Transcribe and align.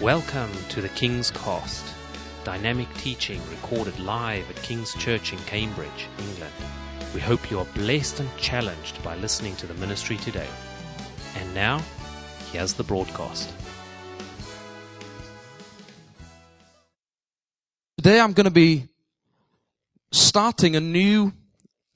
Welcome 0.00 0.50
to 0.70 0.80
the 0.80 0.88
King's 0.88 1.30
Cost, 1.30 1.84
dynamic 2.42 2.88
teaching 2.94 3.38
recorded 3.50 4.00
live 4.00 4.48
at 4.48 4.56
King's 4.62 4.94
Church 4.94 5.34
in 5.34 5.38
Cambridge, 5.40 6.08
England. 6.18 6.54
We 7.12 7.20
hope 7.20 7.50
you 7.50 7.58
are 7.58 7.66
blessed 7.74 8.20
and 8.20 8.36
challenged 8.38 9.02
by 9.04 9.16
listening 9.16 9.56
to 9.56 9.66
the 9.66 9.74
ministry 9.74 10.16
today. 10.16 10.48
And 11.36 11.54
now, 11.54 11.82
here's 12.50 12.72
the 12.72 12.82
broadcast. 12.82 13.52
Today 17.98 18.20
I'm 18.20 18.32
going 18.32 18.44
to 18.44 18.50
be 18.50 18.88
starting 20.12 20.76
a 20.76 20.80
new 20.80 21.34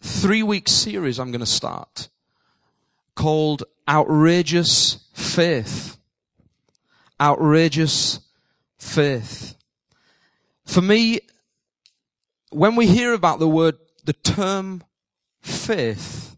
three 0.03 0.43
week 0.43 0.69
series 0.69 1.19
I'm 1.19 1.31
going 1.31 1.41
to 1.41 1.47
start 1.47 2.11
called 3.17 3.63
Outrageous 3.89 5.09
Faith. 5.15 5.94
Outrageous 7.25 8.21
Faith. 8.77 9.57
For 10.67 10.83
me, 10.83 11.21
when 12.51 12.77
we 12.77 12.87
hear 12.87 13.15
about 13.15 13.39
the 13.39 13.49
word, 13.49 13.77
the 14.05 14.13
term 14.13 14.85
faith, 15.41 16.37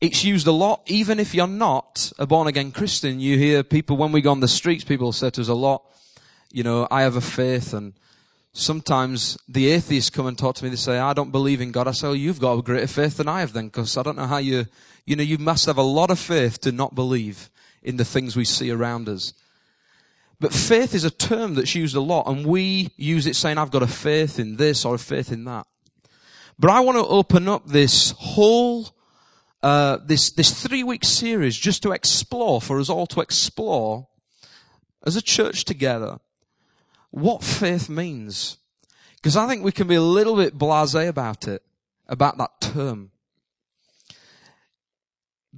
it's 0.00 0.24
used 0.24 0.48
a 0.48 0.52
lot, 0.52 0.82
even 0.86 1.20
if 1.20 1.32
you're 1.32 1.46
not 1.46 2.12
a 2.18 2.26
born 2.26 2.48
again 2.48 2.72
Christian. 2.72 3.20
You 3.20 3.38
hear 3.38 3.62
people, 3.62 3.96
when 3.96 4.10
we 4.10 4.20
go 4.20 4.32
on 4.32 4.40
the 4.40 4.48
streets, 4.48 4.82
people 4.82 5.12
say 5.12 5.30
to 5.30 5.40
us 5.40 5.48
a 5.48 5.54
lot, 5.54 5.84
you 6.50 6.64
know, 6.64 6.88
I 6.90 7.02
have 7.02 7.14
a 7.14 7.20
faith 7.20 7.72
and 7.72 7.94
sometimes 8.52 9.38
the 9.46 9.68
atheists 9.68 10.10
come 10.10 10.26
and 10.26 10.36
talk 10.36 10.56
to 10.56 10.64
me. 10.64 10.70
They 10.70 10.76
say, 10.76 10.98
I 10.98 11.12
don't 11.12 11.30
believe 11.30 11.60
in 11.60 11.70
God. 11.70 11.86
I 11.86 11.92
say, 11.92 12.08
well, 12.08 12.16
you've 12.16 12.40
got 12.40 12.58
a 12.58 12.62
greater 12.62 12.88
faith 12.88 13.18
than 13.18 13.28
I 13.28 13.40
have 13.40 13.52
then, 13.52 13.66
because 13.66 13.96
I 13.96 14.02
don't 14.02 14.16
know 14.16 14.26
how 14.26 14.38
you, 14.38 14.66
you 15.04 15.14
know, 15.14 15.22
you 15.22 15.38
must 15.38 15.66
have 15.66 15.78
a 15.78 15.82
lot 15.82 16.10
of 16.10 16.18
faith 16.18 16.60
to 16.62 16.72
not 16.72 16.96
believe 16.96 17.48
in 17.86 17.96
the 17.96 18.04
things 18.04 18.36
we 18.36 18.44
see 18.44 18.70
around 18.70 19.08
us. 19.08 19.32
But 20.38 20.52
faith 20.52 20.94
is 20.94 21.04
a 21.04 21.10
term 21.10 21.54
that's 21.54 21.74
used 21.74 21.96
a 21.96 22.00
lot, 22.00 22.26
and 22.26 22.44
we 22.44 22.90
use 22.96 23.26
it 23.26 23.36
saying, 23.36 23.56
I've 23.56 23.70
got 23.70 23.82
a 23.82 23.86
faith 23.86 24.38
in 24.38 24.56
this 24.56 24.84
or 24.84 24.96
a 24.96 24.98
faith 24.98 25.32
in 25.32 25.44
that. 25.44 25.66
But 26.58 26.70
I 26.70 26.80
want 26.80 26.98
to 26.98 27.06
open 27.06 27.48
up 27.48 27.66
this 27.66 28.10
whole, 28.18 28.88
uh, 29.62 29.98
this, 30.04 30.30
this 30.30 30.62
three 30.62 30.82
week 30.82 31.04
series 31.04 31.56
just 31.56 31.82
to 31.84 31.92
explore, 31.92 32.60
for 32.60 32.78
us 32.80 32.90
all 32.90 33.06
to 33.06 33.20
explore 33.20 34.08
as 35.04 35.16
a 35.16 35.22
church 35.22 35.64
together, 35.64 36.18
what 37.10 37.42
faith 37.42 37.88
means. 37.88 38.58
Because 39.16 39.36
I 39.36 39.46
think 39.46 39.64
we 39.64 39.72
can 39.72 39.86
be 39.86 39.94
a 39.94 40.02
little 40.02 40.36
bit 40.36 40.58
blasé 40.58 41.08
about 41.08 41.48
it, 41.48 41.62
about 42.08 42.36
that 42.38 42.60
term. 42.60 43.10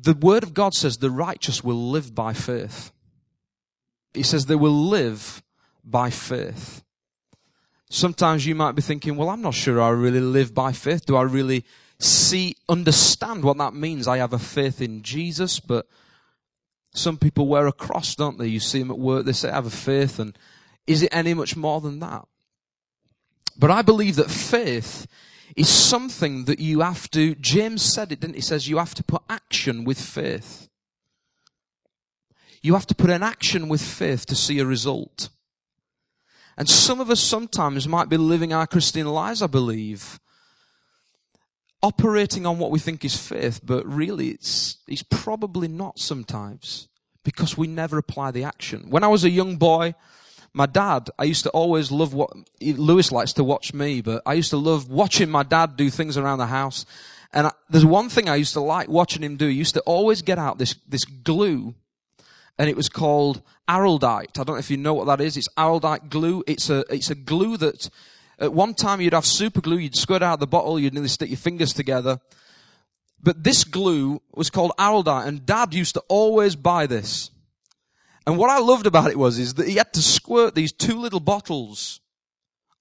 The 0.01 0.15
word 0.15 0.43
of 0.43 0.55
God 0.55 0.75
says 0.75 0.99
the 0.99 1.11
righteous 1.11 1.65
will 1.65 1.91
live 1.91 2.15
by 2.15 2.33
faith. 2.33 2.93
He 4.15 4.23
says 4.23 4.47
they 4.47 4.55
will 4.55 4.71
live 4.71 5.43
by 5.85 6.11
faith. 6.11 6.85
Sometimes 7.91 8.47
you 8.47 8.55
might 8.55 8.73
be 8.73 8.83
thinking, 8.83 9.17
well, 9.17 9.31
I'm 9.31 9.43
not 9.43 9.55
sure 9.55 9.81
I 9.81 9.89
really 9.89 10.21
live 10.21 10.55
by 10.55 10.73
faith. 10.73 11.07
Do 11.07 11.17
I 11.17 11.23
really 11.23 11.65
see, 11.99 12.55
understand 12.69 13.43
what 13.43 13.59
that 13.59 13.75
means? 13.75 14.07
I 14.07 14.19
have 14.19 14.33
a 14.33 14.39
faith 14.39 14.81
in 14.81 15.03
Jesus, 15.03 15.59
but 15.59 15.87
some 16.95 17.17
people 17.17 17.49
wear 17.49 17.67
a 17.67 17.73
cross, 17.73 18.15
don't 18.15 18.39
they? 18.39 18.47
You 18.47 18.61
see 18.61 18.81
them 18.81 18.91
at 18.91 18.99
work, 18.99 19.25
they 19.25 19.33
say, 19.33 19.51
I 19.51 19.55
have 19.55 19.67
a 19.67 19.71
faith, 19.71 20.19
and 20.19 20.37
is 20.87 21.03
it 21.03 21.15
any 21.15 21.35
much 21.35 21.57
more 21.57 21.81
than 21.81 21.99
that? 22.01 22.27
But 23.59 23.71
I 23.71 23.83
believe 23.83 24.17
that 24.17 24.31
faith 24.31 25.07
is 25.59 25.69
something 25.69 26.45
that 26.45 26.61
you 26.61 26.81
have 26.81 27.11
to, 27.11 27.35
James 27.35 27.83
said 27.83 28.13
it, 28.13 28.21
didn't 28.21 28.35
he? 28.35 28.39
He 28.39 28.43
says 28.43 28.69
you 28.69 28.79
have 28.79 28.95
to 28.95 29.03
put 29.03 29.23
action 29.29 29.85
with 29.85 30.01
faith. 30.01 30.69
You 32.63 32.75
have 32.75 32.87
to 32.87 32.95
put 32.95 33.11
an 33.11 33.23
action 33.23 33.69
with 33.69 33.83
faith 33.83 34.25
to 34.27 34.37
see 34.37 34.61
a 34.61 34.65
result. 34.65 35.31
And 36.57 36.69
some 36.69 37.01
of 37.01 37.11
us 37.11 37.21
sometimes 37.21 37.89
might 37.89 38.09
be 38.09 38.17
living 38.17 38.53
our 38.53 38.67
Christian 38.67 39.07
lives, 39.09 39.43
I 39.43 39.49
believe, 39.49 40.21
operating 41.83 42.47
on 42.47 42.59
what 42.59 42.71
we 42.71 42.79
think 42.79 43.05
is 43.05 43.17
faith, 43.17 43.61
but 43.65 43.87
really 43.87 44.29
it's, 44.29 44.79
it's 44.87 45.05
probably 45.05 45.69
not 45.69 45.99
sometimes 45.99 46.89
because 47.25 47.57
we 47.57 47.67
never 47.67 47.99
apply 47.99 48.31
the 48.31 48.45
action. 48.45 48.91
When 48.91 49.05
I 49.05 49.09
was 49.09 49.25
a 49.25 49.31
young 49.31 49.57
boy, 49.57 49.95
my 50.53 50.67
dad, 50.67 51.11
I 51.19 51.25
used 51.25 51.45
to 51.45 51.51
always 51.51 51.91
love 51.91 52.15
what, 52.15 52.31
Lewis 52.61 53.13
likes 53.13 53.33
to 53.35 53.45
watch 53.45 53.75
me, 53.75 54.01
but 54.01 54.23
I 54.27 54.35
used 54.35 54.51
to 54.51 54.57
love 54.57 54.89
watching 54.89 55.31
my 55.31 55.43
dad 55.43 55.77
do 55.77 55.91
things 55.91 56.17
around 56.17 56.39
the 56.39 56.47
house. 56.47 56.85
And 57.33 57.49
I, 57.49 57.53
there's 57.69 57.85
one 57.85 58.09
thing 58.09 58.29
I 58.29 58.37
used 58.37 58.55
to 58.55 58.61
like 58.61 58.89
watching 58.89 59.23
him 59.23 59.37
do. 59.37 59.47
He 59.49 59.55
used 59.55 59.75
to 59.75 59.81
always 59.83 60.23
get 60.23 60.39
out 60.39 60.59
this, 60.59 60.75
this 60.89 61.05
glue 61.05 61.75
and 62.59 62.69
it 62.69 62.77
was 62.77 62.89
called 62.89 63.43
araldite. 63.69 64.39
I 64.39 64.45
don't 64.45 64.49
know 64.49 64.57
if 64.57 64.71
you 64.71 64.77
know 64.77 64.95
what 64.95 65.07
that 65.07 65.21
is. 65.21 65.37
It's 65.37 65.49
araldite 65.57 66.09
glue. 66.09 66.43
It's 66.47 66.69
a, 66.71 66.85
it's 66.91 67.11
a 67.11 67.15
glue 67.15 67.57
that 67.59 67.89
at 68.39 68.53
one 68.53 68.75
time 68.75 69.01
you'd 69.01 69.13
have 69.13 69.27
super 69.27 69.61
glue, 69.61 69.79
you'd 69.79 69.97
squirt 69.97 70.23
out 70.23 70.41
the 70.41 70.47
bottle, 70.47 70.79
you'd 70.79 70.95
nearly 70.95 71.09
stick 71.09 71.31
your 71.31 71.39
fingers 71.39 71.73
together. 71.73 72.19
But 73.23 73.45
this 73.45 73.65
glue 73.65 74.23
was 74.35 74.51
called 74.51 74.73
araldite 74.79 75.27
and 75.27 75.47
dad 75.47 75.75
used 75.75 75.95
to 75.95 76.03
always 76.09 76.57
buy 76.57 76.87
this. 76.87 77.31
And 78.29 78.37
what 78.37 78.51
I 78.51 78.59
loved 78.59 78.87
about 78.87 79.11
it 79.11 79.19
was, 79.19 79.39
is 79.39 79.55
that 79.55 79.67
he 79.67 79.77
had 79.77 79.95
to 79.95 80.03
squirt 80.03 80.55
these 80.55 80.71
two 80.71 81.01
little 81.01 81.19
bottles 81.19 82.01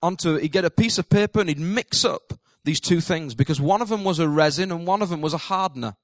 onto, 0.04 0.36
he'd 0.36 0.52
get 0.52 0.66
a 0.66 0.70
piece 0.70 0.98
of 0.98 1.08
paper 1.08 1.40
and 1.40 1.48
he'd 1.48 1.58
mix 1.58 2.04
up 2.04 2.34
these 2.66 2.82
two 2.82 3.00
things 3.00 3.34
because 3.34 3.62
one 3.62 3.82
of 3.82 3.88
them 3.88 4.04
was 4.04 4.20
a 4.20 4.28
resin 4.28 4.74
and 4.74 4.86
one 4.86 5.02
of 5.02 5.08
them 5.08 5.22
was 5.22 5.34
a 5.34 5.38
hardener. 5.38 5.96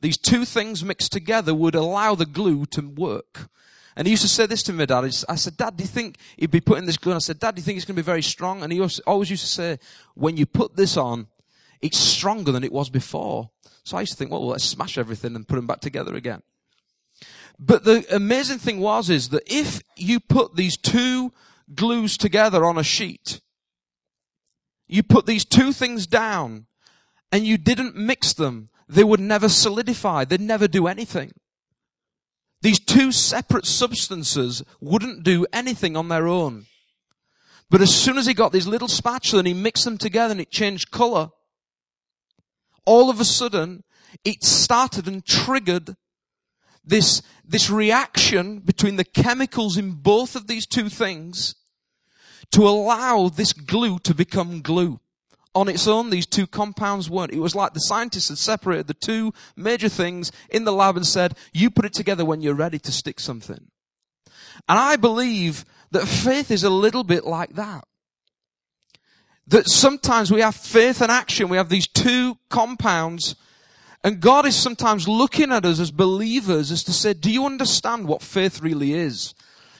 These 0.00 0.16
two 0.16 0.46
things 0.46 0.82
mixed 0.82 1.12
together 1.12 1.54
would 1.54 1.74
allow 1.74 2.14
the 2.14 2.24
glue 2.24 2.64
to 2.64 2.80
work. 2.80 3.50
And 3.94 4.06
he 4.06 4.12
used 4.12 4.22
to 4.22 4.28
say 4.28 4.46
this 4.46 4.62
to 4.62 4.72
me, 4.72 4.86
Dad. 4.86 5.04
I 5.04 5.34
said, 5.34 5.58
Dad, 5.58 5.76
do 5.76 5.84
you 5.84 5.88
think 5.88 6.16
he'd 6.38 6.50
be 6.50 6.62
putting 6.62 6.86
this 6.86 6.96
glue 6.96 7.12
on? 7.12 7.16
I 7.16 7.18
said, 7.18 7.38
Dad, 7.38 7.56
do 7.56 7.60
you 7.60 7.62
think 7.62 7.76
it's 7.76 7.84
going 7.84 7.96
to 7.96 8.02
be 8.02 8.06
very 8.06 8.22
strong? 8.22 8.62
And 8.62 8.72
he 8.72 8.80
always 9.06 9.28
used 9.28 9.44
to 9.44 9.52
say, 9.52 9.78
when 10.14 10.38
you 10.38 10.46
put 10.46 10.76
this 10.76 10.96
on, 10.96 11.26
it's 11.82 11.98
stronger 11.98 12.52
than 12.52 12.64
it 12.64 12.72
was 12.72 12.88
before. 12.88 13.50
So 13.84 13.98
I 13.98 14.00
used 14.00 14.12
to 14.12 14.16
think, 14.16 14.30
well, 14.30 14.46
let's 14.46 14.64
smash 14.64 14.96
everything 14.96 15.36
and 15.36 15.46
put 15.46 15.56
them 15.56 15.66
back 15.66 15.80
together 15.80 16.14
again. 16.14 16.40
But 17.58 17.84
the 17.84 18.04
amazing 18.14 18.58
thing 18.58 18.80
was, 18.80 19.08
is 19.08 19.30
that 19.30 19.42
if 19.46 19.80
you 19.96 20.20
put 20.20 20.56
these 20.56 20.76
two 20.76 21.32
glues 21.74 22.16
together 22.16 22.64
on 22.64 22.78
a 22.78 22.82
sheet, 22.82 23.40
you 24.86 25.02
put 25.02 25.26
these 25.26 25.44
two 25.44 25.72
things 25.72 26.06
down 26.06 26.66
and 27.32 27.46
you 27.46 27.58
didn't 27.58 27.96
mix 27.96 28.32
them, 28.32 28.68
they 28.88 29.04
would 29.04 29.20
never 29.20 29.48
solidify. 29.48 30.24
They'd 30.24 30.40
never 30.40 30.68
do 30.68 30.86
anything. 30.86 31.32
These 32.62 32.80
two 32.80 33.12
separate 33.12 33.66
substances 33.66 34.62
wouldn't 34.80 35.22
do 35.22 35.46
anything 35.52 35.96
on 35.96 36.08
their 36.08 36.28
own. 36.28 36.66
But 37.68 37.80
as 37.80 37.94
soon 37.94 38.16
as 38.16 38.26
he 38.26 38.34
got 38.34 38.52
these 38.52 38.66
little 38.66 38.88
spatula 38.88 39.40
and 39.40 39.48
he 39.48 39.54
mixed 39.54 39.84
them 39.84 39.98
together 39.98 40.32
and 40.32 40.40
it 40.40 40.50
changed 40.50 40.90
color, 40.90 41.30
all 42.84 43.10
of 43.10 43.18
a 43.18 43.24
sudden 43.24 43.82
it 44.24 44.44
started 44.44 45.08
and 45.08 45.24
triggered 45.24 45.96
this, 46.86 47.22
this 47.44 47.68
reaction 47.68 48.60
between 48.60 48.96
the 48.96 49.04
chemicals 49.04 49.76
in 49.76 49.92
both 49.92 50.36
of 50.36 50.46
these 50.46 50.66
two 50.66 50.88
things 50.88 51.56
to 52.52 52.66
allow 52.66 53.28
this 53.28 53.52
glue 53.52 53.98
to 54.00 54.14
become 54.14 54.62
glue 54.62 55.00
on 55.56 55.68
its 55.68 55.88
own, 55.88 56.10
these 56.10 56.26
two 56.26 56.46
compounds 56.46 57.08
weren't. 57.08 57.32
It 57.32 57.40
was 57.40 57.54
like 57.54 57.72
the 57.72 57.80
scientists 57.80 58.28
had 58.28 58.36
separated 58.36 58.88
the 58.88 58.94
two 58.94 59.32
major 59.56 59.88
things 59.88 60.30
in 60.50 60.64
the 60.64 60.72
lab 60.72 60.96
and 60.96 61.06
said, 61.06 61.34
you 61.52 61.70
put 61.70 61.86
it 61.86 61.94
together 61.94 62.26
when 62.26 62.42
you're 62.42 62.54
ready 62.54 62.78
to 62.78 62.92
stick 62.92 63.18
something. 63.18 63.70
And 64.68 64.78
I 64.78 64.96
believe 64.96 65.64
that 65.92 66.06
faith 66.06 66.50
is 66.50 66.62
a 66.62 66.68
little 66.68 67.04
bit 67.04 67.24
like 67.24 67.54
that. 67.54 67.84
That 69.46 69.66
sometimes 69.68 70.30
we 70.30 70.42
have 70.42 70.54
faith 70.54 71.00
and 71.00 71.10
action. 71.10 71.48
We 71.48 71.56
have 71.56 71.70
these 71.70 71.86
two 71.86 72.36
compounds 72.50 73.34
and 74.06 74.20
God 74.20 74.46
is 74.46 74.54
sometimes 74.54 75.08
looking 75.08 75.50
at 75.50 75.64
us 75.64 75.80
as 75.80 75.90
believers 75.90 76.70
as 76.70 76.84
to 76.84 76.92
say, 76.92 77.12
do 77.12 77.28
you 77.28 77.44
understand 77.44 78.06
what 78.06 78.22
faith 78.22 78.60
really 78.60 78.92
is? 78.92 79.34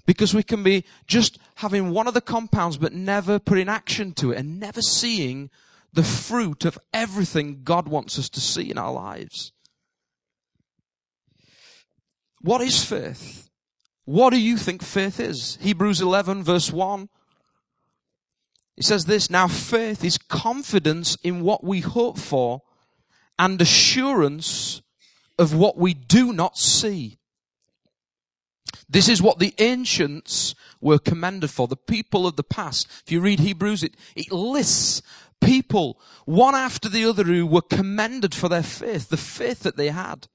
Because 0.04 0.34
we 0.34 0.42
can 0.42 0.64
be 0.64 0.84
just 1.06 1.38
having 1.54 1.92
one 1.92 2.08
of 2.08 2.14
the 2.14 2.20
compounds 2.20 2.76
but 2.76 2.92
never 2.92 3.38
putting 3.38 3.68
action 3.68 4.10
to 4.14 4.32
it 4.32 4.38
and 4.38 4.58
never 4.58 4.82
seeing 4.82 5.48
the 5.92 6.02
fruit 6.02 6.64
of 6.64 6.76
everything 6.92 7.60
God 7.62 7.86
wants 7.86 8.18
us 8.18 8.28
to 8.30 8.40
see 8.40 8.68
in 8.68 8.78
our 8.78 8.92
lives. 8.92 9.52
What 12.40 12.60
is 12.62 12.84
faith? 12.84 13.48
What 14.06 14.30
do 14.30 14.40
you 14.40 14.56
think 14.56 14.82
faith 14.82 15.20
is? 15.20 15.56
Hebrews 15.60 16.00
11 16.00 16.42
verse 16.42 16.72
1. 16.72 17.08
It 18.76 18.84
says 18.84 19.04
this, 19.04 19.30
now 19.30 19.46
faith 19.46 20.02
is 20.02 20.18
confidence 20.18 21.16
in 21.22 21.42
what 21.42 21.62
we 21.62 21.78
hope 21.78 22.18
for 22.18 22.62
and 23.38 23.60
assurance 23.60 24.82
of 25.38 25.54
what 25.54 25.76
we 25.76 25.94
do 25.94 26.32
not 26.32 26.58
see. 26.58 27.18
This 28.88 29.08
is 29.08 29.20
what 29.20 29.38
the 29.38 29.54
ancients 29.58 30.54
were 30.80 30.98
commended 30.98 31.50
for. 31.50 31.66
The 31.66 31.76
people 31.76 32.26
of 32.26 32.36
the 32.36 32.44
past. 32.44 32.86
If 33.04 33.12
you 33.12 33.20
read 33.20 33.40
Hebrews, 33.40 33.82
it, 33.82 33.96
it 34.14 34.30
lists 34.32 35.02
people, 35.40 36.00
one 36.24 36.54
after 36.54 36.88
the 36.88 37.04
other, 37.04 37.24
who 37.24 37.46
were 37.46 37.62
commended 37.62 38.34
for 38.34 38.48
their 38.48 38.62
faith, 38.62 39.08
the 39.08 39.16
faith 39.16 39.60
that 39.60 39.76
they 39.76 39.88
had. 39.88 40.28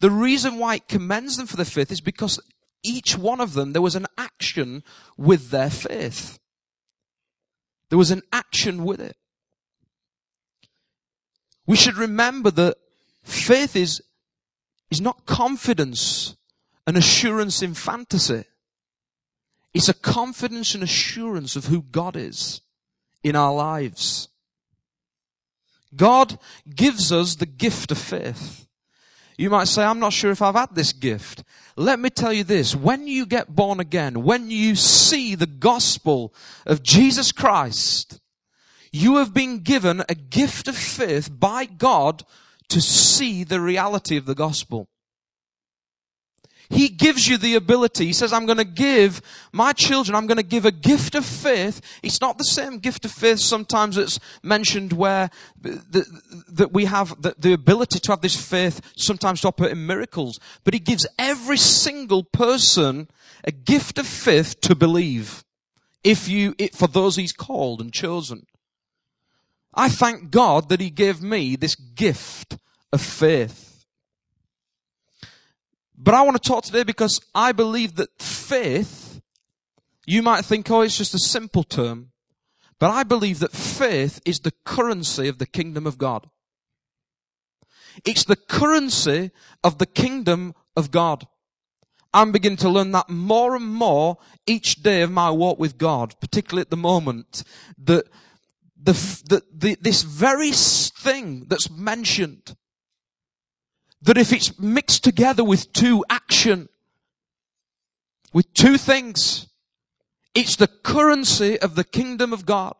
The 0.00 0.10
reason 0.10 0.58
why 0.58 0.76
it 0.76 0.88
commends 0.88 1.36
them 1.36 1.46
for 1.46 1.56
their 1.56 1.64
faith 1.64 1.90
is 1.90 2.00
because 2.00 2.40
each 2.82 3.16
one 3.16 3.40
of 3.40 3.54
them, 3.54 3.72
there 3.72 3.82
was 3.82 3.96
an 3.96 4.06
action 4.18 4.82
with 5.16 5.50
their 5.50 5.70
faith. 5.70 6.38
There 7.88 7.98
was 7.98 8.10
an 8.10 8.22
action 8.32 8.84
with 8.84 9.00
it. 9.00 9.16
We 11.66 11.76
should 11.76 11.96
remember 11.96 12.50
that 12.52 12.76
faith 13.22 13.76
is, 13.76 14.02
is 14.90 15.00
not 15.00 15.26
confidence 15.26 16.36
and 16.86 16.96
assurance 16.96 17.62
in 17.62 17.74
fantasy. 17.74 18.44
It's 19.74 19.88
a 19.88 19.94
confidence 19.94 20.74
and 20.74 20.82
assurance 20.82 21.56
of 21.56 21.66
who 21.66 21.82
God 21.82 22.16
is 22.16 22.60
in 23.22 23.36
our 23.36 23.52
lives. 23.52 24.28
God 25.94 26.38
gives 26.72 27.12
us 27.12 27.34
the 27.34 27.46
gift 27.46 27.90
of 27.90 27.98
faith. 27.98 28.66
You 29.36 29.50
might 29.50 29.68
say, 29.68 29.84
I'm 29.84 29.98
not 29.98 30.12
sure 30.12 30.30
if 30.30 30.40
I've 30.40 30.54
had 30.54 30.74
this 30.74 30.92
gift. 30.92 31.42
Let 31.76 32.00
me 32.00 32.08
tell 32.08 32.32
you 32.32 32.42
this. 32.42 32.74
When 32.74 33.06
you 33.06 33.26
get 33.26 33.54
born 33.54 33.80
again, 33.80 34.22
when 34.22 34.50
you 34.50 34.76
see 34.76 35.34
the 35.34 35.46
gospel 35.46 36.32
of 36.64 36.82
Jesus 36.82 37.32
Christ, 37.32 38.18
you 38.96 39.16
have 39.16 39.34
been 39.34 39.60
given 39.60 40.02
a 40.08 40.14
gift 40.14 40.68
of 40.68 40.76
faith 40.76 41.28
by 41.30 41.66
God 41.66 42.24
to 42.68 42.80
see 42.80 43.44
the 43.44 43.60
reality 43.60 44.16
of 44.16 44.26
the 44.26 44.34
gospel. 44.34 44.88
He 46.68 46.88
gives 46.88 47.28
you 47.28 47.36
the 47.36 47.54
ability. 47.54 48.06
He 48.06 48.12
says, 48.12 48.32
I'm 48.32 48.46
going 48.46 48.58
to 48.58 48.64
give 48.64 49.22
my 49.52 49.72
children, 49.72 50.16
I'm 50.16 50.26
going 50.26 50.36
to 50.38 50.42
give 50.42 50.64
a 50.64 50.72
gift 50.72 51.14
of 51.14 51.24
faith. 51.24 51.80
It's 52.02 52.20
not 52.20 52.38
the 52.38 52.44
same 52.44 52.78
gift 52.78 53.04
of 53.04 53.12
faith 53.12 53.38
sometimes 53.38 53.96
it's 53.96 54.18
mentioned 54.42 54.92
where 54.92 55.30
that 55.60 56.70
we 56.72 56.86
have 56.86 57.20
the, 57.22 57.34
the 57.38 57.52
ability 57.52 58.00
to 58.00 58.12
have 58.12 58.20
this 58.20 58.36
faith 58.36 58.80
sometimes 58.96 59.42
to 59.42 59.48
operate 59.48 59.72
in 59.72 59.86
miracles. 59.86 60.40
But 60.64 60.74
he 60.74 60.80
gives 60.80 61.06
every 61.18 61.58
single 61.58 62.24
person 62.24 63.08
a 63.44 63.52
gift 63.52 63.98
of 63.98 64.06
faith 64.06 64.60
to 64.62 64.74
believe. 64.74 65.44
If 66.02 66.28
you, 66.28 66.54
it, 66.58 66.74
for 66.74 66.88
those 66.88 67.16
he's 67.16 67.32
called 67.32 67.80
and 67.80 67.92
chosen. 67.92 68.46
I 69.76 69.90
thank 69.90 70.30
God 70.30 70.70
that 70.70 70.80
he 70.80 70.90
gave 70.90 71.22
me 71.22 71.54
this 71.54 71.74
gift 71.74 72.56
of 72.92 73.02
faith. 73.02 73.84
But 75.98 76.14
I 76.14 76.22
want 76.22 76.42
to 76.42 76.48
talk 76.48 76.64
today 76.64 76.82
because 76.82 77.20
I 77.34 77.52
believe 77.52 77.96
that 77.96 78.20
faith, 78.20 79.20
you 80.06 80.22
might 80.22 80.44
think, 80.44 80.70
oh, 80.70 80.80
it's 80.80 80.96
just 80.96 81.14
a 81.14 81.18
simple 81.18 81.62
term. 81.62 82.10
But 82.78 82.90
I 82.90 83.02
believe 83.02 83.38
that 83.40 83.52
faith 83.52 84.20
is 84.24 84.40
the 84.40 84.52
currency 84.64 85.28
of 85.28 85.38
the 85.38 85.46
kingdom 85.46 85.86
of 85.86 85.98
God. 85.98 86.28
It's 88.04 88.24
the 88.24 88.36
currency 88.36 89.30
of 89.64 89.78
the 89.78 89.86
kingdom 89.86 90.54
of 90.76 90.90
God. 90.90 91.26
I'm 92.12 92.32
beginning 92.32 92.58
to 92.58 92.68
learn 92.68 92.92
that 92.92 93.10
more 93.10 93.56
and 93.56 93.66
more 93.66 94.18
each 94.46 94.82
day 94.82 95.02
of 95.02 95.10
my 95.10 95.30
walk 95.30 95.58
with 95.58 95.76
God, 95.76 96.14
particularly 96.20 96.62
at 96.62 96.70
the 96.70 96.76
moment, 96.76 97.42
that 97.78 98.06
the, 98.86 98.92
the, 99.28 99.42
the, 99.52 99.76
this 99.80 100.02
very 100.02 100.52
thing 100.52 101.46
that's 101.48 101.70
mentioned, 101.70 102.56
that 104.02 104.16
if 104.16 104.32
it's 104.32 104.58
mixed 104.58 105.02
together 105.02 105.42
with 105.42 105.72
two 105.72 106.04
action, 106.08 106.68
with 108.32 108.52
two 108.54 108.78
things, 108.78 109.48
it's 110.34 110.56
the 110.56 110.68
currency 110.68 111.58
of 111.58 111.74
the 111.74 111.84
kingdom 111.84 112.32
of 112.32 112.46
God. 112.46 112.74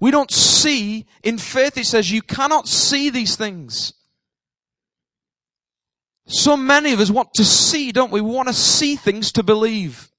We 0.00 0.10
don't 0.10 0.30
see, 0.30 1.06
in 1.22 1.36
faith 1.36 1.76
it 1.76 1.84
says 1.84 2.10
you 2.10 2.22
cannot 2.22 2.66
see 2.66 3.10
these 3.10 3.36
things. 3.36 3.92
So 6.26 6.56
many 6.56 6.92
of 6.92 7.00
us 7.00 7.10
want 7.10 7.34
to 7.34 7.44
see, 7.44 7.92
don't 7.92 8.12
we? 8.12 8.22
We 8.22 8.30
want 8.30 8.48
to 8.48 8.54
see 8.54 8.96
things 8.96 9.32
to 9.32 9.42
believe. 9.42 10.10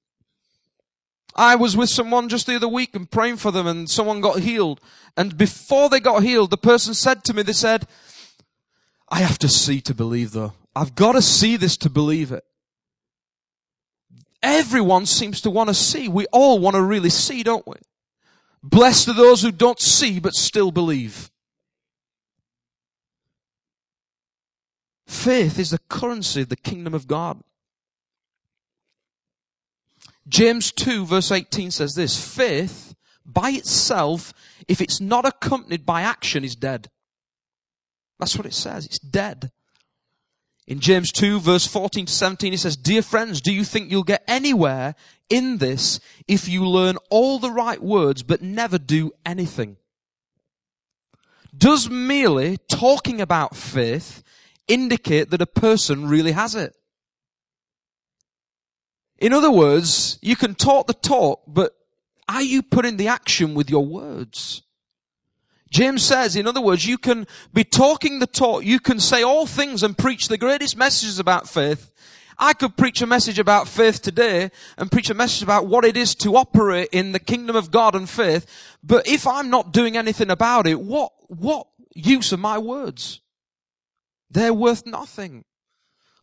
I 1.36 1.56
was 1.56 1.78
with 1.78 1.90
someone 1.90 2.30
just 2.30 2.48
the 2.48 2.56
other 2.56 2.68
week 2.68 2.96
and 2.96 3.10
praying 3.10 3.38
for 3.38 3.52
them 3.52 3.68
and 3.68 3.90
someone 3.90 4.22
got 4.22 4.40
healed. 4.40 4.82
And 5.16 5.38
before 5.38 5.90
they 5.90 6.00
got 6.00 6.24
healed, 6.24 6.50
the 6.50 6.58
person 6.58 6.94
said 6.94 7.24
to 7.26 7.34
me, 7.34 7.44
they 7.44 7.54
said, 7.54 7.88
I 9.10 9.20
have 9.20 9.40
to 9.40 9.50
see 9.50 9.82
to 9.82 9.94
believe 9.94 10.32
though. 10.32 10.54
I've 10.76 10.96
got 10.96 11.14
to 11.14 11.22
see 11.22 11.58
this 11.58 11.78
to 11.78 11.90
believe 11.90 12.32
it. 12.32 12.44
Everyone 14.44 15.06
seems 15.06 15.42
to 15.42 15.50
want 15.50 15.70
to 15.70 15.74
see. 15.74 16.08
We 16.08 16.26
all 16.28 16.60
want 16.60 16.76
to 16.76 16.82
really 16.82 17.10
see, 17.10 17.44
don't 17.44 17.68
we? 17.68 17.76
Blessed 18.64 19.10
are 19.10 19.14
those 19.14 19.42
who 19.42 19.52
don't 19.52 19.80
see 19.80 20.20
but 20.20 20.34
still 20.34 20.72
believe. 20.72 21.30
Faith 25.08 25.60
is 25.60 25.72
the 25.72 25.80
currency 25.90 26.42
of 26.42 26.50
the 26.50 26.56
kingdom 26.56 26.94
of 26.94 27.08
God. 27.08 27.42
James 30.32 30.72
2 30.72 31.06
verse 31.06 31.30
18 31.30 31.72
says 31.72 31.94
this, 31.94 32.18
faith 32.18 32.96
by 33.26 33.52
itself, 33.52 34.34
if 34.68 34.80
it's 34.80 35.02
not 35.02 35.26
accompanied 35.26 35.86
by 35.86 36.02
action, 36.02 36.46
is 36.46 36.56
dead. 36.56 36.90
That's 38.18 38.38
what 38.38 38.46
it 38.46 38.54
says. 38.54 38.86
It's 38.86 38.98
dead. 38.98 39.52
In 40.68 40.80
James 40.80 41.12
2 41.12 41.42
verse 41.42 41.68
14 41.68 42.06
to 42.06 42.14
17 42.14 42.54
it 42.54 42.60
says, 42.60 42.78
Dear 42.78 43.02
friends, 43.02 43.42
do 43.42 43.54
you 43.54 43.66
think 43.66 43.92
you'll 43.92 44.04
get 44.04 44.24
anywhere 44.26 44.96
in 45.30 45.58
this 45.58 46.00
if 46.30 46.48
you 46.48 46.66
learn 46.66 46.96
all 47.10 47.38
the 47.38 47.52
right 47.52 47.82
words 47.82 48.24
but 48.24 48.42
never 48.42 48.78
do 48.78 49.12
anything? 49.26 49.76
Does 51.56 51.90
merely 51.90 52.58
talking 52.70 53.20
about 53.20 53.58
faith 53.58 54.24
indicate 54.70 55.30
that 55.32 55.42
a 55.42 55.46
person 55.46 56.08
really 56.08 56.32
has 56.32 56.56
it? 56.56 56.74
In 59.22 59.34
other 59.34 59.52
words, 59.52 60.18
you 60.24 60.36
can 60.36 60.56
talk 60.56 60.88
the 60.88 60.96
talk, 60.96 61.44
but 61.48 61.76
are 62.28 62.42
you 62.42 62.64
putting 62.64 62.98
the 62.98 63.08
action 63.08 63.54
with 63.54 63.70
your 63.70 63.86
words? 63.86 64.64
James 65.70 66.02
says, 66.02 66.36
in 66.36 66.48
other 66.48 66.60
words, 66.60 66.88
you 66.88 66.98
can 66.98 67.28
be 67.54 67.64
talking 67.64 68.18
the 68.18 68.26
talk, 68.26 68.66
you 68.66 68.80
can 68.80 69.00
say 69.00 69.22
all 69.22 69.46
things 69.46 69.84
and 69.84 69.96
preach 69.96 70.28
the 70.28 70.40
greatest 70.40 70.76
messages 70.76 71.20
about 71.20 71.48
faith. 71.48 71.92
I 72.40 72.54
could 72.54 72.76
preach 72.76 73.04
a 73.04 73.06
message 73.06 73.38
about 73.38 73.68
faith 73.68 74.02
today 74.02 74.50
and 74.76 74.92
preach 74.92 75.12
a 75.12 75.14
message 75.14 75.44
about 75.44 75.68
what 75.68 75.86
it 75.86 75.96
is 75.96 76.16
to 76.16 76.36
operate 76.36 76.90
in 76.92 77.12
the 77.12 77.20
kingdom 77.20 77.56
of 77.56 77.70
God 77.70 77.94
and 77.94 78.10
faith. 78.10 78.48
But 78.84 79.08
if 79.08 79.28
I'm 79.28 79.52
not 79.52 79.72
doing 79.72 79.96
anything 79.96 80.32
about 80.32 80.66
it, 80.66 80.82
what, 80.82 81.12
what 81.28 81.68
use 81.94 82.34
are 82.34 82.38
my 82.38 82.58
words? 82.58 83.22
They're 84.32 84.54
worth 84.54 84.88
nothing. 84.88 85.46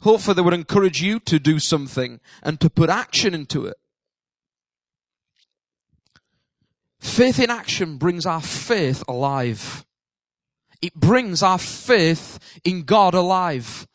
Hopefully 0.02 0.34
they 0.34 0.42
would 0.42 0.54
encourage 0.54 1.02
you 1.02 1.18
to 1.20 1.38
do 1.38 1.58
something 1.58 2.20
and 2.42 2.60
to 2.60 2.70
put 2.70 2.88
action 2.88 3.34
into 3.34 3.66
it. 3.66 3.76
Faith 7.00 7.38
in 7.38 7.50
action 7.50 7.96
brings 7.96 8.26
our 8.26 8.40
faith 8.40 9.02
alive. 9.08 9.84
It 10.80 10.94
brings 10.94 11.42
our 11.42 11.58
faith 11.58 12.38
in 12.64 12.82
God 12.82 13.14
alive. 13.14 13.86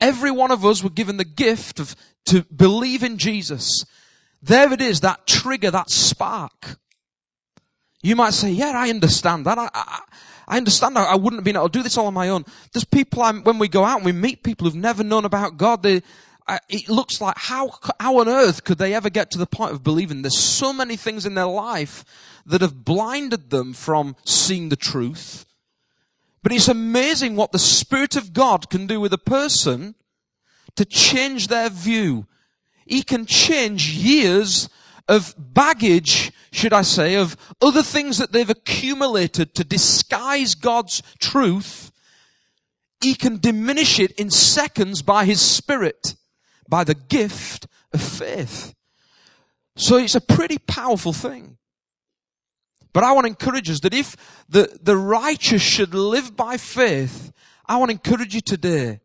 Every 0.00 0.30
one 0.30 0.50
of 0.50 0.64
us 0.64 0.82
were 0.82 0.90
given 0.90 1.16
the 1.16 1.24
gift 1.24 1.78
of 1.78 1.94
to 2.26 2.42
believe 2.44 3.02
in 3.02 3.18
Jesus. 3.18 3.84
There 4.42 4.72
it 4.72 4.80
is, 4.80 5.00
that 5.00 5.26
trigger, 5.26 5.70
that 5.70 5.90
spark. 5.90 6.78
You 8.02 8.16
might 8.16 8.34
say, 8.34 8.50
yeah, 8.50 8.72
I 8.74 8.90
understand 8.90 9.46
that. 9.46 9.58
I, 9.58 9.68
I, 9.72 10.00
I 10.46 10.56
understand 10.56 10.98
I, 10.98 11.04
I, 11.04 11.14
wouldn't 11.14 11.38
have 11.38 11.44
been 11.44 11.56
able 11.56 11.68
to 11.68 11.78
do 11.78 11.82
this 11.82 11.96
all 11.96 12.06
on 12.06 12.14
my 12.14 12.28
own. 12.28 12.44
There's 12.72 12.84
people, 12.84 13.22
I'm, 13.22 13.42
when 13.42 13.58
we 13.58 13.68
go 13.68 13.84
out 13.84 13.96
and 13.96 14.04
we 14.04 14.12
meet 14.12 14.42
people 14.42 14.66
who've 14.66 14.74
never 14.74 15.02
known 15.02 15.24
about 15.24 15.56
God, 15.56 15.82
they, 15.82 16.02
uh, 16.46 16.58
it 16.68 16.88
looks 16.88 17.20
like 17.20 17.36
how, 17.38 17.72
how 17.98 18.18
on 18.18 18.28
earth 18.28 18.64
could 18.64 18.78
they 18.78 18.94
ever 18.94 19.10
get 19.10 19.30
to 19.30 19.38
the 19.38 19.46
point 19.46 19.72
of 19.72 19.82
believing? 19.82 20.22
There's 20.22 20.38
so 20.38 20.72
many 20.72 20.96
things 20.96 21.24
in 21.24 21.34
their 21.34 21.46
life 21.46 22.04
that 22.46 22.60
have 22.60 22.84
blinded 22.84 23.50
them 23.50 23.72
from 23.72 24.16
seeing 24.24 24.68
the 24.68 24.76
truth. 24.76 25.46
But 26.42 26.52
it's 26.52 26.68
amazing 26.68 27.36
what 27.36 27.52
the 27.52 27.58
Spirit 27.58 28.16
of 28.16 28.34
God 28.34 28.68
can 28.68 28.86
do 28.86 29.00
with 29.00 29.14
a 29.14 29.18
person 29.18 29.94
to 30.76 30.84
change 30.84 31.48
their 31.48 31.70
view. 31.70 32.26
He 32.84 33.02
can 33.02 33.24
change 33.24 33.90
years 33.90 34.68
of 35.08 35.34
baggage, 35.38 36.32
should 36.52 36.72
I 36.72 36.82
say, 36.82 37.16
of 37.16 37.36
other 37.60 37.82
things 37.82 38.18
that 38.18 38.32
they've 38.32 38.48
accumulated 38.48 39.54
to 39.54 39.64
disguise 39.64 40.54
God's 40.54 41.02
truth. 41.18 41.92
He 43.00 43.14
can 43.14 43.38
diminish 43.38 44.00
it 44.00 44.12
in 44.12 44.30
seconds 44.30 45.02
by 45.02 45.24
His 45.24 45.40
Spirit, 45.40 46.14
by 46.68 46.84
the 46.84 46.94
gift 46.94 47.66
of 47.92 48.00
faith. 48.00 48.74
So 49.76 49.96
it's 49.96 50.14
a 50.14 50.20
pretty 50.20 50.58
powerful 50.58 51.12
thing. 51.12 51.58
But 52.92 53.02
I 53.02 53.12
want 53.12 53.24
to 53.24 53.30
encourage 53.30 53.68
us 53.68 53.80
that 53.80 53.92
if 53.92 54.16
the, 54.48 54.78
the 54.80 54.96
righteous 54.96 55.62
should 55.62 55.94
live 55.94 56.36
by 56.36 56.56
faith, 56.56 57.32
I 57.66 57.76
want 57.76 57.90
to 57.90 57.94
encourage 57.94 58.34
you 58.34 58.40
today. 58.40 59.00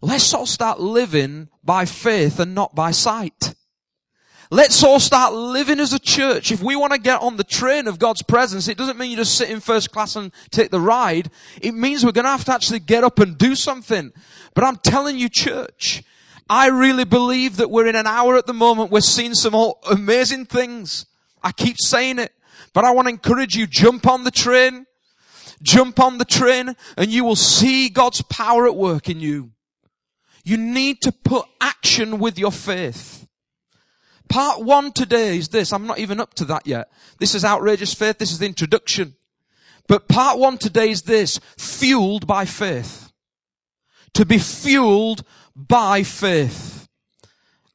Let's 0.00 0.32
all 0.32 0.46
start 0.46 0.80
living 0.80 1.48
by 1.64 1.84
faith 1.84 2.38
and 2.38 2.54
not 2.54 2.74
by 2.74 2.92
sight. 2.92 3.54
Let's 4.52 4.84
all 4.84 5.00
start 5.00 5.32
living 5.32 5.80
as 5.80 5.94
a 5.94 5.98
church. 5.98 6.52
If 6.52 6.62
we 6.62 6.76
want 6.76 6.92
to 6.92 6.98
get 6.98 7.22
on 7.22 7.38
the 7.38 7.42
train 7.42 7.88
of 7.88 7.98
God's 7.98 8.20
presence, 8.20 8.68
it 8.68 8.76
doesn't 8.76 8.98
mean 8.98 9.10
you 9.10 9.16
just 9.16 9.38
sit 9.38 9.48
in 9.48 9.60
first 9.60 9.90
class 9.92 10.14
and 10.14 10.30
take 10.50 10.70
the 10.70 10.78
ride. 10.78 11.30
It 11.62 11.72
means 11.72 12.04
we're 12.04 12.12
going 12.12 12.26
to 12.26 12.32
have 12.32 12.44
to 12.44 12.52
actually 12.52 12.80
get 12.80 13.02
up 13.02 13.18
and 13.18 13.38
do 13.38 13.54
something. 13.54 14.12
But 14.52 14.64
I'm 14.64 14.76
telling 14.76 15.18
you, 15.18 15.30
church, 15.30 16.02
I 16.50 16.66
really 16.66 17.06
believe 17.06 17.56
that 17.56 17.70
we're 17.70 17.86
in 17.86 17.96
an 17.96 18.06
hour 18.06 18.36
at 18.36 18.44
the 18.44 18.52
moment. 18.52 18.90
We're 18.90 19.00
seeing 19.00 19.32
some 19.32 19.54
amazing 19.90 20.44
things. 20.44 21.06
I 21.42 21.52
keep 21.52 21.76
saying 21.78 22.18
it, 22.18 22.34
but 22.74 22.84
I 22.84 22.90
want 22.90 23.06
to 23.06 23.14
encourage 23.14 23.56
you, 23.56 23.66
jump 23.66 24.06
on 24.06 24.24
the 24.24 24.30
train, 24.30 24.84
jump 25.62 25.98
on 25.98 26.18
the 26.18 26.26
train 26.26 26.76
and 26.98 27.10
you 27.10 27.24
will 27.24 27.36
see 27.36 27.88
God's 27.88 28.20
power 28.20 28.66
at 28.66 28.76
work 28.76 29.08
in 29.08 29.18
you. 29.18 29.52
You 30.44 30.58
need 30.58 31.00
to 31.04 31.10
put 31.10 31.46
action 31.58 32.18
with 32.18 32.38
your 32.38 32.52
faith. 32.52 33.21
Part 34.32 34.62
one 34.62 34.92
today 34.92 35.36
is 35.36 35.48
this. 35.48 35.74
I'm 35.74 35.86
not 35.86 35.98
even 35.98 36.18
up 36.18 36.32
to 36.34 36.46
that 36.46 36.66
yet. 36.66 36.90
This 37.18 37.34
is 37.34 37.44
outrageous 37.44 37.92
faith. 37.92 38.16
This 38.16 38.32
is 38.32 38.38
the 38.38 38.46
introduction. 38.46 39.14
But 39.88 40.08
part 40.08 40.38
one 40.38 40.56
today 40.56 40.88
is 40.88 41.02
this. 41.02 41.38
Fueled 41.58 42.26
by 42.26 42.46
faith. 42.46 43.12
To 44.14 44.24
be 44.24 44.38
fueled 44.38 45.22
by 45.54 46.02
faith. 46.02 46.88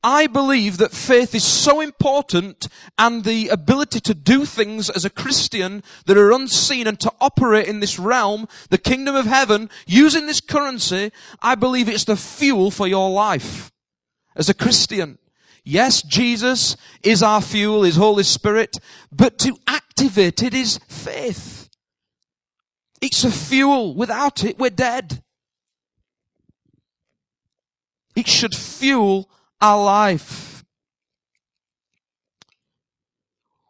I 0.03 0.25
believe 0.25 0.79
that 0.79 0.93
faith 0.93 1.35
is 1.35 1.43
so 1.43 1.79
important 1.79 2.67
and 2.97 3.23
the 3.23 3.49
ability 3.49 3.99
to 3.99 4.15
do 4.15 4.43
things 4.43 4.89
as 4.89 5.05
a 5.05 5.11
Christian 5.11 5.83
that 6.07 6.17
are 6.17 6.31
unseen 6.31 6.87
and 6.87 6.99
to 7.01 7.13
operate 7.21 7.67
in 7.67 7.81
this 7.81 7.99
realm, 7.99 8.47
the 8.71 8.79
kingdom 8.79 9.15
of 9.15 9.27
heaven, 9.27 9.69
using 9.85 10.25
this 10.25 10.41
currency, 10.41 11.11
I 11.39 11.53
believe 11.53 11.87
it's 11.87 12.05
the 12.05 12.15
fuel 12.15 12.71
for 12.71 12.87
your 12.87 13.11
life 13.11 13.71
as 14.35 14.49
a 14.49 14.55
Christian. 14.55 15.19
Yes, 15.69 16.01
Jesus 16.01 16.77
is 17.03 17.21
our 17.21 17.41
fuel, 17.41 17.83
His 17.83 17.97
Holy 17.97 18.23
Spirit, 18.23 18.77
but 19.11 19.37
to 19.39 19.57
activate 19.67 20.41
it 20.41 20.53
is 20.53 20.79
faith. 20.87 21.69
It's 23.01 23.25
a 23.25 23.31
fuel. 23.31 23.93
Without 23.93 24.45
it, 24.45 24.57
we're 24.57 24.69
dead. 24.69 25.21
It 28.15 28.29
should 28.29 28.55
fuel 28.55 29.29
our 29.59 29.83
life. 29.83 30.63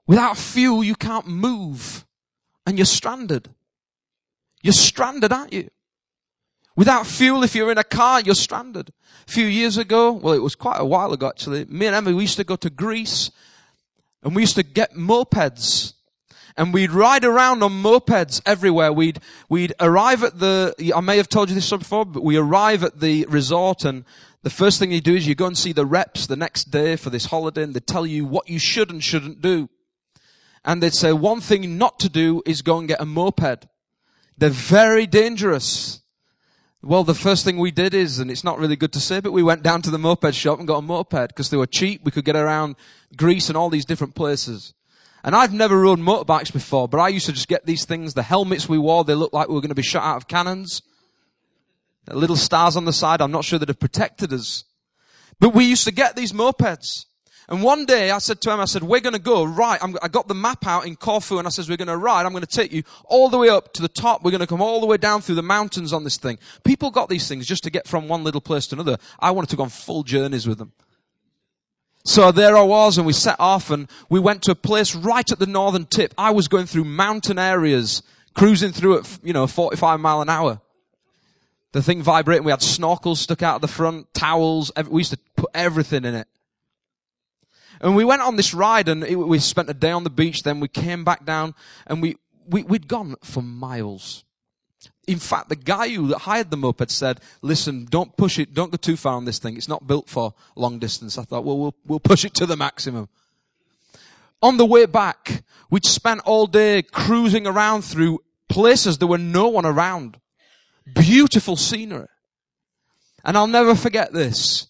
Without 0.05 0.37
fuel, 0.37 0.83
you 0.83 0.93
can't 0.93 1.25
move 1.25 2.05
and 2.67 2.77
you're 2.77 2.85
stranded. 2.85 3.49
You're 4.61 4.73
stranded, 4.73 5.33
aren't 5.33 5.51
you? 5.51 5.71
Without 6.77 7.07
fuel, 7.07 7.43
if 7.43 7.55
you're 7.55 7.71
in 7.71 7.79
a 7.79 7.83
car, 7.83 8.21
you're 8.21 8.35
stranded. 8.35 8.93
A 9.27 9.31
few 9.31 9.47
years 9.47 9.77
ago, 9.77 10.11
well, 10.11 10.35
it 10.35 10.43
was 10.43 10.53
quite 10.53 10.79
a 10.79 10.85
while 10.85 11.11
ago 11.11 11.27
actually, 11.27 11.65
me 11.65 11.87
and 11.87 11.95
Emma, 11.95 12.15
we 12.15 12.21
used 12.21 12.37
to 12.37 12.43
go 12.43 12.55
to 12.55 12.69
Greece 12.69 13.31
and 14.21 14.35
we 14.35 14.43
used 14.43 14.55
to 14.55 14.63
get 14.63 14.93
mopeds 14.93 15.93
and 16.55 16.71
we'd 16.71 16.91
ride 16.91 17.25
around 17.25 17.63
on 17.63 17.71
mopeds 17.71 18.43
everywhere. 18.45 18.93
We'd, 18.93 19.19
we'd 19.49 19.73
arrive 19.79 20.23
at 20.23 20.37
the, 20.37 20.93
I 20.95 21.01
may 21.01 21.17
have 21.17 21.29
told 21.29 21.49
you 21.49 21.55
this 21.55 21.67
before, 21.67 22.05
but 22.05 22.23
we 22.23 22.37
arrive 22.37 22.83
at 22.83 22.99
the 22.99 23.25
resort 23.27 23.83
and 23.83 24.05
the 24.43 24.51
first 24.51 24.77
thing 24.77 24.91
you 24.91 25.01
do 25.01 25.15
is 25.15 25.27
you 25.27 25.33
go 25.33 25.47
and 25.47 25.57
see 25.57 25.71
the 25.71 25.85
reps 25.85 26.27
the 26.27 26.35
next 26.35 26.65
day 26.65 26.95
for 26.95 27.09
this 27.09 27.25
holiday 27.25 27.63
and 27.63 27.73
they 27.73 27.79
tell 27.79 28.05
you 28.05 28.23
what 28.23 28.49
you 28.49 28.59
should 28.59 28.91
and 28.91 29.03
shouldn't 29.03 29.41
do. 29.41 29.67
And 30.63 30.83
they'd 30.83 30.93
say 30.93 31.11
one 31.11 31.41
thing 31.41 31.79
not 31.79 31.97
to 32.01 32.09
do 32.09 32.43
is 32.45 32.61
go 32.61 32.77
and 32.77 32.87
get 32.87 33.01
a 33.01 33.05
moped. 33.05 33.65
They're 34.37 34.49
very 34.51 35.07
dangerous. 35.07 36.01
Well, 36.83 37.03
the 37.03 37.15
first 37.15 37.43
thing 37.43 37.57
we 37.57 37.71
did 37.71 37.93
is, 37.93 38.19
and 38.19 38.29
it's 38.29 38.43
not 38.43 38.59
really 38.59 38.75
good 38.75 38.93
to 38.93 38.99
say, 38.99 39.19
but 39.19 39.31
we 39.31 39.41
went 39.41 39.63
down 39.63 39.81
to 39.81 39.89
the 39.89 39.97
moped 39.97 40.35
shop 40.35 40.59
and 40.59 40.67
got 40.67 40.77
a 40.77 40.81
moped 40.81 41.29
because 41.29 41.49
they 41.49 41.57
were 41.57 41.65
cheap. 41.65 42.03
We 42.03 42.11
could 42.11 42.25
get 42.25 42.35
around 42.35 42.75
Greece 43.15 43.49
and 43.49 43.57
all 43.57 43.69
these 43.69 43.85
different 43.85 44.13
places. 44.13 44.73
And 45.23 45.35
I've 45.35 45.53
never 45.53 45.79
rode 45.79 45.99
motorbikes 45.99 46.53
before, 46.53 46.87
but 46.87 46.99
I 46.99 47.09
used 47.09 47.25
to 47.25 47.33
just 47.33 47.47
get 47.47 47.65
these 47.65 47.83
things. 47.83 48.13
The 48.13 48.23
helmets 48.23 48.69
we 48.69 48.77
wore, 48.77 49.03
they 49.03 49.15
looked 49.15 49.33
like 49.33 49.47
we 49.47 49.55
were 49.55 49.61
going 49.61 49.69
to 49.69 49.75
be 49.75 49.81
shot 49.81 50.03
out 50.03 50.17
of 50.17 50.27
cannons 50.27 50.81
The 52.05 52.15
little 52.15 52.35
stars 52.35 52.77
on 52.77 52.85
the 52.85 52.93
side. 52.93 53.21
I'm 53.21 53.31
not 53.31 53.43
sure 53.43 53.57
that 53.57 53.67
have 53.69 53.79
protected 53.79 54.31
us. 54.31 54.63
But 55.39 55.55
we 55.55 55.65
used 55.65 55.85
to 55.85 55.91
get 55.91 56.15
these 56.15 56.31
mopeds. 56.31 57.05
And 57.49 57.63
one 57.63 57.85
day 57.85 58.11
I 58.11 58.17
said 58.17 58.41
to 58.41 58.51
him, 58.51 58.59
I 58.59 58.65
said, 58.65 58.83
we're 58.83 58.99
going 58.99 59.13
to 59.13 59.19
go 59.19 59.45
right. 59.45 59.81
I'm, 59.81 59.97
i 60.01 60.09
got 60.09 60.27
the 60.27 60.35
map 60.35 60.67
out 60.67 60.85
in 60.85 60.97
Corfu 60.97 61.37
and 61.37 61.47
I 61.47 61.49
says, 61.49 61.69
we're 61.69 61.77
going 61.77 61.87
to 61.87 61.95
ride. 61.95 62.25
I'm 62.25 62.33
going 62.33 62.43
to 62.43 62.47
take 62.47 62.73
you 62.73 62.83
all 63.05 63.29
the 63.29 63.37
way 63.37 63.47
up 63.47 63.71
to 63.73 63.81
the 63.81 63.87
top. 63.87 64.21
We're 64.21 64.31
going 64.31 64.41
to 64.41 64.47
come 64.47 64.61
all 64.61 64.81
the 64.81 64.85
way 64.85 64.97
down 64.97 65.21
through 65.21 65.35
the 65.35 65.43
mountains 65.43 65.93
on 65.93 66.03
this 66.03 66.17
thing. 66.17 66.39
People 66.65 66.91
got 66.91 67.07
these 67.07 67.27
things 67.27 67.47
just 67.47 67.63
to 67.63 67.69
get 67.69 67.87
from 67.87 68.09
one 68.09 68.25
little 68.25 68.41
place 68.41 68.67
to 68.67 68.75
another. 68.75 68.97
I 69.17 69.31
wanted 69.31 69.49
to 69.51 69.55
go 69.55 69.63
on 69.63 69.69
full 69.69 70.03
journeys 70.03 70.45
with 70.45 70.57
them. 70.57 70.73
So 72.03 72.31
there 72.33 72.57
I 72.57 72.63
was 72.63 72.97
and 72.97 73.07
we 73.07 73.13
set 73.13 73.37
off 73.39 73.69
and 73.69 73.89
we 74.09 74.19
went 74.19 74.41
to 74.43 74.51
a 74.51 74.55
place 74.55 74.93
right 74.93 75.29
at 75.31 75.39
the 75.39 75.45
northern 75.45 75.85
tip. 75.85 76.13
I 76.17 76.31
was 76.31 76.49
going 76.49 76.65
through 76.65 76.83
mountain 76.83 77.39
areas, 77.39 78.01
cruising 78.33 78.73
through 78.73 78.99
at, 78.99 79.19
you 79.23 79.33
know, 79.33 79.47
45 79.47 80.01
mile 80.01 80.21
an 80.21 80.29
hour. 80.29 80.59
The 81.71 81.81
thing 81.81 82.01
vibrating. 82.01 82.43
We 82.43 82.51
had 82.51 82.61
snorkels 82.61 83.17
stuck 83.17 83.41
out 83.41 83.55
of 83.55 83.61
the 83.61 83.67
front, 83.67 84.13
towels. 84.13 84.71
we 84.89 84.99
used 84.99 85.11
to 85.11 85.19
put 85.35 85.49
everything 85.53 86.03
in 86.03 86.15
it. 86.15 86.27
And 87.81 87.95
we 87.95 88.05
went 88.05 88.21
on 88.21 88.35
this 88.35 88.53
ride 88.53 88.89
and 88.89 89.03
it, 89.03 89.15
we 89.15 89.39
spent 89.39 89.69
a 89.69 89.73
day 89.73 89.91
on 89.91 90.03
the 90.03 90.09
beach. 90.09 90.43
Then 90.43 90.59
we 90.59 90.67
came 90.67 91.03
back 91.03 91.25
down 91.25 91.53
and 91.85 92.01
we, 92.01 92.17
we, 92.47 92.63
we'd 92.63 92.87
gone 92.87 93.15
for 93.23 93.41
miles. 93.41 94.23
In 95.07 95.19
fact, 95.19 95.49
the 95.49 95.55
guy 95.55 95.89
who 95.89 96.13
hired 96.15 96.51
them 96.51 96.65
up 96.65 96.79
had 96.79 96.91
said, 96.91 97.21
listen, 97.41 97.85
don't 97.85 98.15
push 98.17 98.39
it. 98.39 98.53
Don't 98.53 98.71
go 98.71 98.77
too 98.77 98.97
far 98.97 99.13
on 99.13 99.25
this 99.25 99.39
thing. 99.39 99.55
It's 99.55 99.69
not 99.69 99.87
built 99.87 100.09
for 100.09 100.33
long 100.55 100.79
distance. 100.79 101.17
I 101.17 101.23
thought, 101.23 101.45
well, 101.45 101.57
we'll, 101.57 101.75
we'll 101.85 101.99
push 101.99 102.25
it 102.25 102.33
to 102.35 102.45
the 102.45 102.57
maximum. 102.57 103.07
On 104.41 104.57
the 104.57 104.65
way 104.65 104.85
back, 104.85 105.43
we'd 105.69 105.85
spent 105.85 106.21
all 106.25 106.45
day 106.45 106.81
cruising 106.81 107.47
around 107.47 107.83
through 107.83 108.19
places 108.49 108.97
there 108.97 109.07
were 109.07 109.17
no 109.17 109.47
one 109.47 109.65
around. 109.65 110.19
Beautiful 110.93 111.55
scenery. 111.55 112.07
And 113.23 113.37
I'll 113.37 113.47
never 113.47 113.75
forget 113.75 114.13
this. 114.13 114.67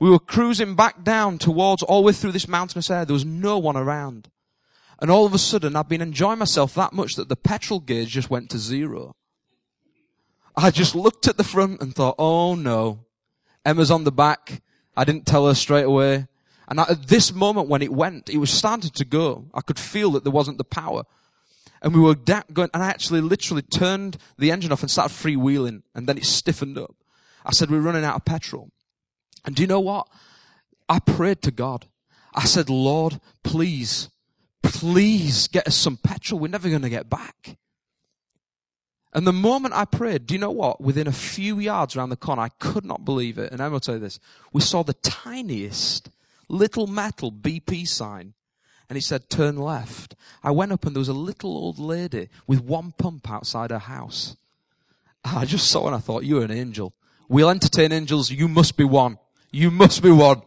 We 0.00 0.10
were 0.10 0.18
cruising 0.18 0.74
back 0.74 1.02
down 1.02 1.38
towards 1.38 1.82
all 1.82 2.02
the 2.02 2.06
way 2.06 2.12
through 2.12 2.32
this 2.32 2.48
mountainous 2.48 2.90
air. 2.90 3.04
There 3.04 3.14
was 3.14 3.24
no 3.24 3.58
one 3.58 3.76
around. 3.76 4.28
And 5.00 5.10
all 5.10 5.26
of 5.26 5.34
a 5.34 5.38
sudden, 5.38 5.76
I'd 5.76 5.88
been 5.88 6.02
enjoying 6.02 6.38
myself 6.38 6.74
that 6.74 6.92
much 6.92 7.14
that 7.14 7.28
the 7.28 7.36
petrol 7.36 7.80
gauge 7.80 8.10
just 8.10 8.30
went 8.30 8.50
to 8.50 8.58
zero. 8.58 9.14
I 10.56 10.70
just 10.70 10.94
looked 10.94 11.28
at 11.28 11.36
the 11.36 11.44
front 11.44 11.80
and 11.80 11.94
thought, 11.94 12.16
oh 12.18 12.54
no. 12.54 13.04
Emma's 13.64 13.90
on 13.90 14.04
the 14.04 14.12
back. 14.12 14.62
I 14.96 15.04
didn't 15.04 15.26
tell 15.26 15.46
her 15.46 15.54
straight 15.54 15.84
away. 15.84 16.26
And 16.68 16.80
at 16.80 17.08
this 17.08 17.32
moment 17.32 17.68
when 17.68 17.82
it 17.82 17.92
went, 17.92 18.28
it 18.28 18.38
was 18.38 18.50
starting 18.50 18.90
to 18.90 19.04
go. 19.04 19.46
I 19.54 19.60
could 19.60 19.78
feel 19.78 20.10
that 20.12 20.24
there 20.24 20.32
wasn't 20.32 20.58
the 20.58 20.64
power. 20.64 21.04
And 21.80 21.94
we 21.94 22.00
were 22.00 22.16
going, 22.16 22.70
and 22.74 22.82
I 22.82 22.88
actually 22.88 23.20
literally 23.20 23.62
turned 23.62 24.18
the 24.36 24.50
engine 24.50 24.72
off 24.72 24.82
and 24.82 24.90
started 24.90 25.14
freewheeling, 25.14 25.82
and 25.94 26.08
then 26.08 26.18
it 26.18 26.24
stiffened 26.24 26.76
up. 26.76 26.94
I 27.46 27.52
said, 27.52 27.70
we're 27.70 27.80
running 27.80 28.04
out 28.04 28.16
of 28.16 28.24
petrol. 28.24 28.70
And 29.44 29.54
do 29.54 29.62
you 29.62 29.66
know 29.66 29.80
what? 29.80 30.08
I 30.88 30.98
prayed 30.98 31.42
to 31.42 31.50
God. 31.50 31.86
I 32.34 32.44
said, 32.44 32.70
Lord, 32.70 33.20
please, 33.42 34.08
please 34.62 35.48
get 35.48 35.66
us 35.66 35.76
some 35.76 35.96
petrol. 35.96 36.40
We're 36.40 36.48
never 36.48 36.68
going 36.68 36.82
to 36.82 36.90
get 36.90 37.10
back. 37.10 37.56
And 39.12 39.26
the 39.26 39.32
moment 39.32 39.74
I 39.74 39.84
prayed, 39.84 40.26
do 40.26 40.34
you 40.34 40.40
know 40.40 40.50
what? 40.50 40.80
Within 40.80 41.06
a 41.06 41.12
few 41.12 41.58
yards 41.58 41.96
around 41.96 42.10
the 42.10 42.16
corner, 42.16 42.42
I 42.42 42.50
could 42.60 42.84
not 42.84 43.04
believe 43.04 43.38
it. 43.38 43.52
And 43.52 43.60
I 43.60 43.68
will 43.68 43.80
tell 43.80 43.94
you 43.94 44.00
this. 44.00 44.20
We 44.52 44.60
saw 44.60 44.82
the 44.82 44.94
tiniest 44.94 46.10
little 46.48 46.86
metal 46.86 47.32
BP 47.32 47.88
sign 47.88 48.34
and 48.88 48.96
he 48.96 49.00
said, 49.00 49.28
turn 49.28 49.56
left. 49.56 50.14
I 50.42 50.50
went 50.50 50.72
up 50.72 50.86
and 50.86 50.94
there 50.94 51.00
was 51.00 51.08
a 51.08 51.14
little 51.14 51.50
old 51.50 51.78
lady 51.78 52.28
with 52.46 52.62
one 52.62 52.92
pump 52.92 53.30
outside 53.30 53.70
her 53.70 53.78
house. 53.78 54.36
I 55.24 55.44
just 55.44 55.70
saw 55.70 55.86
and 55.86 55.96
I 55.96 55.98
thought, 55.98 56.24
you're 56.24 56.44
an 56.44 56.50
angel. 56.50 56.94
We'll 57.28 57.50
entertain 57.50 57.92
angels. 57.92 58.30
You 58.30 58.48
must 58.48 58.76
be 58.76 58.84
one. 58.84 59.18
You 59.58 59.72
must 59.72 60.04
be 60.04 60.12
one. 60.12 60.42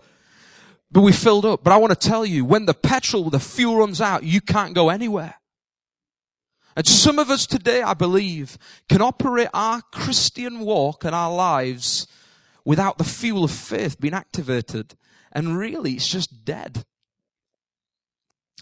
But 0.89 1.01
we 1.01 1.11
filled 1.11 1.45
up. 1.45 1.65
But 1.65 1.73
I 1.73 1.77
want 1.77 1.91
to 1.99 2.07
tell 2.09 2.25
you, 2.25 2.45
when 2.45 2.65
the 2.65 2.73
petrol, 2.73 3.29
the 3.29 3.41
fuel 3.41 3.75
runs 3.75 3.99
out, 3.99 4.23
you 4.23 4.39
can't 4.39 4.73
go 4.73 4.89
anywhere. 4.89 5.35
And 6.77 6.87
some 6.87 7.19
of 7.19 7.29
us 7.29 7.45
today, 7.45 7.81
I 7.81 7.93
believe, 7.93 8.57
can 8.87 9.01
operate 9.01 9.49
our 9.53 9.81
Christian 9.91 10.61
walk 10.61 11.03
and 11.03 11.13
our 11.13 11.33
lives 11.33 12.07
without 12.63 12.97
the 12.97 13.03
fuel 13.03 13.43
of 13.43 13.51
faith 13.51 13.99
being 13.99 14.13
activated. 14.13 14.95
And 15.33 15.57
really, 15.57 15.93
it's 15.93 16.07
just 16.07 16.45
dead. 16.45 16.85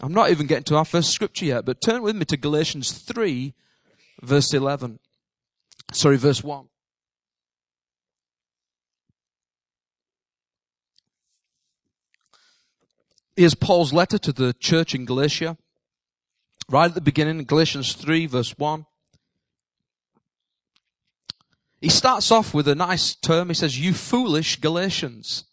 I'm 0.02 0.12
not 0.12 0.30
even 0.30 0.48
getting 0.48 0.64
to 0.64 0.76
our 0.76 0.84
first 0.84 1.10
scripture 1.10 1.44
yet, 1.44 1.64
but 1.64 1.80
turn 1.80 2.02
with 2.02 2.16
me 2.16 2.24
to 2.24 2.36
Galatians 2.36 2.90
3, 2.90 3.54
verse 4.20 4.52
11. 4.52 4.98
Sorry, 5.92 6.16
verse 6.16 6.42
1. 6.42 6.66
Here's 13.36 13.54
Paul's 13.54 13.92
letter 13.92 14.18
to 14.18 14.32
the 14.32 14.52
church 14.54 14.94
in 14.94 15.04
Galatia. 15.04 15.56
Right 16.68 16.88
at 16.88 16.94
the 16.94 17.00
beginning, 17.00 17.44
Galatians 17.44 17.94
3, 17.94 18.26
verse 18.26 18.56
1. 18.58 18.86
He 21.80 21.88
starts 21.88 22.30
off 22.30 22.52
with 22.52 22.68
a 22.68 22.74
nice 22.74 23.14
term. 23.14 23.48
He 23.48 23.54
says, 23.54 23.80
You 23.80 23.94
foolish 23.94 24.60
Galatians. 24.60 25.44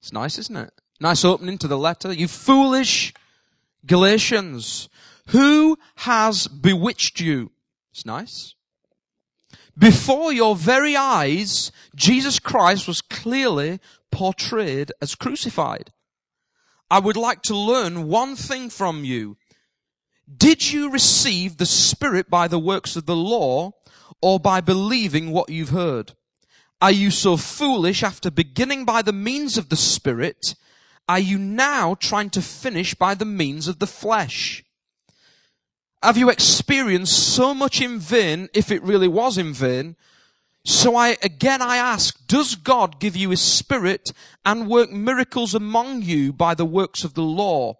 It's 0.00 0.12
nice, 0.12 0.38
isn't 0.38 0.56
it? 0.56 0.72
Nice 1.00 1.24
opening 1.24 1.58
to 1.58 1.68
the 1.68 1.78
letter. 1.78 2.12
You 2.12 2.26
foolish 2.26 3.14
Galatians, 3.86 4.88
who 5.28 5.78
has 5.96 6.48
bewitched 6.48 7.20
you? 7.20 7.52
It's 7.92 8.04
nice. 8.04 8.54
Before 9.78 10.32
your 10.32 10.56
very 10.56 10.96
eyes, 10.96 11.72
Jesus 11.94 12.38
Christ 12.38 12.86
was 12.86 13.00
clearly 13.00 13.78
portrayed 14.10 14.92
as 15.00 15.14
crucified. 15.14 15.90
I 16.90 16.98
would 16.98 17.16
like 17.16 17.42
to 17.42 17.56
learn 17.56 18.08
one 18.08 18.34
thing 18.34 18.68
from 18.68 19.04
you. 19.04 19.36
Did 20.36 20.72
you 20.72 20.90
receive 20.90 21.56
the 21.56 21.66
Spirit 21.66 22.28
by 22.28 22.48
the 22.48 22.58
works 22.58 22.96
of 22.96 23.06
the 23.06 23.16
law 23.16 23.72
or 24.20 24.40
by 24.40 24.60
believing 24.60 25.30
what 25.30 25.50
you've 25.50 25.70
heard? 25.70 26.12
Are 26.82 26.90
you 26.90 27.10
so 27.10 27.36
foolish 27.36 28.02
after 28.02 28.30
beginning 28.30 28.84
by 28.84 29.02
the 29.02 29.12
means 29.12 29.56
of 29.56 29.68
the 29.68 29.76
Spirit? 29.76 30.54
Are 31.08 31.18
you 31.18 31.38
now 31.38 31.94
trying 31.94 32.30
to 32.30 32.42
finish 32.42 32.94
by 32.94 33.14
the 33.14 33.24
means 33.24 33.68
of 33.68 33.78
the 33.78 33.86
flesh? 33.86 34.64
Have 36.02 36.16
you 36.16 36.30
experienced 36.30 37.34
so 37.34 37.52
much 37.52 37.80
in 37.80 37.98
vain, 37.98 38.48
if 38.54 38.70
it 38.70 38.82
really 38.82 39.08
was 39.08 39.36
in 39.36 39.52
vain? 39.52 39.96
So 40.64 40.94
I, 40.94 41.16
again 41.22 41.62
I 41.62 41.76
ask, 41.76 42.26
does 42.26 42.54
God 42.54 43.00
give 43.00 43.16
you 43.16 43.30
His 43.30 43.40
Spirit 43.40 44.12
and 44.44 44.68
work 44.68 44.90
miracles 44.90 45.54
among 45.54 46.02
you 46.02 46.32
by 46.32 46.54
the 46.54 46.66
works 46.66 47.02
of 47.04 47.14
the 47.14 47.22
law 47.22 47.78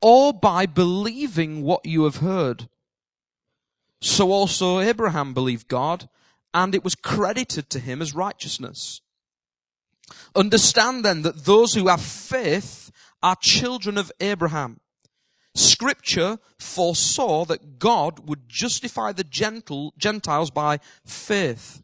or 0.00 0.32
by 0.32 0.66
believing 0.66 1.62
what 1.62 1.84
you 1.84 2.04
have 2.04 2.16
heard? 2.16 2.68
So 4.00 4.32
also 4.32 4.80
Abraham 4.80 5.34
believed 5.34 5.68
God 5.68 6.08
and 6.54 6.74
it 6.74 6.84
was 6.84 6.94
credited 6.94 7.70
to 7.70 7.78
him 7.78 8.02
as 8.02 8.14
righteousness. 8.14 9.00
Understand 10.34 11.04
then 11.04 11.22
that 11.22 11.44
those 11.44 11.74
who 11.74 11.88
have 11.88 12.02
faith 12.02 12.90
are 13.22 13.36
children 13.36 13.96
of 13.96 14.12
Abraham. 14.20 14.80
Scripture 15.54 16.38
foresaw 16.58 17.44
that 17.44 17.78
God 17.78 18.28
would 18.28 18.48
justify 18.48 19.12
the 19.12 19.24
Gentiles 19.24 20.50
by 20.50 20.78
faith 21.04 21.82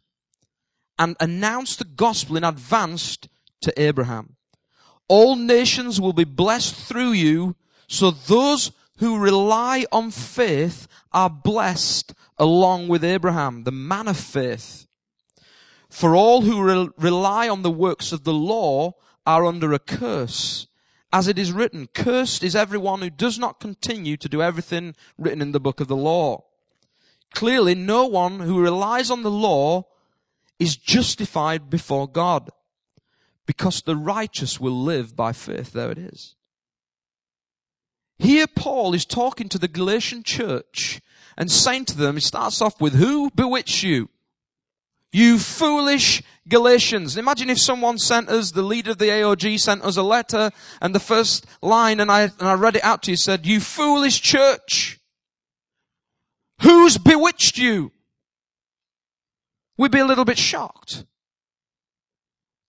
and 0.99 1.15
announce 1.21 1.77
the 1.77 1.85
gospel 1.85 2.35
in 2.35 2.43
advance 2.43 3.17
to 3.61 3.81
Abraham. 3.81 4.35
All 5.07 5.37
nations 5.37 5.99
will 5.99 6.13
be 6.13 6.25
blessed 6.25 6.75
through 6.75 7.13
you, 7.13 7.55
so 7.87 8.11
those 8.11 8.71
who 8.97 9.17
rely 9.17 9.85
on 9.91 10.11
faith 10.11 10.87
are 11.13 11.29
blessed 11.29 12.13
along 12.37 12.89
with 12.89 13.03
Abraham, 13.03 13.63
the 13.63 13.71
man 13.71 14.09
of 14.09 14.17
faith. 14.17 14.85
For 15.89 16.15
all 16.15 16.41
who 16.41 16.61
re- 16.61 16.89
rely 16.97 17.49
on 17.49 17.63
the 17.63 17.71
works 17.71 18.11
of 18.11 18.23
the 18.23 18.33
law 18.33 18.93
are 19.25 19.45
under 19.45 19.73
a 19.73 19.79
curse. 19.79 20.67
As 21.11 21.27
it 21.27 21.39
is 21.39 21.51
written, 21.51 21.87
cursed 21.87 22.43
is 22.43 22.55
everyone 22.55 23.01
who 23.01 23.09
does 23.09 23.39
not 23.39 23.59
continue 23.59 24.15
to 24.17 24.29
do 24.29 24.41
everything 24.41 24.95
written 25.17 25.41
in 25.41 25.53
the 25.53 25.59
book 25.59 25.79
of 25.79 25.87
the 25.87 25.95
law. 25.95 26.43
Clearly, 27.33 27.73
no 27.73 28.05
one 28.05 28.41
who 28.41 28.61
relies 28.61 29.09
on 29.09 29.23
the 29.23 29.31
law 29.31 29.85
is 30.59 30.75
justified 30.75 31.69
before 31.69 32.07
God 32.07 32.49
because 33.45 33.81
the 33.81 33.95
righteous 33.95 34.59
will 34.59 34.79
live 34.79 35.15
by 35.15 35.31
faith. 35.31 35.71
There 35.71 35.89
it 35.89 35.97
is. 35.97 36.35
Here 38.19 38.47
Paul 38.47 38.93
is 38.93 39.05
talking 39.05 39.47
to 39.49 39.57
the 39.57 39.69
Galatian 39.69 40.23
church 40.23 41.01
and 41.37 41.49
saying 41.49 41.85
to 41.85 41.97
them, 41.97 42.15
he 42.15 42.21
starts 42.21 42.61
off 42.61 42.79
with, 42.81 42.93
who 42.93 43.31
bewitched 43.31 43.81
you? 43.81 44.09
You 45.11 45.39
foolish 45.39 46.21
Galatians. 46.47 47.17
Imagine 47.17 47.49
if 47.49 47.59
someone 47.59 47.97
sent 47.97 48.29
us, 48.29 48.51
the 48.51 48.61
leader 48.61 48.91
of 48.91 48.97
the 48.97 49.05
AOG 49.05 49.59
sent 49.59 49.81
us 49.83 49.97
a 49.97 50.03
letter 50.03 50.51
and 50.81 50.93
the 50.93 50.99
first 50.99 51.45
line 51.61 51.99
and 51.99 52.11
I, 52.11 52.23
and 52.23 52.33
I 52.41 52.53
read 52.53 52.75
it 52.75 52.83
out 52.83 53.03
to 53.03 53.11
you 53.11 53.17
said, 53.17 53.45
you 53.45 53.61
foolish 53.61 54.21
church. 54.21 54.99
Who's 56.61 56.97
bewitched 56.97 57.57
you? 57.57 57.93
We'd 59.79 59.91
be 59.91 59.99
a 59.99 60.05
little 60.05 60.25
bit 60.25 60.37
shocked. 60.37 61.05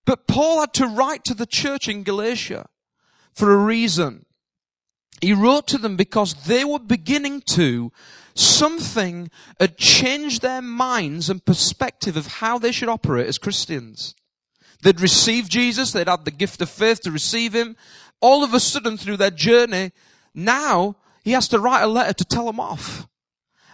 But 0.07 0.29
Paul 0.29 0.61
had 0.61 0.73
to 0.75 0.87
write 0.87 1.25
to 1.25 1.35
the 1.35 1.45
church 1.45 1.88
in 1.88 2.05
Galatia 2.05 2.69
for 3.35 3.52
a 3.52 3.57
reason. 3.57 4.26
He 5.20 5.33
wrote 5.33 5.66
to 5.68 5.79
them 5.79 5.96
because 5.96 6.35
they 6.46 6.64
were 6.64 6.79
beginning 6.79 7.42
to 7.51 7.90
something 8.35 9.29
had 9.59 9.77
changed 9.77 10.40
their 10.40 10.62
minds 10.62 11.29
and 11.29 11.44
perspective 11.44 12.16
of 12.16 12.35
how 12.35 12.61
they 12.61 12.70
should 12.70 12.88
operate 12.88 13.27
as 13.27 13.38
Christians. 13.38 14.14
They'd 14.83 15.01
received 15.01 15.51
Jesus, 15.51 15.90
they'd 15.90 16.07
had 16.07 16.25
the 16.25 16.31
gift 16.31 16.62
of 16.62 16.70
faith 16.70 17.01
to 17.01 17.11
receive 17.11 17.57
Him. 17.57 17.77
All 18.20 18.44
of 18.44 18.55
a 18.55 18.61
sudden 18.61 18.96
through 18.96 19.16
their 19.16 19.33
journey, 19.33 19.90
now 20.33 20.94
he 21.25 21.33
has 21.33 21.49
to 21.49 21.59
write 21.59 21.83
a 21.83 21.88
letter 21.88 22.12
to 22.12 22.25
tell 22.25 22.46
them 22.46 22.61
off. 22.61 23.09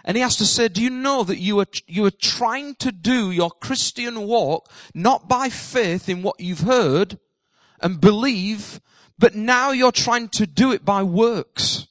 And 0.07 0.15
he 0.15 0.23
has 0.23 0.37
to 0.37 0.45
say, 0.45 0.69
do 0.69 0.81
you 0.81 0.89
know 0.89 1.25
that 1.25 1.37
you 1.37 1.59
are, 1.59 1.67
you 1.85 2.05
are 2.05 2.11
trying 2.11 2.75
to 2.75 2.93
do 2.93 3.29
your 3.29 3.51
Christian 3.51 4.21
walk 4.21 4.71
not 4.93 5.27
by 5.27 5.49
faith 5.49 6.07
in 6.07 6.23
what 6.23 6.39
you've 6.39 6.61
heard 6.61 7.19
and 7.81 7.99
believe, 7.99 8.79
but 9.19 9.35
now 9.35 9.71
you're 9.71 9.91
trying 9.91 10.29
to 10.29 10.47
do 10.47 10.71
it 10.71 10.85
by 10.85 11.03
works. 11.03 11.87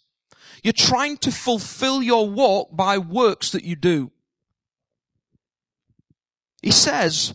You're 0.63 0.73
trying 0.73 1.19
to 1.19 1.31
fulfill 1.31 2.03
your 2.03 2.27
walk 2.27 2.75
by 2.75 2.97
works 2.97 3.51
that 3.51 3.65
you 3.65 3.77
do. 3.77 4.11
He 6.63 6.71
says, 6.71 7.35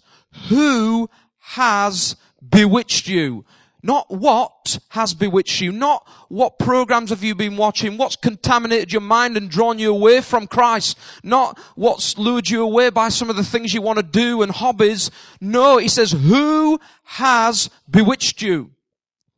who 0.50 1.12
has 1.38 2.16
bewitched 2.42 3.08
you? 3.08 3.46
Not 3.84 4.12
what 4.12 4.78
has 4.90 5.14
bewitched 5.14 5.60
you, 5.60 5.72
not 5.72 6.08
what 6.30 6.60
programs 6.60 7.10
have 7.10 7.24
you 7.24 7.34
been 7.34 7.58
watching, 7.58 7.98
what's 7.98 8.16
contaminated 8.16 8.92
your 8.92 9.02
mind 9.02 9.38
and 9.38 9.50
drawn 9.50 9.80
you 9.80 9.92
away 9.92 10.22
from 10.22 10.46
Christ, 10.46 11.00
not 11.24 11.58
what's 11.76 12.18
lured 12.18 12.50
you 12.50 12.62
away 12.62 12.92
by 12.92 13.10
some 13.10 13.30
of 13.30 13.36
the 13.36 13.44
things 13.44 13.74
you 13.74 13.82
want 13.82 13.98
to 13.98 14.04
do 14.04 14.44
and 14.44 14.52
hobbies. 14.52 15.10
No, 15.40 15.78
he 15.78 15.88
says, 15.88 16.12
who 16.12 16.80
has 17.04 17.70
bewitched 17.90 18.42
you? 18.42 18.72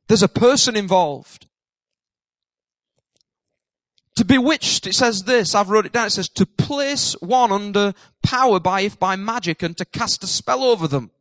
There's 0.07 0.23
a 0.23 0.27
person 0.27 0.75
involved. 0.75 1.47
To 4.17 4.25
bewitched, 4.25 4.85
it 4.85 4.93
says 4.93 5.23
this, 5.23 5.55
I've 5.55 5.69
wrote 5.69 5.85
it 5.85 5.93
down, 5.93 6.07
it 6.07 6.11
says 6.11 6.29
to 6.29 6.45
place 6.45 7.13
one 7.21 7.51
under 7.51 7.93
power 8.21 8.59
by, 8.59 8.81
if 8.81 8.99
by 8.99 9.15
magic 9.15 9.63
and 9.63 9.75
to 9.77 9.85
cast 9.85 10.23
a 10.23 10.27
spell 10.27 10.63
over 10.63 10.87
them 10.87 11.11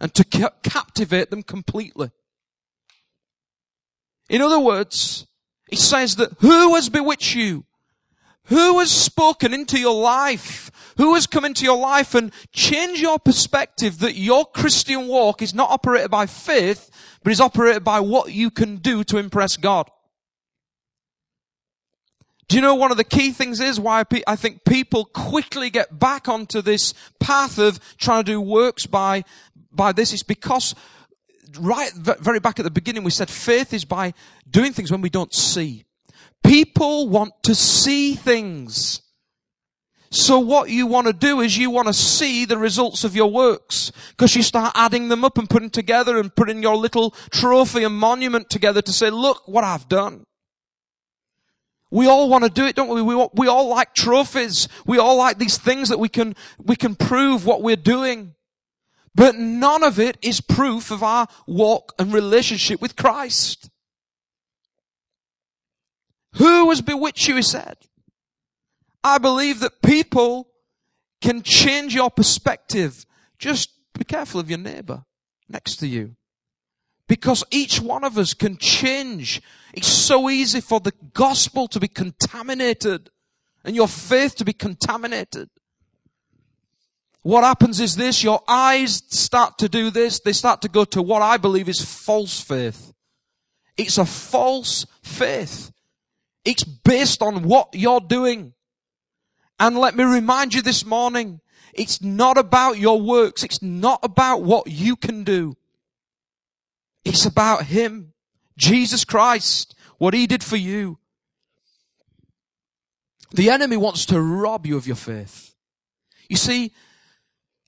and 0.00 0.12
to 0.14 0.24
ca- 0.24 0.50
captivate 0.62 1.30
them 1.30 1.42
completely. 1.42 2.10
In 4.28 4.42
other 4.42 4.60
words, 4.60 5.26
it 5.70 5.78
says 5.78 6.16
that 6.16 6.32
who 6.40 6.74
has 6.74 6.88
bewitched 6.88 7.34
you? 7.34 7.64
Who 8.44 8.78
has 8.78 8.90
spoken 8.90 9.52
into 9.52 9.78
your 9.78 10.00
life? 10.00 10.70
Who 10.96 11.14
has 11.14 11.26
come 11.26 11.44
into 11.44 11.64
your 11.64 11.76
life 11.76 12.14
and 12.14 12.32
changed 12.52 13.00
your 13.00 13.18
perspective 13.18 13.98
that 13.98 14.14
your 14.14 14.46
Christian 14.46 15.06
walk 15.06 15.42
is 15.42 15.54
not 15.54 15.70
operated 15.70 16.10
by 16.10 16.26
faith, 16.26 16.90
but 17.22 17.32
is 17.32 17.40
operated 17.40 17.84
by 17.84 18.00
what 18.00 18.32
you 18.32 18.50
can 18.50 18.76
do 18.76 19.04
to 19.04 19.18
impress 19.18 19.56
God? 19.56 19.90
Do 22.48 22.56
you 22.56 22.62
know 22.62 22.74
one 22.74 22.90
of 22.90 22.96
the 22.96 23.04
key 23.04 23.32
things 23.32 23.60
is 23.60 23.78
why 23.78 24.04
I 24.26 24.36
think 24.36 24.64
people 24.64 25.04
quickly 25.04 25.68
get 25.68 25.98
back 25.98 26.28
onto 26.28 26.62
this 26.62 26.94
path 27.20 27.58
of 27.58 27.78
trying 27.98 28.24
to 28.24 28.32
do 28.32 28.40
works 28.40 28.86
by, 28.86 29.24
by 29.70 29.92
this? 29.92 30.14
It's 30.14 30.22
because 30.22 30.74
right, 31.60 31.92
very 31.94 32.40
back 32.40 32.58
at 32.58 32.64
the 32.64 32.70
beginning 32.70 33.04
we 33.04 33.10
said 33.10 33.30
faith 33.30 33.72
is 33.72 33.84
by 33.84 34.14
doing 34.48 34.72
things 34.72 34.90
when 34.90 35.00
we 35.00 35.10
don't 35.10 35.34
see. 35.34 35.84
People 36.42 37.08
want 37.08 37.32
to 37.44 37.54
see 37.54 38.14
things. 38.14 39.02
So 40.10 40.38
what 40.38 40.70
you 40.70 40.86
want 40.86 41.06
to 41.06 41.12
do 41.12 41.40
is 41.40 41.58
you 41.58 41.70
want 41.70 41.88
to 41.88 41.92
see 41.92 42.44
the 42.46 42.56
results 42.56 43.04
of 43.04 43.14
your 43.14 43.30
works. 43.30 43.92
Because 44.10 44.34
you 44.34 44.42
start 44.42 44.72
adding 44.74 45.08
them 45.08 45.24
up 45.24 45.36
and 45.36 45.50
putting 45.50 45.70
together 45.70 46.18
and 46.18 46.34
putting 46.34 46.62
your 46.62 46.76
little 46.76 47.10
trophy 47.30 47.84
and 47.84 47.94
monument 47.94 48.48
together 48.48 48.80
to 48.80 48.92
say, 48.92 49.10
look 49.10 49.46
what 49.46 49.64
I've 49.64 49.88
done. 49.88 50.24
We 51.90 52.06
all 52.06 52.28
want 52.28 52.44
to 52.44 52.50
do 52.50 52.66
it, 52.66 52.76
don't 52.76 52.88
we? 52.88 53.00
We 53.02 53.14
all, 53.14 53.30
we 53.34 53.48
all 53.48 53.68
like 53.68 53.94
trophies. 53.94 54.68
We 54.86 54.98
all 54.98 55.16
like 55.16 55.38
these 55.38 55.58
things 55.58 55.88
that 55.88 55.98
we 55.98 56.08
can, 56.08 56.36
we 56.62 56.76
can 56.76 56.94
prove 56.94 57.46
what 57.46 57.62
we're 57.62 57.76
doing. 57.76 58.34
But 59.18 59.34
none 59.34 59.82
of 59.82 59.98
it 59.98 60.16
is 60.22 60.40
proof 60.40 60.92
of 60.92 61.02
our 61.02 61.26
walk 61.44 61.92
and 61.98 62.12
relationship 62.12 62.80
with 62.80 62.94
Christ. 62.94 63.68
Who 66.34 66.68
has 66.70 66.80
bewitched 66.80 67.26
you, 67.26 67.34
he 67.34 67.42
said. 67.42 67.78
I 69.02 69.18
believe 69.18 69.58
that 69.58 69.82
people 69.82 70.50
can 71.20 71.42
change 71.42 71.96
your 71.96 72.10
perspective. 72.10 73.04
Just 73.40 73.70
be 73.92 74.04
careful 74.04 74.38
of 74.38 74.48
your 74.48 74.60
neighbor 74.60 75.02
next 75.48 75.76
to 75.78 75.88
you. 75.88 76.14
Because 77.08 77.42
each 77.50 77.80
one 77.80 78.04
of 78.04 78.18
us 78.18 78.34
can 78.34 78.56
change. 78.56 79.42
It's 79.74 79.88
so 79.88 80.30
easy 80.30 80.60
for 80.60 80.78
the 80.78 80.92
gospel 81.12 81.66
to 81.68 81.80
be 81.80 81.88
contaminated 81.88 83.10
and 83.64 83.74
your 83.74 83.88
faith 83.88 84.36
to 84.36 84.44
be 84.44 84.52
contaminated. 84.52 85.50
What 87.28 87.44
happens 87.44 87.78
is 87.78 87.94
this, 87.94 88.24
your 88.24 88.42
eyes 88.48 89.02
start 89.08 89.58
to 89.58 89.68
do 89.68 89.90
this, 89.90 90.18
they 90.18 90.32
start 90.32 90.62
to 90.62 90.68
go 90.70 90.86
to 90.86 91.02
what 91.02 91.20
I 91.20 91.36
believe 91.36 91.68
is 91.68 91.84
false 91.84 92.40
faith. 92.40 92.94
It's 93.76 93.98
a 93.98 94.06
false 94.06 94.86
faith. 95.02 95.70
It's 96.46 96.64
based 96.64 97.20
on 97.20 97.42
what 97.42 97.74
you're 97.74 98.00
doing. 98.00 98.54
And 99.60 99.76
let 99.76 99.94
me 99.94 100.04
remind 100.04 100.54
you 100.54 100.62
this 100.62 100.86
morning, 100.86 101.42
It's 101.74 102.00
not 102.00 102.38
about 102.38 102.78
your 102.78 102.98
works. 102.98 103.44
It's 103.44 103.60
not 103.60 104.00
about 104.02 104.40
what 104.40 104.68
you 104.68 104.96
can 104.96 105.22
do. 105.22 105.54
It's 107.04 107.26
about 107.26 107.66
Him. 107.66 108.14
Jesus 108.56 109.04
Christ. 109.04 109.74
What 109.98 110.14
He 110.14 110.26
did 110.26 110.42
for 110.42 110.56
you. 110.56 110.98
The 113.32 113.50
enemy 113.50 113.76
wants 113.76 114.06
to 114.06 114.18
rob 114.18 114.64
you 114.64 114.78
of 114.78 114.86
your 114.86 114.96
faith. 114.96 115.54
You 116.30 116.36
see, 116.36 116.72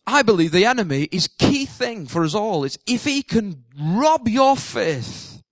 I 0.06 0.22
believe 0.22 0.52
the 0.52 0.64
enemy 0.64 1.08
is 1.12 1.28
key 1.28 1.66
thing 1.66 2.06
for 2.06 2.24
us 2.24 2.34
all 2.34 2.64
is 2.64 2.78
if 2.86 3.04
he 3.04 3.22
can 3.22 3.64
rob 3.78 4.28
your 4.28 4.56
faith, 4.56 5.42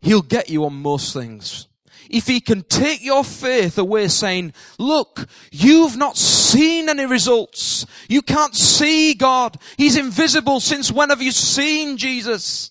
he'll 0.00 0.22
get 0.22 0.48
you 0.48 0.64
on 0.64 0.74
most 0.74 1.12
things. 1.12 1.68
If 2.10 2.26
he 2.26 2.40
can 2.40 2.62
take 2.62 3.02
your 3.02 3.24
faith 3.24 3.78
away 3.78 4.08
saying, 4.08 4.52
look, 4.78 5.26
you've 5.50 5.96
not 5.96 6.16
seen 6.16 6.88
any 6.88 7.06
results. 7.06 7.86
You 8.08 8.22
can't 8.22 8.54
see 8.54 9.14
God. 9.14 9.58
He's 9.76 9.96
invisible 9.96 10.60
since 10.60 10.92
when 10.92 11.10
have 11.10 11.22
you 11.22 11.32
seen 11.32 11.96
Jesus? 11.96 12.70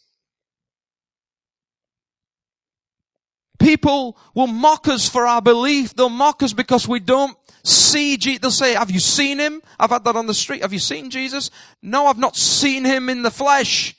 People 3.63 4.17
will 4.36 4.47
mock 4.47 4.89
us 4.89 5.08
for 5.08 5.26
our 5.26 5.41
belief. 5.41 5.95
They'll 5.95 6.10
mock 6.10 6.43
us 6.43 6.52
because 6.52 6.86
we 6.86 6.99
don't 6.99 7.38
see 7.63 8.17
Jesus. 8.17 8.41
They'll 8.41 8.52
say, 8.52 8.73
have 8.73 8.91
you 8.91 8.99
seen 8.99 9.39
him? 9.39 9.62
I've 9.80 9.89
had 9.89 10.04
that 10.04 10.17
on 10.17 10.28
the 10.28 10.34
street. 10.34 10.63
Have 10.63 10.73
you 10.73 10.80
seen 10.80 11.10
Jesus? 11.10 11.49
No, 11.82 12.08
I've 12.08 12.17
not 12.17 12.36
seen 12.36 12.84
him 12.84 13.08
in 13.08 13.21
the 13.21 13.32
flesh. 13.32 13.95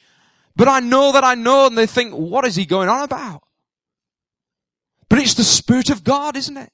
But 0.55 0.69
I 0.69 0.81
know 0.81 1.13
that 1.13 1.25
I 1.25 1.35
know. 1.35 1.67
And 1.67 1.79
they 1.79 1.87
think, 1.87 2.13
what 2.13 2.45
is 2.45 2.57
he 2.57 2.67
going 2.67 2.91
on 2.91 3.05
about? 3.05 3.43
But 5.09 5.21
it's 5.21 5.33
the 5.33 5.45
Spirit 5.45 5.89
of 5.89 6.05
God, 6.05 6.37
isn't 6.37 6.59
it? 6.59 6.71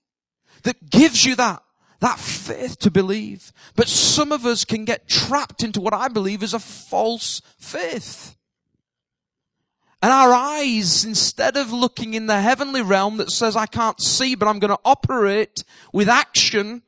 That 0.65 0.91
gives 0.91 1.25
you 1.25 1.37
that, 1.37 1.63
that 2.01 2.19
faith 2.19 2.77
to 2.81 2.91
believe. 2.91 3.53
But 3.77 3.87
some 3.87 4.33
of 4.33 4.45
us 4.45 4.65
can 4.65 4.85
get 4.85 5.09
trapped 5.09 5.63
into 5.63 5.81
what 5.81 5.95
I 5.95 6.09
believe 6.09 6.43
is 6.43 6.55
a 6.55 6.59
false 6.59 7.41
faith. 7.57 8.35
And 10.03 10.13
our 10.13 10.33
eyes, 10.33 11.05
instead 11.05 11.57
of 11.57 11.73
looking 11.73 12.15
in 12.15 12.27
the 12.27 12.41
heavenly 12.41 12.81
realm 12.81 13.19
that 13.19 13.31
says, 13.31 13.55
I 13.55 13.67
can't 13.67 14.01
see, 14.01 14.35
but 14.35 14.49
I'm 14.49 14.59
going 14.59 14.75
to 14.75 14.81
operate 14.85 15.63
with 15.93 16.09
action, 16.09 16.83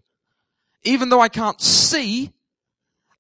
even 0.83 1.11
though 1.11 1.21
I 1.21 1.29
can't 1.29 1.61
see, 1.61 2.33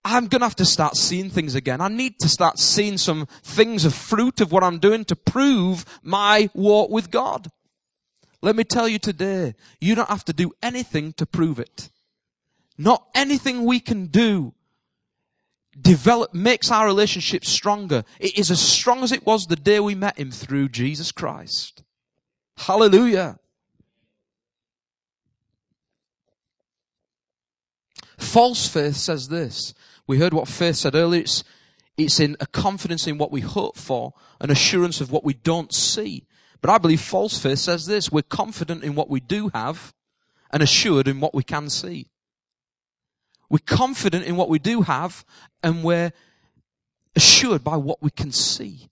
I'm 0.04 0.26
going 0.26 0.40
to 0.40 0.46
have 0.46 0.56
to 0.56 0.64
start 0.64 0.96
seeing 0.96 1.28
things 1.28 1.54
again. 1.54 1.80
I 1.80 1.88
need 1.88 2.18
to 2.20 2.28
start 2.28 2.58
seeing 2.58 2.96
some 2.96 3.26
things 3.42 3.84
of 3.84 3.94
fruit 3.94 4.40
of 4.40 4.50
what 4.50 4.64
I'm 4.64 4.78
doing 4.78 5.04
to 5.04 5.16
prove 5.16 5.84
my 6.02 6.48
walk 6.54 6.90
with 6.90 7.10
God. 7.10 7.48
Let 8.40 8.56
me 8.56 8.64
tell 8.64 8.88
you 8.88 8.98
today, 8.98 9.54
you 9.80 9.94
don't 9.94 10.08
have 10.08 10.24
to 10.24 10.32
do 10.32 10.52
anything 10.62 11.12
to 11.14 11.26
prove 11.26 11.60
it. 11.60 11.90
Not 12.76 13.06
anything 13.14 13.64
we 13.64 13.78
can 13.78 14.06
do 14.06 14.54
develop, 15.80 16.34
makes 16.34 16.70
our 16.70 16.86
relationship 16.86 17.44
stronger. 17.44 18.04
It 18.20 18.38
is 18.38 18.50
as 18.50 18.60
strong 18.60 19.02
as 19.02 19.12
it 19.12 19.26
was 19.26 19.46
the 19.46 19.56
day 19.56 19.80
we 19.80 19.94
met 19.94 20.18
him 20.18 20.30
through 20.30 20.68
Jesus 20.68 21.12
Christ. 21.12 21.82
Hallelujah. 22.56 23.38
False 28.18 28.68
faith 28.68 28.96
says 28.96 29.28
this. 29.28 29.74
We 30.06 30.18
heard 30.18 30.34
what 30.34 30.48
faith 30.48 30.76
said 30.76 30.94
earlier. 30.94 31.22
It's, 31.22 31.44
it's 31.96 32.20
in 32.20 32.36
a 32.40 32.46
confidence 32.46 33.06
in 33.06 33.18
what 33.18 33.32
we 33.32 33.40
hope 33.40 33.76
for, 33.76 34.14
an 34.40 34.50
assurance 34.50 35.00
of 35.00 35.10
what 35.10 35.24
we 35.24 35.34
don't 35.34 35.72
see. 35.72 36.26
But 36.60 36.70
I 36.70 36.78
believe 36.78 37.00
false 37.00 37.38
faith 37.38 37.58
says 37.58 37.86
this. 37.86 38.12
We're 38.12 38.22
confident 38.22 38.84
in 38.84 38.94
what 38.94 39.10
we 39.10 39.20
do 39.20 39.50
have 39.52 39.92
and 40.50 40.62
assured 40.62 41.08
in 41.08 41.20
what 41.20 41.34
we 41.34 41.42
can 41.42 41.68
see. 41.68 42.08
We're 43.52 43.58
confident 43.66 44.24
in 44.24 44.36
what 44.36 44.48
we 44.48 44.58
do 44.58 44.80
have 44.80 45.26
and 45.62 45.84
we're 45.84 46.12
assured 47.14 47.62
by 47.62 47.76
what 47.76 48.00
we 48.00 48.08
can 48.08 48.32
see. 48.32 48.88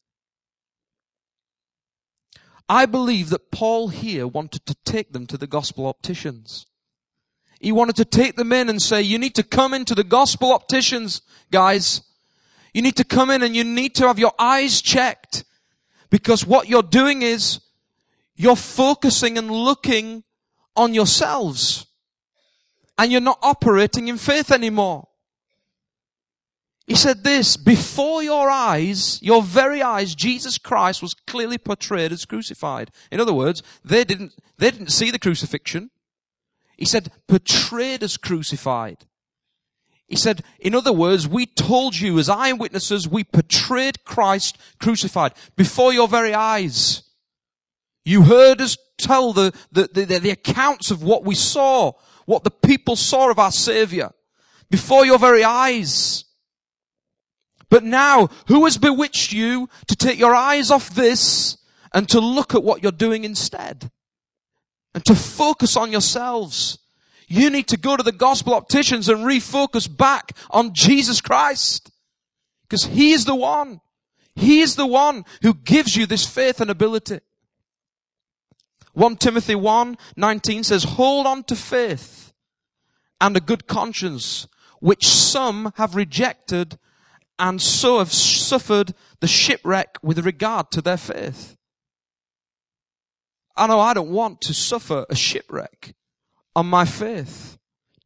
I 2.69 2.85
believe 2.85 3.31
that 3.31 3.51
Paul 3.51 3.89
here 3.89 4.27
wanted 4.27 4.67
to 4.67 4.77
take 4.85 5.15
them 5.15 5.27
to 5.29 5.39
the 5.39 5.47
gospel 5.47 5.87
opticians. 5.87 6.67
He 7.59 7.73
wanted 7.73 7.97
to 7.97 8.05
take 8.05 8.37
them 8.37 8.53
in 8.53 8.69
and 8.69 8.83
say, 8.83 9.01
you 9.01 9.19
need 9.19 9.35
to 9.37 9.43
come 9.43 9.73
into 9.73 9.95
the 9.95 10.05
gospel 10.05 10.53
opticians, 10.53 11.23
guys. 11.51 12.03
You 12.75 12.83
need 12.83 12.97
to 12.97 13.05
come 13.05 13.31
in 13.31 13.43
and 13.43 13.57
you 13.57 13.65
need 13.65 13.95
to 13.95 14.09
have 14.09 14.19
your 14.19 14.35
eyes 14.39 14.83
checked 14.83 15.43
because 16.11 16.47
what 16.47 16.69
you're 16.69 16.83
doing 16.83 17.23
is 17.23 17.61
you're 18.37 18.57
focusing 18.57 19.39
and 19.39 19.51
looking 19.51 20.23
on 20.77 20.93
yourselves 20.93 21.87
and 23.01 23.11
you're 23.11 23.21
not 23.23 23.39
operating 23.41 24.09
in 24.09 24.19
faith 24.19 24.53
anymore. 24.53 25.09
He 26.87 26.95
said 26.95 27.25
this, 27.25 27.57
before 27.57 28.23
your 28.23 28.51
eyes, 28.51 29.19
your 29.23 29.43
very 29.43 29.81
eyes, 29.81 30.15
Jesus 30.15 30.59
Christ 30.59 31.01
was 31.01 31.15
clearly 31.15 31.57
portrayed 31.57 32.13
as 32.13 32.27
crucified. 32.27 32.91
In 33.11 33.19
other 33.19 33.33
words, 33.33 33.63
they 33.83 34.05
didn't, 34.05 34.35
they 34.59 34.71
didn't 34.71 34.91
see 34.91 35.11
the 35.11 35.19
crucifixion. 35.19 35.91
He 36.77 36.85
said, 36.85 37.11
portrayed 37.27 38.03
as 38.03 38.19
crucified. 38.19 39.07
He 40.07 40.17
said, 40.17 40.45
in 40.59 40.75
other 40.75 40.93
words, 40.93 41.27
we 41.27 41.47
told 41.47 41.97
you 41.97 42.19
as 42.19 42.29
eyewitnesses, 42.29 43.09
we 43.09 43.25
portrayed 43.25 44.05
Christ 44.05 44.59
crucified 44.79 45.33
before 45.57 45.95
your 45.95 46.09
very 46.09 46.35
eyes. 46.35 47.03
You 48.05 48.25
heard 48.25 48.61
us 48.61 48.77
tell 48.99 49.33
the, 49.33 49.55
the, 49.73 49.89
the, 49.91 50.19
the 50.19 50.31
accounts 50.31 50.91
of 50.91 51.03
what 51.03 51.25
we 51.25 51.35
saw 51.35 51.93
what 52.27 52.45
the 52.45 52.51
people 52.51 52.97
saw 52.97 53.31
of 53.31 53.39
our 53.39 53.53
Savior 53.53 54.11
before 54.71 55.05
your 55.05 55.19
very 55.19 55.45
eyes. 55.45 56.25
But 57.69 57.85
now, 57.85 58.29
who 58.49 58.65
has 58.65 58.79
bewitched 58.79 59.33
you 59.33 59.69
to 59.87 59.97
take 59.97 60.19
your 60.19 60.35
eyes 60.35 60.71
off 60.71 60.91
this 60.91 61.57
and 61.95 62.09
to 62.09 62.21
look 62.21 62.55
at 62.55 62.65
what 62.65 62.83
you're 62.83 62.93
doing 62.93 63.25
instead? 63.25 63.91
And 64.93 65.05
to 65.05 65.15
focus 65.15 65.77
on 65.77 65.93
yourselves. 65.93 66.79
You 67.29 67.49
need 67.49 67.69
to 67.69 67.77
go 67.77 67.97
to 67.97 68.03
the 68.03 68.11
gospel 68.11 68.55
opticians 68.55 69.09
and 69.09 69.21
refocus 69.21 69.87
back 69.95 70.37
on 70.51 70.75
Jesus 70.75 71.21
Christ. 71.21 71.93
Because 72.63 72.87
He 72.87 73.13
is 73.13 73.25
the 73.25 73.37
one. 73.37 73.81
He 74.35 74.61
is 74.61 74.75
the 74.75 74.87
one 74.87 75.25
who 75.43 75.55
gives 75.55 75.95
you 75.97 76.07
this 76.07 76.27
faith 76.27 76.61
and 76.61 76.71
ability. 76.71 77.21
1 78.93 79.17
Timothy 79.17 79.55
1, 79.55 79.97
19 80.17 80.65
says, 80.65 80.85
hold 80.85 81.27
on 81.27 81.45
to 81.45 81.57
faith 81.57 82.33
and 83.21 83.37
a 83.37 83.41
good 83.41 83.67
conscience, 83.67 84.49
which 84.81 85.07
some 85.07 85.73
have 85.77 85.95
rejected 85.95 86.79
and 87.39 87.63
so 87.63 87.99
have 87.99 88.13
suffered 88.13 88.95
the 89.21 89.27
shipwreck 89.27 89.99
with 90.03 90.25
regard 90.25 90.71
to 90.73 90.83
their 90.83 90.97
faith. 90.97 91.57
I 93.57 93.67
know 93.67 93.81
I 93.81 93.95
don't 93.95 94.11
want 94.11 94.41
to 94.43 94.55
suffer 94.55 95.07
a 95.09 95.15
shipwreck 95.15 95.95
on 96.57 96.67
my 96.67 96.85
faith, 96.85 97.59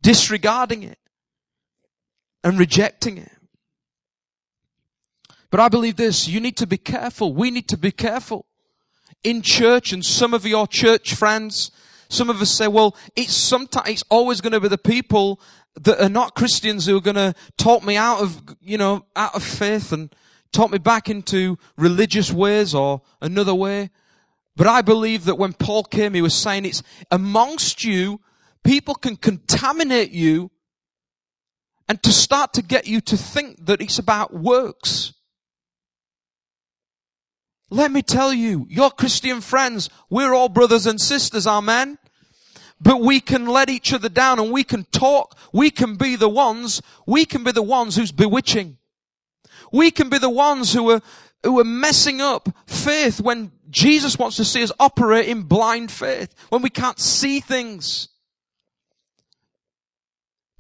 disregarding 0.03 0.83
it 0.83 0.99
and 2.43 2.59
rejecting 2.59 3.19
it. 3.19 3.33
But 5.51 5.61
I 5.61 5.69
believe 5.69 5.97
this, 5.97 6.29
you 6.29 6.41
need 6.41 6.57
to 6.57 6.67
be 6.67 6.77
careful. 6.77 7.33
We 7.33 7.51
need 7.51 7.69
to 7.69 7.77
be 7.77 7.93
careful 7.93 8.47
in 9.25 9.43
church 9.43 9.93
and 9.93 10.05
some 10.05 10.35
of 10.35 10.47
your 10.47 10.67
church 10.67 11.15
friends, 11.15 11.71
some 12.09 12.31
of 12.31 12.41
us 12.41 12.51
say, 12.51 12.69
well, 12.69 12.97
it's 13.17 13.35
sometimes, 13.35 13.89
it's 13.89 14.05
always 14.11 14.41
going 14.41 14.53
to 14.53 14.61
be 14.61 14.69
the 14.69 14.79
people 14.79 15.41
that 15.81 16.01
are 16.01 16.09
not 16.09 16.35
Christians 16.35 16.87
who 16.87 16.97
are 16.97 17.01
going 17.01 17.17
to 17.17 17.35
talk 17.57 17.83
me 17.83 17.97
out 17.97 18.21
of, 18.21 18.43
you 18.61 18.79
know, 18.79 19.07
out 19.17 19.35
of 19.35 19.43
faith 19.43 19.91
and 19.91 20.15
talk 20.53 20.71
me 20.71 20.79
back 20.79 21.09
into 21.09 21.59
religious 21.77 22.33
ways 22.33 22.75
or 22.75 23.03
another 23.21 23.55
way. 23.55 23.91
But 24.57 24.69
I 24.69 24.83
believe 24.83 25.25
that 25.25 25.37
when 25.37 25.53
Paul 25.53 25.83
came, 25.83 26.15
he 26.15 26.23
was 26.23 26.35
saying 26.35 26.65
it's 26.65 26.83
amongst 27.11 27.83
you, 27.83 28.21
people 28.63 28.95
can 28.95 29.17
contaminate 29.17 30.13
you 30.13 30.53
and 31.89 32.03
to 32.03 32.13
start 32.13 32.53
to 32.55 32.63
get 32.63 32.87
you 32.87 33.01
to 33.01 33.17
think 33.17 33.67
that 33.67 33.81
it's 33.81 33.99
about 33.99 34.33
works. 34.33 35.13
Let 37.75 37.91
me 37.91 38.03
tell 38.03 38.33
you, 38.33 38.69
your 38.71 38.93
Christian 38.93 39.41
friends, 39.41 39.91
we're 40.09 40.33
all 40.33 40.49
brothers 40.49 40.87
and 40.87 41.01
sisters, 41.01 41.45
amen? 41.45 41.99
But 42.81 43.01
we 43.01 43.19
can 43.19 43.47
let 43.47 43.69
each 43.69 43.93
other 43.93 44.09
down 44.09 44.39
and 44.39 44.53
we 44.53 44.63
can 44.63 44.85
talk. 44.93 45.37
We 45.53 45.73
can 45.73 45.97
be 45.97 46.15
the 46.15 46.29
ones, 46.29 46.81
we 47.05 47.25
can 47.25 47.43
be 47.43 47.51
the 47.51 47.65
ones 47.65 47.97
who's 47.97 48.13
bewitching. 48.13 48.79
We 49.73 49.91
can 49.91 50.09
be 50.09 50.19
the 50.19 50.31
ones 50.31 50.73
who 50.73 50.89
are, 50.89 51.03
who 51.43 51.59
are 51.59 51.65
messing 51.65 52.21
up 52.21 52.49
faith 52.65 53.21
when 53.21 53.51
Jesus 53.71 54.17
wants 54.17 54.37
to 54.37 54.45
see 54.45 54.63
us 54.63 54.71
operate 54.79 55.27
in 55.27 55.43
blind 55.43 55.91
faith, 55.91 56.33
when 56.51 56.63
we 56.63 56.71
can't 56.71 57.01
see 57.01 57.41
things. 57.41 58.07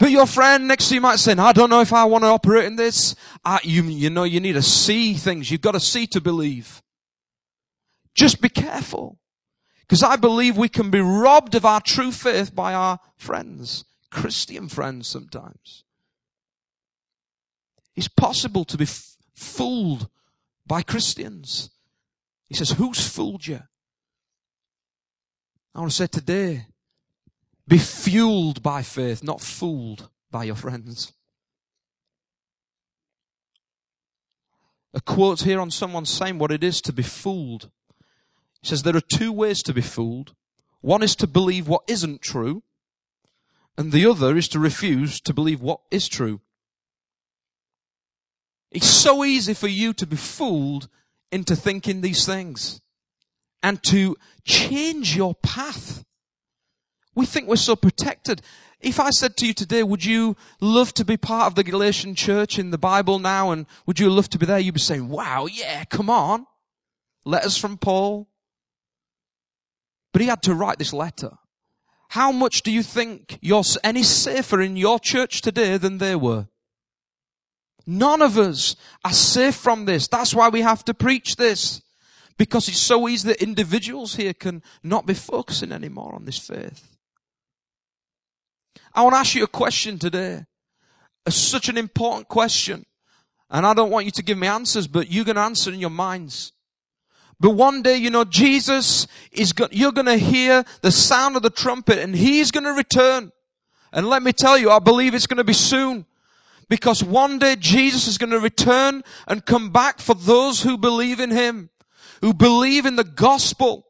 But 0.01 0.11
your 0.11 0.27
friend 0.27 0.67
next 0.67 0.89
to 0.89 0.97
you 0.97 1.01
might 1.01 1.21
say, 1.21 1.35
I 1.35 1.53
don't 1.53 1.71
know 1.71 1.81
if 1.81 1.93
I 1.93 2.07
want 2.07 2.25
to 2.25 2.29
operate 2.29 2.65
in 2.65 2.75
this. 2.75 3.15
Uh, 3.45 3.61
you, 3.63 3.85
you 3.85 4.11
know, 4.11 4.25
you 4.25 4.41
need 4.41 4.55
to 4.55 4.63
see 4.63 5.15
things. 5.15 5.49
You've 5.49 5.61
got 5.61 5.73
to 5.73 5.81
see 5.81 6.09
to 6.09 6.21
believe. 6.21 6.81
Just 8.15 8.41
be 8.41 8.49
careful. 8.49 9.19
Because 9.81 10.03
I 10.03 10.17
believe 10.17 10.57
we 10.57 10.69
can 10.69 10.91
be 10.91 11.01
robbed 11.01 11.55
of 11.55 11.65
our 11.65 11.81
true 11.81 12.11
faith 12.11 12.55
by 12.55 12.73
our 12.73 13.01
friends, 13.17 13.85
Christian 14.11 14.69
friends 14.69 15.09
sometimes. 15.09 15.85
It's 17.95 18.09
possible 18.09 18.65
to 18.65 18.79
be 18.79 18.85
f- 18.85 19.17
fooled 19.35 20.09
by 20.67 20.83
Christians. 20.83 21.71
He 22.49 22.55
says, 22.55 22.71
who's 22.71 23.07
fooled 23.07 23.47
you? 23.47 23.61
I 25.75 25.81
want 25.81 25.91
to 25.91 25.97
say 25.97 26.07
today, 26.07 26.67
be 27.67 27.79
fueled 27.79 28.63
by 28.63 28.83
faith, 28.83 29.23
not 29.23 29.41
fooled 29.41 30.09
by 30.31 30.45
your 30.45 30.55
friends. 30.55 31.13
A 34.93 35.01
quote 35.01 35.43
here 35.43 35.61
on 35.61 35.71
someone 35.71 36.07
saying 36.07 36.39
what 36.39 36.53
it 36.53 36.63
is 36.63 36.81
to 36.83 36.93
be 36.93 37.03
fooled. 37.03 37.71
He 38.65 38.71
says 38.71 38.83
there 38.83 38.97
are 38.97 39.01
two 39.03 39.31
ways 39.31 39.63
to 39.65 39.75
be 39.75 39.83
fooled. 39.83 40.33
One 40.81 41.03
is 41.03 41.15
to 41.17 41.27
believe 41.27 41.69
what 41.69 41.83
isn't 41.87 42.23
true, 42.23 42.63
and 43.77 43.93
the 43.93 44.07
other 44.07 44.39
is 44.39 44.49
to 44.49 44.59
refuse 44.59 45.21
to 45.21 45.35
believe 45.35 45.61
what 45.61 45.81
is 45.91 46.09
true. 46.09 46.41
It's 48.71 48.87
so 48.87 49.23
easy 49.23 49.53
for 49.53 49.69
you 49.69 49.93
to 49.93 50.07
be 50.07 50.17
fooled 50.17 50.89
into 51.31 51.55
thinking 51.55 52.01
these 52.01 52.25
things 52.25 52.81
and 53.63 53.83
to 53.83 54.17
change 54.45 55.15
your 55.15 55.35
path. 55.35 56.03
We 57.15 57.27
think 57.27 57.47
we're 57.47 57.57
so 57.57 57.77
protected. 57.77 58.41
If 58.81 58.99
I 58.99 59.11
said 59.11 59.37
to 59.37 59.47
you 59.47 59.53
today, 59.53 59.83
would 59.83 60.07
you 60.07 60.39
love 60.59 60.95
to 60.95 61.05
be 61.05 61.19
part 61.19 61.49
of 61.49 61.55
the 61.55 61.65
Galatian 61.65 62.15
church 62.15 62.59
in 62.59 62.71
the 62.71 62.79
Bible 62.79 63.19
now 63.19 63.51
and 63.51 63.67
would 63.85 64.01
you 64.01 64.09
love 64.09 64.31
to 64.31 64.39
be 64.39 64.47
there? 64.47 64.59
You'd 64.59 64.73
be 64.73 64.81
saying, 64.81 65.11
wow, 65.11 65.45
yeah, 65.45 65.85
come 65.85 66.09
on. 66.09 66.47
Letters 67.27 67.59
from 67.59 67.77
Paul. 67.77 68.31
But 70.15 70.23
he 70.23 70.29
had 70.29 70.43
to 70.43 70.55
write 70.55 70.79
this 70.79 70.93
letter. 70.93 71.33
How 72.11 72.31
much 72.31 72.63
do 72.63 72.71
you 72.71 72.85
think 72.85 73.37
you're 73.43 73.65
any 73.83 74.05
safer 74.05 74.61
in 74.61 74.77
your 74.77 75.01
church 75.01 75.41
today 75.41 75.77
than 75.77 75.99
they 75.99 76.15
were? 76.15 76.47
None 77.85 78.23
of 78.23 78.39
us 78.39 78.77
are 79.05 79.13
safe 79.13 79.57
from 79.57 79.87
this. 79.87 80.07
That's 80.07 80.33
why 80.33 80.51
we 80.51 80.61
have 80.61 80.85
to 80.85 80.95
preach 80.95 81.35
this. 81.35 81.83
Because 82.39 82.69
it's 82.69 82.79
so 82.79 83.09
easy 83.09 83.27
that 83.27 83.43
individuals 83.43 84.15
here 84.15 84.33
can 84.33 84.63
not 84.85 85.05
be 85.05 85.15
focusing 85.15 85.73
anymore 85.73 86.15
on 86.15 86.27
this 86.27 86.39
faith. 86.39 86.97
I 88.95 89.03
want 89.03 89.15
to 89.15 89.19
ask 89.19 89.35
you 89.35 89.43
a 89.43 89.49
question 89.49 89.99
today. 89.99 90.45
It's 91.27 91.35
such 91.35 91.69
an 91.69 91.77
important 91.77 92.29
question. 92.29 92.87
And 93.51 93.67
I 93.67 93.75
don't 93.75 93.91
want 93.91 94.07
you 94.07 94.13
to 94.13 94.23
give 94.23 94.39
me 94.39 94.47
answers, 94.47 94.87
but 94.87 95.11
you 95.11 95.25
can 95.25 95.37
answer 95.37 95.73
in 95.73 95.81
your 95.81 95.91
minds. 95.91 96.53
But 97.45 97.57
one 97.57 97.83
day, 97.83 97.99
you 97.99 98.09
know, 98.09 98.25
Jesus 98.25 99.07
is 99.31 99.53
go- 99.53 99.69
you're 99.71 99.93
gonna 99.93 100.17
hear 100.17 100.65
the 100.81 100.91
sound 100.91 101.37
of 101.37 101.43
the 101.43 101.51
trumpet 101.51 101.99
and 101.99 102.17
He's 102.17 102.51
gonna 102.51 102.73
return. 102.73 103.33
And 103.93 104.09
let 104.09 104.23
me 104.23 104.33
tell 104.33 104.57
you, 104.57 104.71
I 104.71 104.79
believe 104.79 105.15
it's 105.15 105.27
gonna 105.27 105.45
be 105.45 105.53
soon. 105.53 106.07
Because 106.71 107.05
one 107.05 107.39
day 107.39 107.57
Jesus 107.57 108.09
is 108.09 108.17
gonna 108.17 108.39
return 108.39 109.05
and 109.29 109.45
come 109.45 109.69
back 109.69 110.01
for 110.01 110.15
those 110.15 110.63
who 110.63 110.79
believe 110.79 111.21
in 111.21 111.33
Him, 111.33 111.69
who 112.23 112.33
believe 112.33 112.87
in 112.87 112.97
the 112.97 113.05
gospel, 113.05 113.89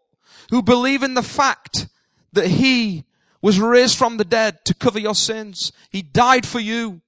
who 0.51 0.61
believe 0.61 1.05
in 1.05 1.15
the 1.15 1.23
fact 1.23 1.87
that 2.33 2.49
He 2.49 3.05
was 3.41 3.61
raised 3.61 3.97
from 3.97 4.17
the 4.17 4.25
dead 4.25 4.65
to 4.65 4.75
cover 4.75 4.99
your 4.99 5.15
sins. 5.15 5.71
He 5.91 6.03
died 6.03 6.45
for 6.45 6.59
you. 6.59 7.03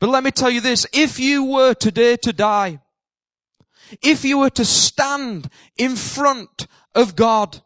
But 0.00 0.10
let 0.10 0.22
me 0.22 0.32
tell 0.32 0.50
you 0.50 0.60
this, 0.60 0.86
if 0.92 1.18
you 1.18 1.44
were 1.44 1.72
today 1.72 2.16
to 2.16 2.34
die, 2.34 2.80
if 4.02 4.24
you 4.24 4.38
were 4.38 4.50
to 4.50 4.64
stand 4.64 5.48
in 5.76 5.96
front 5.96 6.66
of 6.94 7.16
God, 7.16 7.62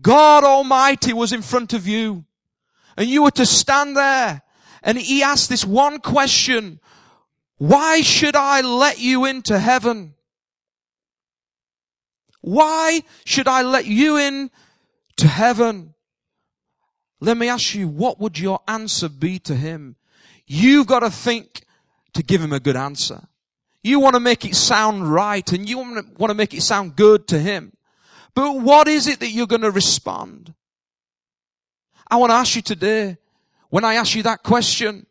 God 0.00 0.44
Almighty 0.44 1.12
was 1.12 1.32
in 1.32 1.42
front 1.42 1.72
of 1.72 1.86
you, 1.86 2.24
and 2.96 3.08
you 3.08 3.22
were 3.22 3.30
to 3.32 3.46
stand 3.46 3.96
there, 3.96 4.42
and 4.82 4.98
He 4.98 5.22
asked 5.22 5.48
this 5.48 5.64
one 5.64 5.98
question, 5.98 6.80
why 7.58 8.00
should 8.00 8.36
I 8.36 8.62
let 8.62 8.98
you 8.98 9.26
into 9.26 9.58
heaven? 9.58 10.14
Why 12.40 13.02
should 13.24 13.46
I 13.46 13.62
let 13.62 13.84
you 13.84 14.16
in 14.16 14.50
to 15.18 15.28
heaven? 15.28 15.94
Let 17.20 17.36
me 17.36 17.48
ask 17.48 17.74
you, 17.74 17.86
what 17.86 18.18
would 18.18 18.38
your 18.38 18.60
answer 18.66 19.08
be 19.08 19.38
to 19.40 19.54
him? 19.54 19.96
You've 20.46 20.86
got 20.86 21.00
to 21.00 21.10
think 21.10 21.64
to 22.14 22.22
give 22.22 22.40
him 22.40 22.52
a 22.52 22.60
good 22.60 22.76
answer. 22.76 23.28
You 23.82 24.00
want 24.00 24.14
to 24.14 24.20
make 24.20 24.44
it 24.44 24.54
sound 24.54 25.10
right 25.10 25.50
and 25.52 25.68
you 25.68 25.78
want 25.78 26.18
to 26.18 26.34
make 26.34 26.54
it 26.54 26.62
sound 26.62 26.96
good 26.96 27.26
to 27.28 27.38
him. 27.38 27.72
But 28.34 28.60
what 28.60 28.88
is 28.88 29.06
it 29.06 29.20
that 29.20 29.30
you're 29.30 29.46
going 29.46 29.62
to 29.62 29.70
respond? 29.70 30.54
I 32.10 32.16
want 32.16 32.30
to 32.30 32.34
ask 32.34 32.56
you 32.56 32.62
today, 32.62 33.18
when 33.70 33.84
I 33.84 33.94
ask 33.94 34.14
you 34.14 34.22
that 34.24 34.42
question, 34.42 35.06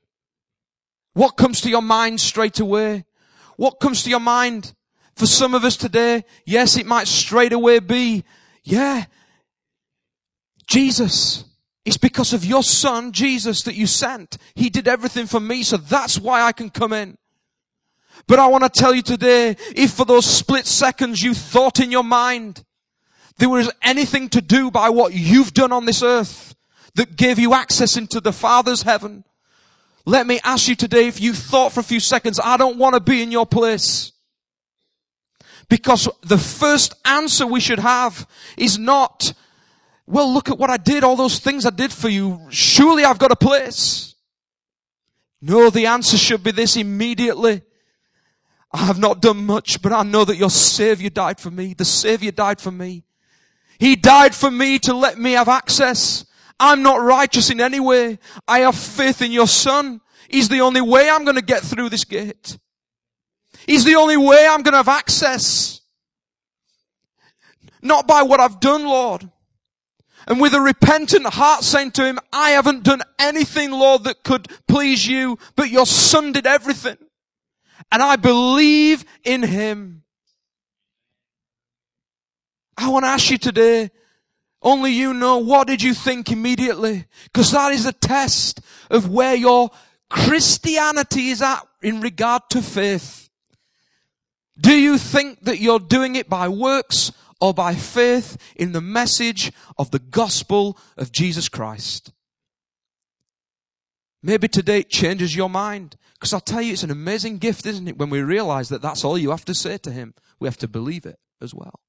what 1.14 1.38
comes 1.38 1.62
to 1.62 1.70
your 1.70 1.82
mind 1.82 2.20
straight 2.20 2.60
away? 2.60 3.06
What 3.58 3.80
comes 3.80 4.04
to 4.04 4.10
your 4.10 4.20
mind? 4.20 4.74
For 5.16 5.26
some 5.26 5.54
of 5.54 5.66
us 5.66 5.76
today, 5.76 6.24
yes, 6.46 6.78
it 6.78 6.86
might 6.86 7.08
straight 7.08 7.52
away 7.52 7.80
be, 7.80 8.24
yeah, 8.64 9.06
Jesus. 10.68 11.44
It's 11.84 11.98
because 11.98 12.32
of 12.32 12.46
your 12.46 12.64
son, 12.64 13.12
Jesus, 13.12 13.64
that 13.64 13.76
you 13.76 13.88
sent. 13.88 14.38
He 14.56 14.70
did 14.70 14.88
everything 14.88 15.26
for 15.26 15.40
me, 15.40 15.64
so 15.64 15.76
that's 15.76 16.20
why 16.20 16.42
I 16.42 16.52
can 16.52 16.70
come 16.70 16.94
in. 16.94 17.18
But 18.28 18.40
I 18.40 18.48
want 18.48 18.64
to 18.64 18.70
tell 18.70 18.94
you 18.94 19.02
today, 19.02 19.56
if 19.76 19.94
for 19.94 20.06
those 20.06 20.26
split 20.26 20.68
seconds 20.68 21.22
you 21.24 21.34
thought 21.34 21.80
in 21.80 21.92
your 21.92 22.04
mind, 22.04 22.64
there 23.38 23.50
was 23.50 23.72
anything 23.82 24.30
to 24.30 24.42
do 24.42 24.70
by 24.70 24.90
what 24.90 25.14
you've 25.14 25.54
done 25.54 25.72
on 25.72 25.86
this 25.86 26.04
earth 26.04 26.56
that 26.96 27.16
gave 27.16 27.40
you 27.40 27.54
access 27.54 27.98
into 27.98 28.20
the 28.20 28.34
Father's 28.34 28.84
heaven, 28.84 29.24
let 30.06 30.28
me 30.28 30.40
ask 30.44 30.68
you 30.68 30.76
today 30.76 31.08
if 31.08 31.22
you 31.22 31.34
thought 31.34 31.72
for 31.72 31.80
a 31.80 31.84
few 31.84 32.00
seconds, 32.00 32.40
I 32.44 32.58
don't 32.58 32.78
want 32.78 32.96
to 32.96 33.00
be 33.00 33.22
in 33.22 33.32
your 33.32 33.46
place. 33.46 34.12
Because 35.70 36.10
the 36.22 36.38
first 36.38 36.96
answer 37.06 37.46
we 37.46 37.60
should 37.60 37.80
have 37.80 38.28
is 38.58 38.80
not, 38.80 39.34
well, 40.08 40.34
look 40.34 40.50
at 40.50 40.58
what 40.58 40.72
I 40.72 40.78
did, 40.78 41.04
all 41.04 41.16
those 41.16 41.40
things 41.40 41.66
I 41.66 41.70
did 41.70 41.94
for 41.94 42.10
you. 42.10 42.42
Surely 42.50 43.06
I've 43.06 43.20
got 43.20 43.32
a 43.32 43.36
place. 43.36 44.16
No, 45.42 45.70
the 45.70 45.86
answer 45.86 46.18
should 46.18 46.44
be 46.44 46.52
this 46.52 46.76
immediately. 46.76 47.62
I 48.72 48.86
have 48.86 49.00
not 49.00 49.22
done 49.22 49.46
much, 49.46 49.82
but 49.82 49.92
I 49.92 50.04
know 50.04 50.26
that 50.26 50.38
your 50.38 50.50
Savior 50.50 51.10
died 51.10 51.40
for 51.40 51.50
me. 51.50 51.74
The 51.74 51.86
Savior 51.86 52.32
died 52.32 52.62
for 52.62 52.72
me. 52.72 53.04
He 53.80 53.96
died 53.96 54.36
for 54.36 54.52
me 54.52 54.78
to 54.80 54.94
let 54.94 55.18
me 55.18 55.32
have 55.32 55.48
access. 55.48 56.26
I'm 56.60 56.84
not 56.84 57.02
righteous 57.02 57.50
in 57.50 57.62
any 57.62 57.80
way. 57.80 58.20
I 58.48 58.60
have 58.60 58.76
faith 58.76 59.22
in 59.22 59.32
your 59.32 59.48
Son. 59.48 60.02
He's 60.30 60.50
the 60.50 60.62
only 60.62 60.82
way 60.82 61.10
I'm 61.10 61.24
going 61.24 61.38
to 61.38 61.42
get 61.42 61.64
through 61.64 61.90
this 61.90 62.04
gate. 62.04 62.58
He's 63.66 63.86
the 63.86 63.96
only 63.96 64.18
way 64.18 64.48
I'm 64.48 64.62
going 64.62 64.74
to 64.74 64.78
have 64.78 64.88
access. 64.88 65.82
Not 67.82 68.08
by 68.08 68.24
what 68.24 68.40
I've 68.40 68.60
done, 68.60 68.84
Lord 68.84 69.30
and 70.30 70.40
with 70.40 70.54
a 70.54 70.62
repentant 70.62 71.26
heart 71.26 71.64
saying 71.64 71.92
to 71.92 72.06
him, 72.06 72.20
I 72.32 72.52
haven't 72.52 72.84
done 72.84 73.02
anything, 73.18 73.72
Lord, 73.72 74.04
that 74.04 74.24
could 74.24 74.48
please 74.68 75.06
you, 75.08 75.40
but 75.56 75.72
your 75.72 75.88
son 75.88 76.32
did 76.32 76.46
everything. 76.46 76.98
And 77.92 78.04
I 78.04 78.16
believe 78.16 79.04
in 79.24 79.44
him. 79.44 80.04
I 82.78 82.90
want 82.90 83.04
to 83.04 83.10
ask 83.10 83.30
you 83.30 83.38
today, 83.38 83.92
only 84.62 84.92
you 84.92 85.14
know, 85.14 85.38
what 85.38 85.68
did 85.68 85.82
you 85.82 85.94
think 85.94 86.32
immediately? 86.32 87.06
Because 87.26 87.52
that 87.52 87.72
is 87.72 87.86
a 87.86 87.94
test 87.94 88.62
of 88.90 89.10
where 89.10 89.36
your 89.36 89.70
Christianity 90.10 91.30
is 91.30 91.42
at 91.42 91.62
in 91.82 92.02
regard 92.02 92.44
to 92.52 92.62
faith. 92.62 93.30
Do 94.60 94.74
you 94.74 94.98
think 94.98 95.42
that 95.42 95.60
you're 95.60 95.80
doing 95.80 96.16
it 96.16 96.30
by 96.30 96.50
works 96.50 97.12
or 97.40 97.54
by 97.54 97.74
faith 97.76 98.38
in 98.56 98.72
the 98.72 98.82
message 98.82 99.52
of 99.78 99.92
the 99.92 100.00
gospel 100.00 100.78
of 100.98 101.12
Jesus 101.12 101.50
Christ. 101.50 102.12
Maybe 104.22 104.48
today 104.48 104.80
it 104.80 104.90
changes 104.90 105.36
your 105.36 105.50
mind. 105.50 105.96
Because 106.20 106.34
I'll 106.34 106.42
tell 106.42 106.62
you, 106.62 106.74
it's 106.74 106.84
an 106.84 106.92
amazing 106.92 107.38
gift, 107.38 107.66
isn't 107.66 107.88
it? 107.88 107.98
When 107.98 108.10
we 108.10 108.22
realize 108.22 108.70
that 108.70 108.82
that's 108.82 109.06
all 109.06 109.18
you 109.18 109.30
have 109.30 109.46
to 109.46 109.54
say 109.54 109.78
to 109.78 109.92
Him. 109.92 110.14
We 110.40 110.48
have 110.48 110.58
to 110.58 110.68
believe 110.68 111.06
it 111.06 111.18
as 111.42 111.54
well. 111.54 111.80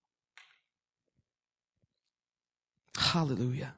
Hallelujah. 2.96 3.74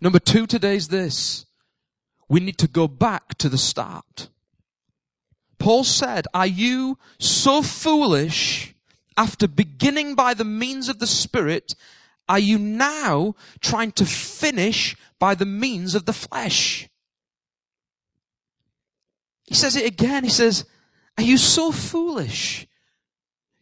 Number 0.00 0.18
two 0.18 0.46
today 0.46 0.76
is 0.76 0.88
this. 0.88 1.46
We 2.28 2.40
need 2.40 2.58
to 2.58 2.68
go 2.68 2.86
back 2.86 3.38
to 3.38 3.48
the 3.48 3.58
start. 3.58 4.28
Paul 5.58 5.84
said, 5.84 6.26
are 6.34 6.46
you 6.46 6.98
so 7.18 7.62
foolish 7.62 8.74
after 9.16 9.48
beginning 9.48 10.14
by 10.14 10.34
the 10.34 10.44
means 10.44 10.88
of 10.88 10.98
the 10.98 11.06
Spirit, 11.06 11.74
are 12.28 12.38
you 12.38 12.58
now 12.58 13.34
trying 13.60 13.90
to 13.92 14.04
finish 14.04 14.96
by 15.18 15.34
the 15.34 15.46
means 15.46 15.94
of 15.94 16.04
the 16.04 16.12
flesh? 16.12 16.88
He 19.48 19.54
says 19.54 19.76
it 19.76 19.86
again. 19.86 20.24
He 20.24 20.30
says, 20.30 20.66
are 21.16 21.24
you 21.24 21.38
so 21.38 21.72
foolish? 21.72 22.66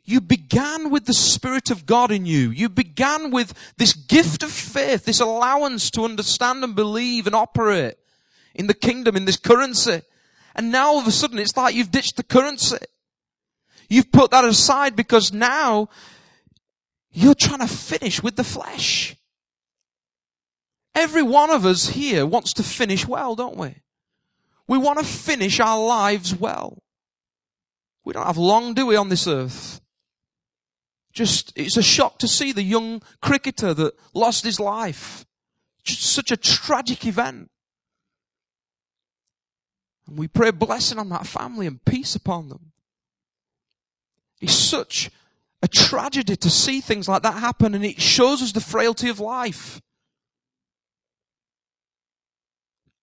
You 0.04 0.20
began 0.20 0.90
with 0.90 1.06
the 1.06 1.14
Spirit 1.14 1.70
of 1.70 1.86
God 1.86 2.10
in 2.10 2.26
you. 2.26 2.50
You 2.50 2.68
began 2.68 3.30
with 3.30 3.54
this 3.76 3.92
gift 3.92 4.42
of 4.42 4.50
faith, 4.50 5.04
this 5.04 5.20
allowance 5.20 5.90
to 5.92 6.04
understand 6.04 6.64
and 6.64 6.74
believe 6.74 7.26
and 7.26 7.36
operate 7.36 7.94
in 8.54 8.66
the 8.66 8.74
kingdom, 8.74 9.16
in 9.16 9.26
this 9.26 9.36
currency. 9.36 10.02
And 10.54 10.72
now 10.72 10.88
all 10.88 10.98
of 10.98 11.06
a 11.06 11.12
sudden 11.12 11.38
it's 11.38 11.56
like 11.56 11.74
you've 11.74 11.90
ditched 11.90 12.16
the 12.16 12.22
currency. 12.24 12.78
You've 13.88 14.10
put 14.10 14.32
that 14.32 14.44
aside 14.44 14.96
because 14.96 15.32
now 15.32 15.88
you're 17.12 17.34
trying 17.34 17.60
to 17.60 17.68
finish 17.68 18.22
with 18.22 18.34
the 18.36 18.44
flesh. 18.44 19.16
Every 20.96 21.22
one 21.22 21.50
of 21.50 21.64
us 21.64 21.90
here 21.90 22.26
wants 22.26 22.52
to 22.54 22.62
finish 22.62 23.06
well, 23.06 23.36
don't 23.36 23.56
we? 23.56 23.76
We 24.68 24.78
want 24.78 24.98
to 24.98 25.04
finish 25.04 25.60
our 25.60 25.84
lives 25.84 26.34
well. 26.34 26.82
We 28.04 28.12
don't 28.12 28.26
have 28.26 28.38
long, 28.38 28.74
do 28.74 28.86
we, 28.86 28.96
on 28.96 29.08
this 29.08 29.26
earth? 29.26 29.80
Just, 31.12 31.52
it's 31.56 31.76
a 31.76 31.82
shock 31.82 32.18
to 32.18 32.28
see 32.28 32.52
the 32.52 32.62
young 32.62 33.02
cricketer 33.22 33.72
that 33.74 33.94
lost 34.12 34.44
his 34.44 34.60
life. 34.60 35.24
Just 35.82 36.02
such 36.02 36.30
a 36.30 36.36
tragic 36.36 37.06
event. 37.06 37.50
And 40.06 40.18
we 40.18 40.28
pray 40.28 40.50
blessing 40.50 40.98
on 40.98 41.08
that 41.08 41.26
family 41.26 41.66
and 41.66 41.84
peace 41.84 42.14
upon 42.14 42.48
them. 42.48 42.72
It's 44.40 44.54
such 44.54 45.10
a 45.62 45.68
tragedy 45.68 46.36
to 46.36 46.50
see 46.50 46.80
things 46.80 47.08
like 47.08 47.22
that 47.22 47.34
happen 47.34 47.74
and 47.74 47.84
it 47.84 48.00
shows 48.00 48.42
us 48.42 48.52
the 48.52 48.60
frailty 48.60 49.08
of 49.08 49.18
life. 49.18 49.80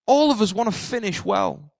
All 0.06 0.30
of 0.30 0.40
us 0.40 0.52
want 0.52 0.70
to 0.70 0.76
finish 0.76 1.24
well. 1.24 1.72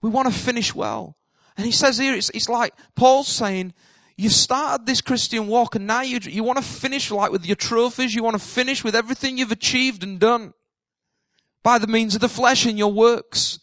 We 0.00 0.10
want 0.10 0.32
to 0.32 0.34
finish 0.34 0.74
well. 0.74 1.16
And 1.56 1.66
he 1.66 1.72
says 1.72 1.98
here, 1.98 2.14
it's, 2.14 2.30
it's 2.30 2.48
like 2.48 2.72
Paul's 2.94 3.28
saying, 3.28 3.74
you 4.16 4.28
started 4.28 4.86
this 4.86 5.00
Christian 5.00 5.48
walk 5.48 5.74
and 5.74 5.86
now 5.86 6.02
you, 6.02 6.18
you 6.22 6.42
want 6.42 6.58
to 6.58 6.64
finish 6.64 7.10
like 7.10 7.30
with 7.30 7.46
your 7.46 7.56
trophies. 7.56 8.14
You 8.14 8.22
want 8.22 8.34
to 8.34 8.44
finish 8.44 8.82
with 8.82 8.94
everything 8.94 9.38
you've 9.38 9.52
achieved 9.52 10.02
and 10.02 10.18
done 10.18 10.54
by 11.62 11.78
the 11.78 11.86
means 11.86 12.14
of 12.14 12.20
the 12.20 12.28
flesh 12.28 12.64
and 12.64 12.78
your 12.78 12.92
works. 12.92 13.60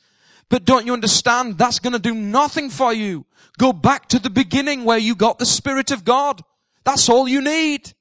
But 0.50 0.66
don't 0.66 0.86
you 0.86 0.94
understand? 0.94 1.58
That's 1.58 1.80
going 1.80 1.94
to 1.94 2.00
do 2.00 2.14
nothing 2.14 2.70
for 2.70 2.94
you. 2.94 3.26
Go 3.58 3.74
back 3.74 4.08
to 4.10 4.20
the 4.20 4.30
beginning 4.30 4.84
where 4.84 4.98
you 4.98 5.16
got 5.16 5.40
the 5.40 5.46
Spirit 5.46 5.92
of 5.92 6.06
God. 6.06 6.42
That's 6.84 7.10
all 7.10 7.28
you 7.28 7.42
need. 7.42 7.94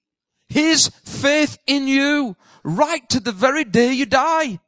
His 0.48 0.88
faith 1.04 1.58
in 1.66 1.88
you 1.88 2.36
right 2.62 3.08
to 3.08 3.20
the 3.20 3.32
very 3.32 3.64
day 3.64 3.92
you 3.92 4.06
die. 4.06 4.60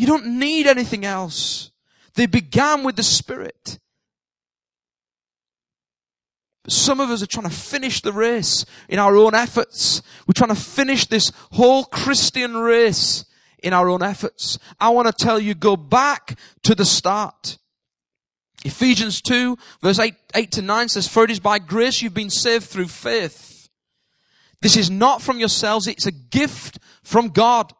You 0.00 0.06
don't 0.06 0.38
need 0.38 0.66
anything 0.66 1.04
else. 1.04 1.72
They 2.14 2.24
began 2.24 2.84
with 2.84 2.96
the 2.96 3.02
Spirit. 3.02 3.78
Some 6.68 7.00
of 7.00 7.10
us 7.10 7.22
are 7.22 7.26
trying 7.26 7.50
to 7.50 7.54
finish 7.54 8.00
the 8.00 8.14
race 8.14 8.64
in 8.88 8.98
our 8.98 9.14
own 9.14 9.34
efforts. 9.34 10.00
We're 10.26 10.32
trying 10.32 10.56
to 10.56 10.62
finish 10.62 11.06
this 11.06 11.32
whole 11.52 11.84
Christian 11.84 12.56
race 12.56 13.26
in 13.62 13.74
our 13.74 13.90
own 13.90 14.02
efforts. 14.02 14.58
I 14.80 14.88
want 14.88 15.06
to 15.06 15.12
tell 15.12 15.38
you, 15.38 15.54
go 15.54 15.76
back 15.76 16.38
to 16.62 16.74
the 16.74 16.86
start. 16.86 17.58
Ephesians 18.64 19.20
2 19.20 19.58
verse 19.82 19.98
8, 19.98 20.14
8 20.34 20.50
to 20.52 20.62
9 20.62 20.88
says, 20.88 21.08
For 21.08 21.24
it 21.24 21.30
is 21.30 21.40
by 21.40 21.58
grace 21.58 22.00
you've 22.00 22.14
been 22.14 22.30
saved 22.30 22.64
through 22.64 22.88
faith. 22.88 23.68
This 24.62 24.78
is 24.78 24.88
not 24.88 25.20
from 25.20 25.38
yourselves, 25.38 25.86
it's 25.86 26.06
a 26.06 26.12
gift 26.12 26.78
from 27.02 27.28
God, 27.28 27.74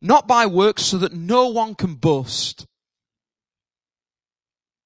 not 0.00 0.26
by 0.26 0.46
works 0.46 0.82
so 0.82 0.98
that 0.98 1.12
no 1.12 1.48
one 1.48 1.74
can 1.74 1.94
boast. 1.94 2.66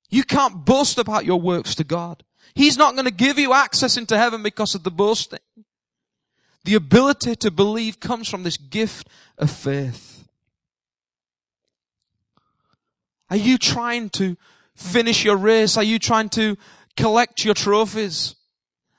You 0.09 0.25
can't 0.25 0.65
boast 0.65 0.99
about 0.99 1.25
your 1.25 1.41
works 1.41 1.75
to 1.77 1.85
God. 1.85 2.25
He's 2.55 2.77
not 2.77 2.95
going 2.95 3.05
to 3.05 3.13
give 3.13 3.39
you 3.39 3.53
access 3.53 3.97
into 3.97 4.19
heaven 4.19 4.43
because 4.43 4.75
of 4.75 4.83
the 4.83 4.91
boasting. 4.91 5.39
The 6.65 6.75
ability 6.75 7.37
to 7.37 7.51
believe 7.51 8.01
comes 8.01 8.29
from 8.29 8.43
this 8.43 8.57
gift 8.57 9.09
of 9.39 9.51
faith. 9.51 10.29
Are 13.31 13.37
you 13.37 13.57
trying 13.57 14.11
to 14.11 14.37
finish 14.75 15.25
your 15.25 15.37
race? 15.37 15.77
Are 15.77 15.85
you 15.85 15.99
trying 15.99 16.29
to 16.31 16.57
collect 16.97 17.45
your 17.45 17.55
trophies? 17.55 18.35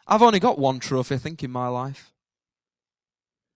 I've 0.07 0.21
only 0.21 0.39
got 0.39 0.57
one 0.57 0.79
trophy, 0.79 1.15
I 1.15 1.17
think, 1.17 1.43
in 1.43 1.51
my 1.51 1.67
life. 1.67 2.10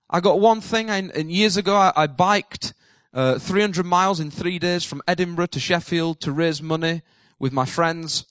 I 0.10 0.20
got 0.20 0.40
one 0.40 0.62
thing, 0.62 0.90
and, 0.90 1.12
and 1.12 1.32
years 1.32 1.58
ago 1.58 1.76
I, 1.76 1.94
I 1.96 2.08
biked 2.08 2.74
uh, 3.16 3.40
300 3.40 3.86
miles 3.86 4.20
in 4.20 4.30
three 4.30 4.60
days 4.60 4.84
from 4.84 5.02
Edinburgh 5.08 5.48
to 5.48 5.60
Sheffield 5.60 6.20
to 6.22 6.32
raise 6.32 6.62
money 6.62 7.02
with 7.40 7.54
my 7.54 7.66
friends. 7.66 8.26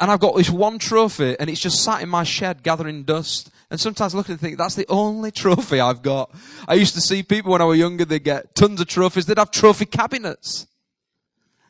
And 0.00 0.10
I've 0.10 0.20
got 0.20 0.34
this 0.34 0.50
one 0.50 0.78
trophy 0.78 1.36
and 1.38 1.48
it's 1.48 1.60
just 1.60 1.84
sat 1.84 2.02
in 2.02 2.08
my 2.08 2.24
shed 2.24 2.62
gathering 2.62 3.04
dust. 3.04 3.50
And 3.70 3.78
sometimes 3.78 4.14
I 4.14 4.16
look 4.16 4.26
at 4.26 4.30
it 4.30 4.32
and 4.32 4.40
think, 4.40 4.58
that's 4.58 4.74
the 4.74 4.86
only 4.88 5.30
trophy 5.44 5.78
I've 5.78 6.02
got. 6.02 6.34
I 6.66 6.74
used 6.74 6.94
to 6.94 7.00
see 7.00 7.22
people 7.22 7.52
when 7.52 7.62
I 7.62 7.66
was 7.66 7.78
younger, 7.78 8.04
they 8.04 8.18
get 8.18 8.54
tons 8.54 8.80
of 8.80 8.88
trophies. 8.88 9.26
They'd 9.26 9.38
have 9.38 9.50
trophy 9.50 9.84
cabinets. 9.84 10.66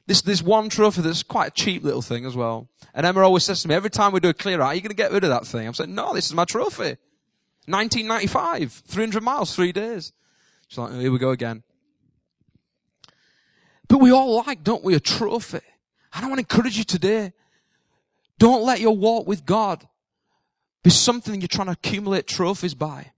This, 0.07 0.23
this 0.23 0.43
one 0.43 0.71
trophy 0.71 1.03
that's 1.03 1.23
quite 1.23 1.49
a 1.49 1.51
cheap 1.51 1.85
little 1.85 2.03
thing 2.03 2.25
as 2.25 2.35
well. 2.35 2.69
And 2.95 3.05
Emma 3.05 3.21
always 3.21 3.45
says 3.45 3.63
to 3.63 3.69
me, 3.69 3.75
every 3.75 3.91
time 3.91 4.13
we 4.13 4.21
do 4.21 4.31
a 4.31 4.35
clear 4.35 4.61
out, 4.61 4.69
are 4.69 4.75
you 4.75 4.81
going 4.81 4.91
to 4.91 4.97
get 4.97 5.13
rid 5.13 5.25
of 5.25 5.31
that 5.31 5.47
thing? 5.47 5.67
I'm 5.67 5.75
saying, 5.75 5.95
no, 5.95 6.15
this 6.15 6.27
is 6.27 6.35
my 6.35 6.45
trophy. 6.45 6.97
1995, 7.67 8.73
300 8.87 9.23
miles, 9.23 9.55
three 9.55 9.73
days. 9.73 10.13
She's 10.69 10.79
like, 10.79 10.93
here 10.93 11.13
we 11.13 11.19
go 11.19 11.31
again. 11.31 11.63
But 13.89 13.99
we 13.99 14.13
all 14.13 14.37
like, 14.37 14.63
don't 14.63 14.85
we, 14.85 14.95
a 14.95 15.01
trophy? 15.01 15.61
And 16.15 16.25
I 16.25 16.29
want 16.29 16.39
to 16.39 16.57
encourage 16.57 16.79
you 16.79 16.85
today. 16.85 17.33
Don't 18.39 18.65
let 18.65 18.81
your 18.81 18.97
walk 18.97 19.27
with 19.27 19.45
God 19.45 19.87
be 20.83 20.91
something 20.91 21.41
you're 21.41 21.49
trying 21.49 21.67
to 21.67 21.73
accumulate 21.73 22.27
trophies 22.27 22.75
by. 22.75 23.13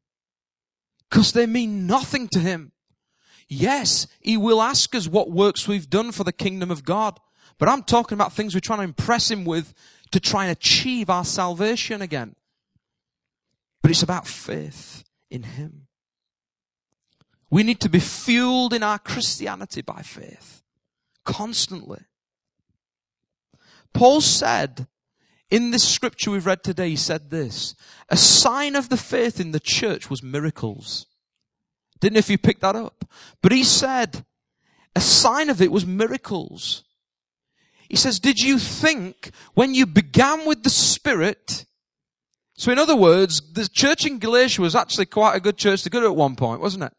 Because 1.09 1.33
they 1.33 1.47
mean 1.47 1.87
nothing 1.87 2.29
to 2.29 2.39
Him. 2.39 2.73
Yes, 3.49 4.07
He 4.21 4.37
will 4.37 4.63
ask 4.63 4.95
us 4.95 5.07
what 5.07 5.31
works 5.31 5.69
we've 5.69 5.91
done 5.91 6.11
for 6.11 6.25
the 6.25 6.33
kingdom 6.33 6.71
of 6.71 6.85
God. 6.85 7.21
But 7.59 7.69
I'm 7.69 7.83
talking 7.83 8.17
about 8.17 8.33
things 8.33 8.55
we're 8.55 8.61
trying 8.61 8.79
to 8.81 8.85
impress 8.85 9.31
Him 9.31 9.45
with 9.45 9.75
to 10.11 10.21
try 10.21 10.45
and 10.45 10.53
achieve 10.53 11.11
our 11.11 11.25
salvation 11.25 12.03
again. 12.03 12.35
But 13.83 13.91
it's 13.91 14.03
about 14.03 14.27
faith 14.27 15.05
in 15.31 15.43
Him. 15.43 15.89
We 17.51 17.63
need 17.63 17.81
to 17.81 17.91
be 17.91 17.99
fueled 17.99 18.73
in 18.73 18.83
our 18.83 18.99
Christianity 18.99 19.83
by 19.83 20.01
faith. 20.01 20.63
Constantly. 21.25 22.01
Paul 23.93 24.21
said 24.23 24.87
in 25.51 25.71
this 25.71 25.87
scripture 25.87 26.31
we've 26.31 26.47
read 26.47 26.65
today, 26.65 26.89
he 26.89 26.97
said 26.97 27.29
this. 27.29 27.75
A 28.09 28.17
sign 28.17 28.75
of 28.75 28.89
the 28.89 28.97
faith 28.97 29.39
in 29.39 29.53
the 29.53 29.61
church 29.61 30.09
was 30.09 30.23
miracles. 30.23 31.07
Didn't 32.01 32.15
know 32.15 32.21
if 32.21 32.31
you 32.31 32.39
picked 32.39 32.63
that 32.63 32.75
up. 32.75 33.05
But 33.43 33.53
he 33.53 33.63
said, 33.63 34.25
a 34.97 35.01
sign 35.01 35.51
of 35.51 35.61
it 35.61 35.71
was 35.71 35.85
miracles. 35.85 36.85
He 37.87 37.97
says, 37.97 38.19
did 38.19 38.41
you 38.41 38.59
think 38.59 39.31
when 39.53 39.75
you 39.75 39.85
began 39.85 40.47
with 40.47 40.63
the 40.63 40.71
Spirit, 40.71 41.67
so 42.63 42.71
in 42.71 42.79
other 42.79 42.95
words, 42.95 43.43
the 43.55 43.69
church 43.69 44.07
in 44.07 44.21
Galatia 44.21 44.63
was 44.63 44.77
actually 44.77 45.07
quite 45.07 45.35
a 45.35 45.41
good 45.41 45.57
church 45.57 45.83
to 45.83 45.91
go 45.91 45.99
to 45.99 46.07
at 46.07 46.15
one 46.15 46.37
point, 46.37 46.61
wasn't 46.61 46.85
it? 46.85 46.93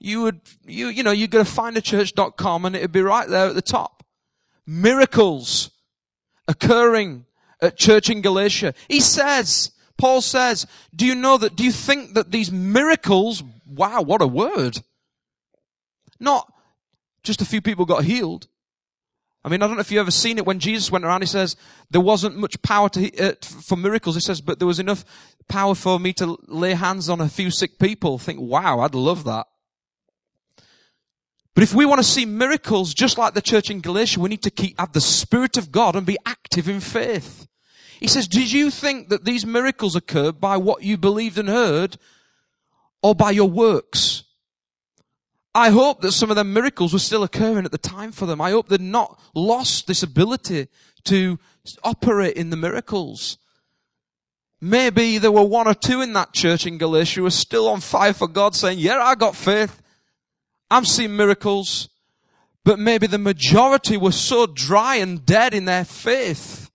You 0.00 0.22
would, 0.22 0.40
you, 0.66 0.88
you 0.88 1.04
know, 1.04 1.12
you'd 1.12 1.30
go 1.30 1.44
to 1.44 1.48
findachurch.com 1.48 2.64
and 2.64 2.74
it'd 2.74 2.90
be 2.90 3.00
right 3.00 3.28
there 3.28 3.46
at 3.46 3.54
the 3.54 3.62
top. 3.62 4.04
Miracles 4.66 5.70
occurring 6.48 7.24
at 7.62 7.76
church 7.76 8.10
in 8.10 8.20
Galatia. 8.20 8.74
He 8.88 8.98
says, 8.98 9.70
Paul 9.96 10.20
says, 10.20 10.66
do 10.92 11.06
you 11.06 11.14
know 11.14 11.38
that, 11.38 11.54
do 11.54 11.62
you 11.62 11.70
think 11.70 12.14
that 12.14 12.32
these 12.32 12.50
miracles, 12.50 13.44
wow, 13.68 14.02
what 14.02 14.22
a 14.22 14.26
word. 14.26 14.78
Not 16.18 16.52
just 17.22 17.40
a 17.40 17.46
few 17.46 17.62
people 17.62 17.84
got 17.84 18.02
healed. 18.02 18.48
I 19.44 19.50
mean, 19.50 19.62
I 19.62 19.66
don't 19.66 19.76
know 19.76 19.82
if 19.82 19.90
you've 19.92 20.00
ever 20.00 20.10
seen 20.10 20.38
it 20.38 20.46
when 20.46 20.58
Jesus 20.58 20.90
went 20.90 21.04
around, 21.04 21.20
he 21.20 21.26
says, 21.26 21.54
there 21.90 22.00
wasn't 22.00 22.38
much 22.38 22.60
power 22.62 22.88
to, 22.88 23.18
uh, 23.18 23.34
for 23.42 23.76
miracles. 23.76 24.14
He 24.14 24.22
says, 24.22 24.40
but 24.40 24.58
there 24.58 24.66
was 24.66 24.80
enough 24.80 25.04
power 25.48 25.74
for 25.74 26.00
me 26.00 26.14
to 26.14 26.38
lay 26.46 26.72
hands 26.72 27.10
on 27.10 27.20
a 27.20 27.28
few 27.28 27.50
sick 27.50 27.78
people. 27.78 28.18
Think, 28.18 28.40
wow, 28.40 28.80
I'd 28.80 28.94
love 28.94 29.24
that. 29.24 29.46
But 31.54 31.62
if 31.62 31.74
we 31.74 31.84
want 31.84 32.00
to 32.00 32.08
see 32.08 32.24
miracles 32.24 32.94
just 32.94 33.18
like 33.18 33.34
the 33.34 33.42
church 33.42 33.70
in 33.70 33.80
Galatia, 33.80 34.18
we 34.18 34.30
need 34.30 34.42
to 34.42 34.50
keep, 34.50 34.80
have 34.80 34.92
the 34.92 35.00
Spirit 35.00 35.56
of 35.56 35.70
God 35.70 35.94
and 35.94 36.06
be 36.06 36.16
active 36.26 36.68
in 36.68 36.80
faith. 36.80 37.46
He 38.00 38.08
says, 38.08 38.26
did 38.26 38.50
you 38.50 38.70
think 38.70 39.08
that 39.10 39.24
these 39.24 39.46
miracles 39.46 39.94
occurred 39.94 40.40
by 40.40 40.56
what 40.56 40.82
you 40.82 40.96
believed 40.96 41.38
and 41.38 41.48
heard 41.48 41.96
or 43.02 43.14
by 43.14 43.30
your 43.30 43.48
works? 43.48 44.23
I 45.54 45.70
hope 45.70 46.00
that 46.00 46.12
some 46.12 46.30
of 46.30 46.36
them 46.36 46.52
miracles 46.52 46.92
were 46.92 46.98
still 46.98 47.22
occurring 47.22 47.64
at 47.64 47.70
the 47.70 47.78
time 47.78 48.10
for 48.10 48.26
them. 48.26 48.40
I 48.40 48.50
hope 48.50 48.68
they'd 48.68 48.80
not 48.80 49.20
lost 49.34 49.86
this 49.86 50.02
ability 50.02 50.66
to 51.04 51.38
operate 51.84 52.36
in 52.36 52.50
the 52.50 52.56
miracles. 52.56 53.38
Maybe 54.60 55.18
there 55.18 55.30
were 55.30 55.44
one 55.44 55.68
or 55.68 55.74
two 55.74 56.00
in 56.00 56.12
that 56.14 56.32
church 56.32 56.66
in 56.66 56.78
Galatia 56.78 57.20
who 57.20 57.24
were 57.24 57.30
still 57.30 57.68
on 57.68 57.80
fire 57.80 58.12
for 58.12 58.26
God 58.26 58.54
saying, 58.54 58.78
yeah, 58.78 58.98
I 58.98 59.14
got 59.14 59.36
faith. 59.36 59.80
I've 60.70 60.88
seen 60.88 61.16
miracles, 61.16 61.88
but 62.64 62.78
maybe 62.78 63.06
the 63.06 63.18
majority 63.18 63.96
were 63.96 64.12
so 64.12 64.46
dry 64.46 64.96
and 64.96 65.24
dead 65.24 65.54
in 65.54 65.66
their 65.66 65.84
faith. 65.84 66.70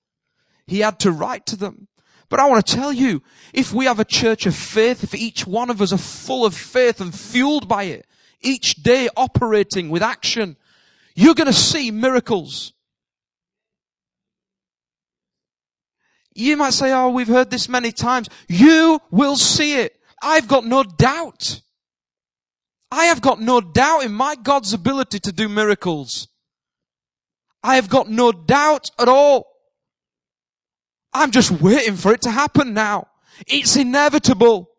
He 0.68 0.80
had 0.80 1.00
to 1.00 1.12
write 1.12 1.46
to 1.48 1.56
them. 1.56 1.88
But 2.30 2.40
I 2.40 2.48
want 2.48 2.66
to 2.66 2.76
tell 2.76 2.94
you, 2.94 3.24
if 3.54 3.74
we 3.74 3.86
have 3.86 4.00
a 4.00 4.06
church 4.06 4.46
of 4.46 4.56
faith, 4.56 5.04
if 5.04 5.16
each 5.16 5.48
one 5.48 5.72
of 5.72 5.82
us 5.82 5.92
are 5.92 5.98
full 5.98 6.46
of 6.46 6.54
faith 6.54 7.02
and 7.02 7.14
fueled 7.14 7.68
by 7.68 7.86
it, 7.86 8.06
each 8.42 8.76
day 8.76 9.10
operating 9.16 9.90
with 9.90 10.04
action, 10.04 10.58
You're 11.16 11.36
going 11.36 11.48
to 11.48 11.54
see 11.54 11.92
miracles. 11.92 12.74
You 16.34 16.56
might 16.56 16.74
say, 16.74 16.94
oh, 16.94 17.10
we've 17.10 17.28
heard 17.28 17.50
this 17.50 17.68
many 17.68 17.92
times. 17.92 18.30
You 18.48 19.02
will 19.12 19.36
see 19.36 19.76
it. 19.76 20.00
I've 20.22 20.48
got 20.48 20.66
no 20.66 20.84
doubt. 20.84 21.62
I 22.92 23.06
have 23.06 23.22
got 23.22 23.42
no 23.42 23.60
doubt 23.62 24.04
in 24.04 24.14
my 24.14 24.36
God's 24.36 24.74
ability 24.74 25.20
to 25.20 25.32
do 25.34 25.50
miracles. 25.50 26.30
I 27.62 27.76
have 27.76 27.90
got 27.90 28.10
no 28.10 28.32
doubt 28.32 28.90
at 28.98 29.10
all. 29.10 29.48
I'm 31.14 31.32
just 31.32 31.52
waiting 31.52 31.96
for 31.96 32.14
it 32.14 32.22
to 32.22 32.32
happen 32.32 32.74
now. 32.74 33.08
It's 33.48 33.76
inevitable. 33.76 34.70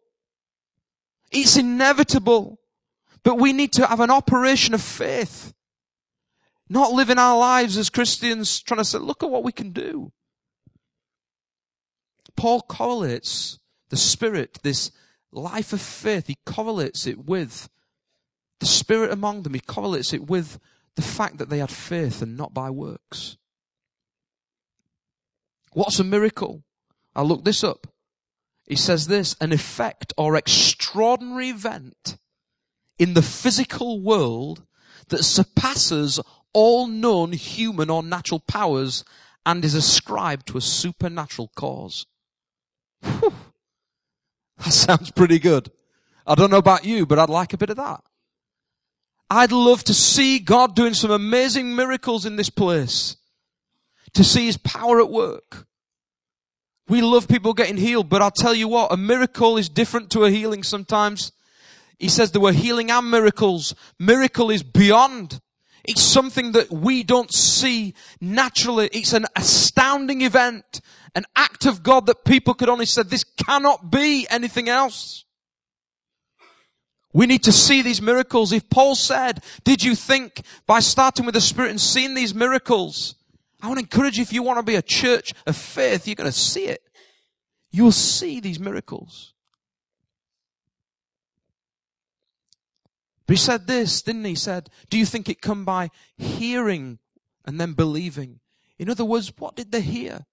It's 1.31 1.57
inevitable. 1.57 2.60
But 3.23 3.39
we 3.39 3.53
need 3.53 3.73
to 3.75 3.87
have 3.87 4.01
an 4.01 4.11
operation 4.11 4.75
of 4.75 4.81
faith. 4.81 5.53
Not 6.69 6.93
living 6.93 7.19
our 7.19 7.39
lives 7.39 7.77
as 7.77 7.91
Christians 7.91 8.61
trying 8.63 8.79
to 8.79 8.85
say, 8.85 8.99
look 8.99 9.23
at 9.23 9.31
what 9.31 9.45
we 9.45 9.53
can 9.53 9.73
do. 9.73 10.13
Paul 12.37 12.63
correlates 12.63 13.59
the 13.91 13.97
Spirit, 13.97 14.61
this 14.63 14.93
life 15.33 15.73
of 15.73 15.81
faith, 15.81 16.29
he 16.29 16.39
correlates 16.47 17.07
it 17.07 17.27
with 17.27 17.69
the 18.61 18.67
Spirit 18.67 19.11
among 19.11 19.43
them. 19.43 19.55
He 19.55 19.61
correlates 19.61 20.13
it 20.13 20.29
with 20.29 20.59
the 20.97 21.03
fact 21.03 21.39
that 21.39 21.51
they 21.51 21.59
had 21.59 21.71
faith 21.71 22.23
and 22.23 22.37
not 22.37 22.55
by 22.55 22.71
works. 22.71 23.37
What's 25.73 25.99
a 25.99 26.05
miracle? 26.05 26.63
I'll 27.15 27.27
look 27.27 27.45
this 27.45 27.65
up. 27.65 27.87
He 28.67 28.77
says 28.77 29.09
this, 29.09 29.35
an 29.41 29.53
effect 29.53 30.13
or 30.17 30.37
extraordinary 30.37 31.49
event 31.49 32.17
in 33.01 33.15
the 33.15 33.23
physical 33.23 33.99
world 33.99 34.63
that 35.09 35.25
surpasses 35.25 36.21
all 36.53 36.87
known 36.87 37.33
human 37.33 37.89
or 37.89 38.03
natural 38.03 38.41
powers 38.41 39.05
and 39.47 39.65
is 39.65 39.75
ascribed 39.75 40.47
to 40.47 40.59
a 40.59 40.61
supernatural 40.61 41.51
cause. 41.57 42.05
Whew. 43.03 43.33
That 44.59 44.73
sounds 44.73 45.11
pretty 45.11 45.39
good. 45.39 45.71
I 46.27 46.35
don't 46.35 46.51
know 46.51 46.59
about 46.59 46.85
you, 46.85 47.07
but 47.07 47.19
I'd 47.19 47.31
like 47.31 47.55
a 47.55 47.59
bit 47.59 47.71
of 47.71 47.79
that. 47.79 48.03
I'd 49.31 49.53
love 49.53 49.83
to 49.85 49.95
see 49.95 50.39
God 50.39 50.77
doing 50.77 50.93
some 50.93 51.11
amazing 51.11 51.75
miracles 51.75 52.27
in 52.27 52.37
this 52.37 52.51
place. 52.51 53.17
To 54.13 54.23
see 54.23 54.45
His 54.45 54.59
power 54.59 55.01
at 55.01 55.09
work. 55.09 55.67
We 56.87 57.01
love 57.01 57.29
people 57.29 57.55
getting 57.55 57.79
healed, 57.79 58.11
but 58.11 58.21
I'll 58.21 58.31
tell 58.31 58.55
you 58.55 58.69
what, 58.69 58.93
a 58.93 58.99
miracle 58.99 59.57
is 59.57 59.71
different 59.71 60.11
to 60.11 60.25
a 60.25 60.31
healing 60.31 60.63
sometimes. 60.63 61.33
He 62.01 62.09
says 62.09 62.33
there 62.33 62.41
were 62.41 62.53
healing 62.53 62.91
and 62.91 63.11
miracles. 63.11 63.75
Miracle 63.99 64.51
is 64.51 64.63
beyond. 64.63 65.39
It's 65.85 66.03
something 66.03 66.53
that 66.53 66.73
we 66.73 67.03
don't 67.05 67.33
see 67.33 67.95
naturally. 68.21 68.89
It's 68.93 69.13
an 69.13 69.27
astounding 69.37 70.23
event, 70.23 70.81
an 71.15 71.27
act 71.37 71.67
of 71.67 71.83
God 71.83 72.07
that 72.07 72.25
people 72.25 72.55
could 72.55 72.71
only 72.71 72.87
say, 72.87 73.03
this 73.03 73.25
cannot 73.25 73.91
be 73.91 74.27
anything 74.31 74.69
else. 74.69 75.27
We 77.13 77.27
need 77.27 77.43
to 77.43 77.53
see 77.53 77.83
these 77.83 78.01
miracles. 78.01 78.53
If 78.53 78.71
Paul 78.71 78.95
said, 78.95 79.45
did 79.63 79.83
you 79.83 79.95
think 79.95 80.43
by 80.67 80.81
starting 80.81 81.27
with 81.27 81.35
the 81.35 81.41
Spirit 81.41 81.71
and 81.71 81.81
seeing 81.81 82.15
these 82.15 82.35
miracles, 82.35 83.15
I 83.61 83.67
want 83.67 83.79
to 83.79 83.85
encourage 83.85 84.17
you, 84.17 84.23
if 84.23 84.33
you 84.33 84.43
want 84.43 84.59
to 84.59 84.63
be 84.63 84.77
a 84.77 84.83
church 84.83 85.35
of 85.47 85.55
faith, 85.55 86.07
you're 86.07 86.15
going 86.15 86.31
to 86.31 86.33
see 86.33 86.65
it. 86.65 86.83
You 87.73 87.85
will 87.85 87.93
see 87.93 88.41
these 88.41 88.59
miracles. 88.59 89.35
But 93.31 93.37
he 93.37 93.45
said 93.45 93.69
this, 93.69 94.03
didn't 94.03 94.25
he? 94.25 94.31
He 94.31 94.35
said, 94.35 94.71
do 94.89 94.99
you 94.99 95.07
think 95.07 95.29
it 95.29 95.41
come 95.41 95.65
by 95.65 95.91
hearing 96.19 96.99
and 97.45 97.61
then 97.61 97.75
believing? 97.75 98.41
In 98.77 98.91
other 98.91 99.05
words, 99.05 99.33
what 99.39 99.55
did 99.55 99.71
they 99.71 99.83
hear? 99.83 100.27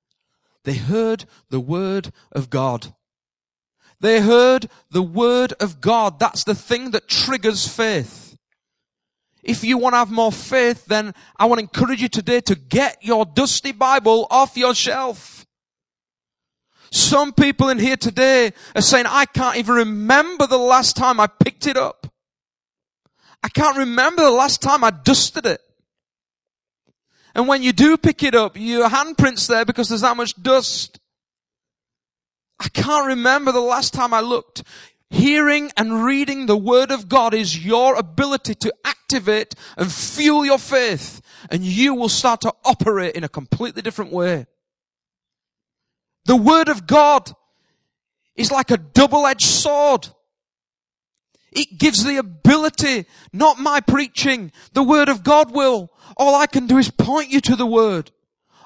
They 0.63 0.73
heard 0.73 1.25
the 1.51 1.59
word 1.59 2.11
of 2.31 2.49
God. 2.49 2.95
They 3.99 4.21
heard 4.21 4.67
the 4.89 5.03
word 5.03 5.53
of 5.59 5.79
God. 5.79 6.19
That's 6.19 6.43
the 6.43 6.55
thing 6.55 6.89
that 6.89 7.07
triggers 7.07 7.67
faith. 7.67 8.35
If 9.43 9.63
you 9.63 9.77
want 9.77 9.93
to 9.93 9.99
have 9.99 10.09
more 10.09 10.31
faith, 10.31 10.85
then 10.85 11.13
I 11.37 11.45
want 11.45 11.59
to 11.59 11.65
encourage 11.65 12.01
you 12.01 12.09
today 12.09 12.41
to 12.41 12.55
get 12.55 12.97
your 13.03 13.25
dusty 13.27 13.73
Bible 13.73 14.25
off 14.31 14.57
your 14.57 14.73
shelf. 14.73 15.45
Some 16.89 17.31
people 17.31 17.69
in 17.69 17.77
here 17.77 17.95
today 17.95 18.53
are 18.75 18.81
saying, 18.81 19.05
I 19.07 19.25
can't 19.25 19.57
even 19.57 19.75
remember 19.75 20.47
the 20.47 20.57
last 20.57 20.95
time 20.95 21.19
I 21.19 21.27
picked 21.27 21.67
it 21.67 21.77
up. 21.77 22.06
I 23.43 23.49
can't 23.49 23.77
remember 23.77 24.23
the 24.23 24.31
last 24.31 24.61
time 24.61 24.83
I 24.83 24.91
dusted 24.91 25.45
it. 25.45 25.61
And 27.35 27.47
when 27.47 27.61
you 27.61 27.71
do 27.71 27.97
pick 27.97 28.23
it 28.23 28.33
up, 28.33 28.57
your 28.57 28.89
handprint's 28.89 29.47
there 29.47 29.63
because 29.63 29.89
there's 29.89 30.01
that 30.01 30.17
much 30.17 30.41
dust. 30.41 30.99
I 32.59 32.69
can't 32.69 33.05
remember 33.05 33.51
the 33.51 33.61
last 33.61 33.93
time 33.93 34.13
I 34.13 34.21
looked. 34.21 34.63
Hearing 35.09 35.71
and 35.77 36.03
reading 36.03 36.47
the 36.47 36.57
Word 36.57 36.91
of 36.91 37.07
God 37.07 37.33
is 37.33 37.63
your 37.63 37.95
ability 37.95 38.55
to 38.55 38.73
activate 38.83 39.53
and 39.77 39.91
fuel 39.91 40.45
your 40.45 40.57
faith 40.57 41.21
and 41.49 41.63
you 41.63 41.93
will 41.93 42.09
start 42.09 42.41
to 42.41 42.53
operate 42.65 43.15
in 43.15 43.23
a 43.23 43.29
completely 43.29 43.81
different 43.81 44.11
way. 44.11 44.47
The 46.25 46.35
Word 46.35 46.67
of 46.67 46.87
God 46.87 47.31
is 48.35 48.51
like 48.51 48.71
a 48.71 48.77
double-edged 48.77 49.45
sword. 49.45 50.09
It 51.51 51.77
gives 51.77 52.03
the 52.03 52.17
ability, 52.17 53.05
not 53.31 53.59
my 53.59 53.79
preaching, 53.79 54.51
the 54.73 54.83
Word 54.83 55.09
of 55.09 55.23
God 55.23 55.53
will. 55.53 55.91
All 56.17 56.35
I 56.35 56.45
can 56.45 56.67
do 56.67 56.77
is 56.77 56.91
point 56.91 57.29
you 57.29 57.41
to 57.41 57.55
the 57.55 57.65
Word. 57.65 58.11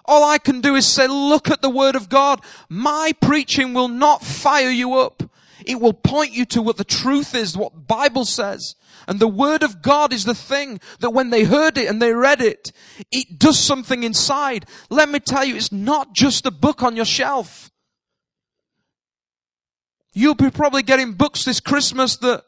All 0.06 0.24
I 0.24 0.40
can 0.40 0.62
do 0.62 0.76
is 0.76 0.88
say, 0.88 1.08
look 1.08 1.50
at 1.50 1.62
the 1.62 1.70
Word 1.70 1.96
of 1.96 2.10
God. 2.10 2.42
My 2.70 3.14
preaching 3.22 3.74
will 3.74 3.88
not 3.88 4.24
fire 4.24 4.72
you 4.72 4.96
up. 4.96 5.24
It 5.66 5.80
will 5.80 5.94
point 5.94 6.32
you 6.34 6.46
to 6.46 6.62
what 6.62 6.78
the 6.78 6.84
truth 6.84 7.36
is, 7.36 7.56
what 7.56 7.74
the 7.74 7.82
Bible 7.82 8.26
says. 8.26 8.76
And 9.08 9.20
the 9.20 9.28
Word 9.28 9.62
of 9.62 9.82
God 9.82 10.12
is 10.12 10.26
the 10.26 10.36
thing 10.36 10.80
that 11.00 11.12
when 11.12 11.30
they 11.30 11.44
heard 11.44 11.78
it 11.78 11.88
and 11.88 12.02
they 12.02 12.14
read 12.14 12.42
it, 12.42 12.72
it 13.12 13.38
does 13.38 13.60
something 13.60 14.04
inside. 14.04 14.66
Let 14.90 15.10
me 15.10 15.20
tell 15.20 15.46
you, 15.46 15.56
it's 15.56 15.72
not 15.72 16.14
just 16.14 16.46
a 16.46 16.52
book 16.52 16.82
on 16.82 16.96
your 16.96 17.06
shelf. 17.06 17.70
You'll 20.14 20.36
be 20.36 20.50
probably 20.50 20.84
getting 20.84 21.14
books 21.14 21.46
this 21.46 21.60
Christmas 21.60 22.18
that 22.18 22.44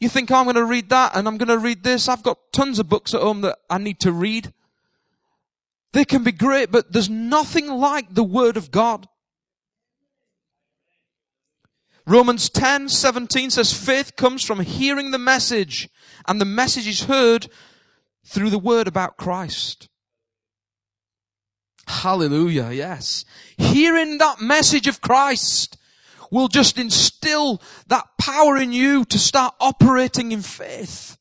you 0.00 0.08
think, 0.08 0.30
oh, 0.30 0.36
I'm 0.36 0.44
going 0.44 0.56
to 0.56 0.64
read 0.64 0.88
that 0.88 1.14
and 1.14 1.28
I'm 1.28 1.36
going 1.36 1.48
to 1.48 1.58
read 1.58 1.84
this. 1.84 2.08
I've 2.08 2.22
got 2.22 2.38
tons 2.52 2.78
of 2.78 2.88
books 2.88 3.14
at 3.14 3.20
home 3.20 3.42
that 3.42 3.58
I 3.68 3.78
need 3.78 4.00
to 4.00 4.12
read. 4.12 4.52
They 5.92 6.04
can 6.04 6.24
be 6.24 6.32
great, 6.32 6.70
but 6.70 6.92
there's 6.92 7.10
nothing 7.10 7.66
like 7.68 8.14
the 8.14 8.24
Word 8.24 8.56
of 8.56 8.70
God. 8.70 9.06
Romans 12.06 12.48
10, 12.48 12.88
17 12.88 13.50
says 13.50 13.72
faith 13.72 14.16
comes 14.16 14.44
from 14.44 14.60
hearing 14.60 15.10
the 15.10 15.18
message 15.18 15.88
and 16.26 16.40
the 16.40 16.46
message 16.46 16.88
is 16.88 17.04
heard 17.04 17.48
through 18.24 18.50
the 18.50 18.58
word 18.58 18.88
about 18.88 19.16
Christ. 19.16 19.88
Hallelujah. 21.86 22.70
Yes. 22.72 23.24
Hearing 23.56 24.18
that 24.18 24.40
message 24.40 24.86
of 24.86 25.00
Christ 25.00 25.76
will 26.30 26.48
just 26.48 26.78
instill 26.78 27.60
that 27.88 28.06
power 28.18 28.56
in 28.56 28.72
you 28.72 29.04
to 29.06 29.18
start 29.18 29.54
operating 29.60 30.32
in 30.32 30.42
faith. 30.42 31.18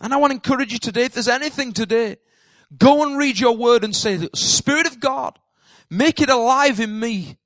And 0.00 0.14
I 0.14 0.16
want 0.16 0.30
to 0.30 0.34
encourage 0.34 0.72
you 0.72 0.78
today, 0.78 1.04
if 1.04 1.14
there's 1.14 1.28
anything 1.28 1.72
today, 1.72 2.16
go 2.76 3.02
and 3.02 3.18
read 3.18 3.38
your 3.38 3.56
word 3.56 3.84
and 3.84 3.94
say, 3.94 4.28
Spirit 4.34 4.86
of 4.86 5.00
God, 5.00 5.38
make 5.90 6.20
it 6.20 6.30
alive 6.30 6.80
in 6.80 6.98
me. 6.98 7.36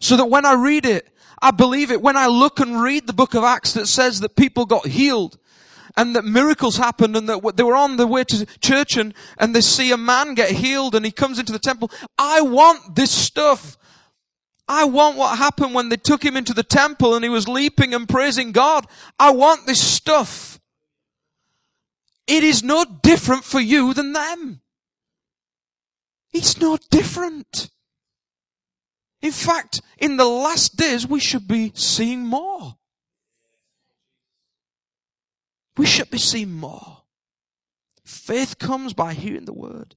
So 0.00 0.16
that 0.16 0.26
when 0.26 0.44
I 0.44 0.54
read 0.54 0.86
it, 0.86 1.08
I 1.40 1.50
believe 1.50 1.90
it. 1.90 2.02
When 2.02 2.16
I 2.16 2.26
look 2.26 2.60
and 2.60 2.82
read 2.82 3.06
the 3.06 3.12
book 3.12 3.34
of 3.34 3.44
Acts 3.44 3.72
that 3.74 3.86
says 3.86 4.20
that 4.20 4.36
people 4.36 4.66
got 4.66 4.86
healed 4.86 5.38
and 5.96 6.14
that 6.16 6.24
miracles 6.24 6.76
happened 6.76 7.16
and 7.16 7.28
that 7.28 7.56
they 7.56 7.62
were 7.62 7.76
on 7.76 7.96
the 7.96 8.06
way 8.06 8.24
to 8.24 8.46
church 8.60 8.96
and, 8.96 9.14
and 9.38 9.54
they 9.54 9.60
see 9.60 9.90
a 9.90 9.96
man 9.96 10.34
get 10.34 10.50
healed 10.50 10.94
and 10.94 11.04
he 11.04 11.12
comes 11.12 11.38
into 11.38 11.52
the 11.52 11.58
temple. 11.58 11.90
I 12.18 12.40
want 12.40 12.94
this 12.96 13.10
stuff. 13.10 13.76
I 14.68 14.84
want 14.84 15.16
what 15.16 15.38
happened 15.38 15.74
when 15.74 15.88
they 15.88 15.96
took 15.96 16.22
him 16.22 16.36
into 16.36 16.52
the 16.52 16.62
temple 16.62 17.14
and 17.14 17.24
he 17.24 17.30
was 17.30 17.48
leaping 17.48 17.94
and 17.94 18.08
praising 18.08 18.52
God. 18.52 18.86
I 19.18 19.30
want 19.30 19.66
this 19.66 19.80
stuff. 19.80 20.60
It 22.26 22.44
is 22.44 22.62
no 22.62 22.84
different 22.84 23.44
for 23.44 23.60
you 23.60 23.94
than 23.94 24.12
them. 24.12 24.60
It's 26.32 26.60
no 26.60 26.76
different. 26.90 27.70
In 29.22 29.32
fact, 29.32 29.80
in 29.96 30.18
the 30.18 30.26
last 30.26 30.76
days, 30.76 31.06
we 31.06 31.20
should 31.20 31.48
be 31.48 31.72
seeing 31.74 32.26
more. 32.26 32.76
We 35.78 35.86
should 35.86 36.10
be 36.10 36.18
seeing 36.18 36.52
more. 36.52 36.98
Faith 38.04 38.58
comes 38.58 38.92
by 38.92 39.14
hearing 39.14 39.46
the 39.46 39.52
word. 39.52 39.94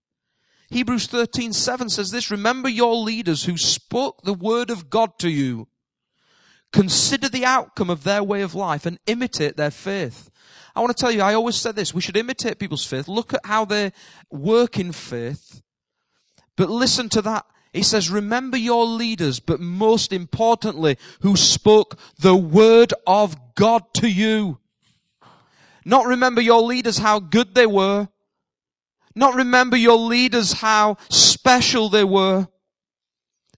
Hebrews 0.72 1.08
13, 1.08 1.52
7 1.52 1.90
says 1.90 2.12
this, 2.12 2.32
remember 2.32 2.70
your 2.70 2.96
leaders 2.96 3.44
who 3.44 3.58
spoke 3.58 4.22
the 4.24 4.34
word 4.34 4.70
of 4.70 4.90
God 4.90 5.20
to 5.20 5.30
you. 5.30 5.68
Consider 6.72 7.28
the 7.28 7.46
outcome 7.46 7.90
of 7.90 8.06
their 8.06 8.24
way 8.24 8.42
of 8.42 8.56
life 8.56 8.86
and 8.86 8.98
imitate 9.06 9.58
their 9.58 9.70
faith. 9.70 10.32
I 10.74 10.80
want 10.80 10.96
to 10.96 11.00
tell 11.00 11.12
you, 11.12 11.22
I 11.22 11.34
always 11.34 11.58
said 11.58 11.76
this, 11.76 11.94
we 11.94 12.00
should 12.00 12.16
imitate 12.16 12.58
people's 12.58 12.86
faith. 12.86 13.10
Look 13.10 13.34
at 13.34 13.46
how 13.46 13.66
they 13.66 13.92
work 14.30 14.80
in 14.80 14.94
faith. 14.94 15.62
But 16.56 16.70
listen 16.70 17.10
to 17.10 17.22
that. 17.24 17.46
He 17.74 17.84
says, 17.84 18.10
remember 18.10 18.56
your 18.56 18.86
leaders, 18.86 19.42
but 19.42 19.60
most 19.60 20.14
importantly, 20.14 20.98
who 21.20 21.36
spoke 21.36 22.00
the 22.18 22.36
word 22.36 22.94
of 23.06 23.56
God 23.56 23.94
to 23.96 24.10
you. 24.10 24.60
Not 25.84 26.06
remember 26.06 26.40
your 26.40 26.62
leaders, 26.62 27.00
how 27.00 27.20
good 27.20 27.56
they 27.56 27.66
were. 27.66 28.08
Not 29.16 29.36
remember 29.36 29.78
your 29.78 29.98
leaders, 29.98 30.54
how 30.54 30.98
special 31.10 31.90
they 31.90 32.04
were. 32.04 32.48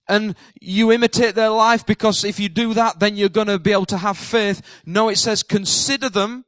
And 0.08 0.34
you 0.60 0.92
imitate 0.92 1.34
their 1.34 1.50
life 1.50 1.86
because 1.86 2.24
if 2.24 2.38
you 2.38 2.48
do 2.48 2.74
that, 2.74 2.98
then 3.00 3.16
you're 3.16 3.28
going 3.28 3.46
to 3.46 3.58
be 3.58 3.72
able 3.72 3.86
to 3.86 3.98
have 3.98 4.18
faith. 4.18 4.60
No, 4.84 5.08
it 5.08 5.16
says 5.16 5.42
consider 5.42 6.10
them, 6.10 6.44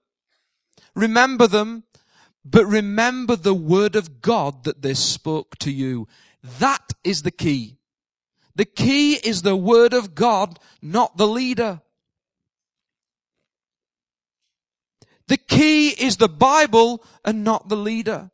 remember 0.95 1.47
them, 1.47 1.85
but 2.45 2.67
remember 2.67 3.35
the 3.35 3.55
word 3.55 3.97
of 3.97 4.21
God 4.21 4.65
that 4.65 4.83
they 4.83 4.95
spoke 4.95 5.57
to 5.59 5.73
you. 5.73 6.07
That 6.59 6.93
is 7.03 7.23
the 7.23 7.31
key. 7.31 7.79
The 8.55 8.67
key 8.67 9.15
is 9.15 9.43
the 9.43 9.57
word 9.57 9.93
of 9.93 10.15
God, 10.15 10.59
not 10.81 11.17
the 11.17 11.27
leader. 11.27 11.81
The 15.29 15.37
key 15.37 15.89
is 15.89 16.19
the 16.19 16.29
Bible 16.29 17.05
and 17.25 17.43
not 17.43 17.69
the 17.69 17.77
leader. 17.77 18.31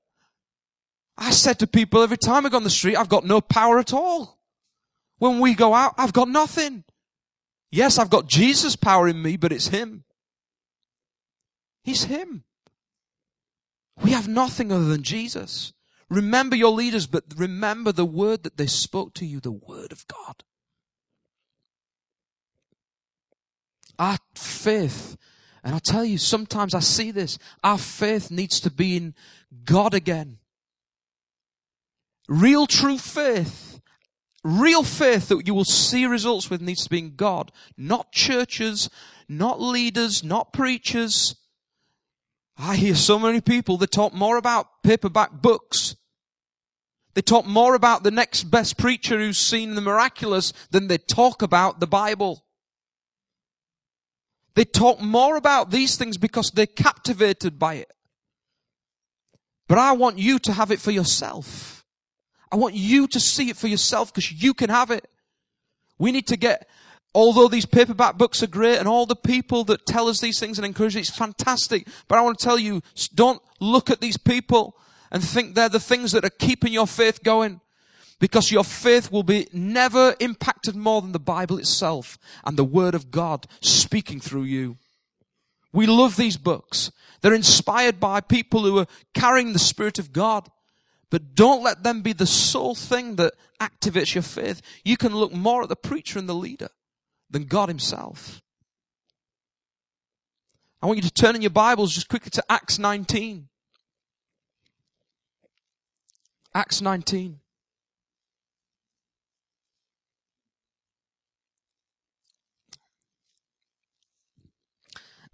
I 1.22 1.30
said 1.30 1.60
to 1.60 1.68
people 1.68 2.02
every 2.02 2.16
time 2.16 2.44
I 2.44 2.48
go 2.48 2.56
on 2.56 2.64
the 2.64 2.70
street, 2.70 2.96
I've 2.96 3.08
got 3.08 3.24
no 3.24 3.40
power 3.40 3.78
at 3.78 3.92
all. 3.92 4.40
When 5.18 5.38
we 5.38 5.54
go 5.54 5.72
out, 5.72 5.94
I've 5.96 6.12
got 6.12 6.28
nothing. 6.28 6.82
Yes, 7.70 7.96
I've 7.96 8.10
got 8.10 8.26
Jesus' 8.26 8.74
power 8.74 9.06
in 9.06 9.22
me, 9.22 9.36
but 9.36 9.52
it's 9.52 9.68
Him. 9.68 10.02
He's 11.84 12.04
Him. 12.04 12.42
We 14.02 14.10
have 14.10 14.26
nothing 14.26 14.72
other 14.72 14.86
than 14.86 15.04
Jesus. 15.04 15.72
Remember 16.10 16.56
your 16.56 16.72
leaders, 16.72 17.06
but 17.06 17.22
remember 17.36 17.92
the 17.92 18.04
word 18.04 18.42
that 18.42 18.56
they 18.56 18.66
spoke 18.66 19.14
to 19.14 19.24
you, 19.24 19.38
the 19.38 19.52
word 19.52 19.92
of 19.92 20.04
God. 20.08 20.42
Our 23.96 24.18
faith, 24.34 25.16
and 25.62 25.72
I'll 25.72 25.80
tell 25.80 26.04
you, 26.04 26.18
sometimes 26.18 26.74
I 26.74 26.80
see 26.80 27.12
this, 27.12 27.38
our 27.62 27.78
faith 27.78 28.32
needs 28.32 28.58
to 28.60 28.72
be 28.72 28.96
in 28.96 29.14
God 29.64 29.94
again. 29.94 30.38
Real 32.28 32.66
true 32.66 32.98
faith, 32.98 33.80
real 34.44 34.82
faith 34.82 35.28
that 35.28 35.46
you 35.46 35.54
will 35.54 35.64
see 35.64 36.06
results 36.06 36.48
with 36.48 36.60
needs 36.60 36.84
to 36.84 36.90
be 36.90 36.98
in 36.98 37.16
God, 37.16 37.50
not 37.76 38.12
churches, 38.12 38.88
not 39.28 39.60
leaders, 39.60 40.22
not 40.22 40.52
preachers. 40.52 41.34
I 42.56 42.76
hear 42.76 42.94
so 42.94 43.18
many 43.18 43.40
people 43.40 43.76
that 43.78 43.90
talk 43.90 44.12
more 44.12 44.36
about 44.36 44.82
paperback 44.82 45.32
books. 45.32 45.96
They 47.14 47.22
talk 47.22 47.44
more 47.46 47.74
about 47.74 48.04
the 48.04 48.10
next 48.10 48.44
best 48.44 48.78
preacher 48.78 49.18
who's 49.18 49.38
seen 49.38 49.74
the 49.74 49.80
miraculous 49.80 50.52
than 50.70 50.86
they 50.86 50.98
talk 50.98 51.42
about 51.42 51.80
the 51.80 51.86
Bible. 51.86 52.44
They 54.54 54.64
talk 54.64 55.00
more 55.00 55.36
about 55.36 55.70
these 55.70 55.96
things 55.96 56.18
because 56.18 56.50
they're 56.50 56.66
captivated 56.66 57.58
by 57.58 57.74
it. 57.74 57.92
But 59.66 59.78
I 59.78 59.92
want 59.92 60.18
you 60.18 60.38
to 60.40 60.52
have 60.52 60.70
it 60.70 60.80
for 60.80 60.90
yourself. 60.90 61.81
I 62.52 62.56
want 62.56 62.74
you 62.74 63.06
to 63.08 63.18
see 63.18 63.48
it 63.48 63.56
for 63.56 63.66
yourself 63.66 64.12
because 64.12 64.30
you 64.30 64.52
can 64.52 64.68
have 64.68 64.90
it. 64.90 65.08
We 65.98 66.12
need 66.12 66.26
to 66.26 66.36
get, 66.36 66.68
although 67.14 67.48
these 67.48 67.64
paperback 67.64 68.18
books 68.18 68.42
are 68.42 68.46
great 68.46 68.78
and 68.78 68.86
all 68.86 69.06
the 69.06 69.16
people 69.16 69.64
that 69.64 69.86
tell 69.86 70.06
us 70.06 70.20
these 70.20 70.38
things 70.38 70.58
and 70.58 70.66
encourage 70.66 70.94
it, 70.94 71.00
it's 71.00 71.10
fantastic. 71.10 71.88
But 72.08 72.18
I 72.18 72.20
want 72.20 72.38
to 72.38 72.44
tell 72.44 72.58
you, 72.58 72.82
don't 73.14 73.40
look 73.58 73.88
at 73.88 74.02
these 74.02 74.18
people 74.18 74.76
and 75.10 75.24
think 75.24 75.54
they're 75.54 75.70
the 75.70 75.80
things 75.80 76.12
that 76.12 76.24
are 76.26 76.30
keeping 76.30 76.74
your 76.74 76.86
faith 76.86 77.22
going. 77.22 77.60
Because 78.20 78.52
your 78.52 78.62
faith 78.62 79.10
will 79.10 79.24
be 79.24 79.48
never 79.52 80.14
impacted 80.20 80.76
more 80.76 81.02
than 81.02 81.10
the 81.10 81.18
Bible 81.18 81.58
itself 81.58 82.18
and 82.44 82.56
the 82.56 82.64
Word 82.64 82.94
of 82.94 83.10
God 83.10 83.48
speaking 83.60 84.20
through 84.20 84.44
you. 84.44 84.76
We 85.72 85.86
love 85.86 86.16
these 86.16 86.36
books. 86.36 86.92
They're 87.20 87.34
inspired 87.34 87.98
by 87.98 88.20
people 88.20 88.62
who 88.62 88.78
are 88.78 88.86
carrying 89.12 89.52
the 89.54 89.58
Spirit 89.58 89.98
of 89.98 90.12
God. 90.12 90.48
But 91.12 91.34
don't 91.34 91.62
let 91.62 91.82
them 91.82 92.00
be 92.00 92.14
the 92.14 92.26
sole 92.26 92.74
thing 92.74 93.16
that 93.16 93.34
activates 93.60 94.14
your 94.14 94.22
faith. 94.22 94.62
You 94.82 94.96
can 94.96 95.14
look 95.14 95.30
more 95.30 95.62
at 95.62 95.68
the 95.68 95.76
preacher 95.76 96.18
and 96.18 96.26
the 96.26 96.34
leader 96.34 96.70
than 97.28 97.44
God 97.44 97.68
himself. 97.68 98.40
I 100.80 100.86
want 100.86 100.96
you 100.96 101.02
to 101.02 101.12
turn 101.12 101.36
in 101.36 101.42
your 101.42 101.50
Bibles 101.50 101.92
just 101.92 102.08
quickly 102.08 102.30
to 102.30 102.42
Acts 102.48 102.78
19. 102.78 103.46
Acts 106.54 106.80
19. 106.80 107.40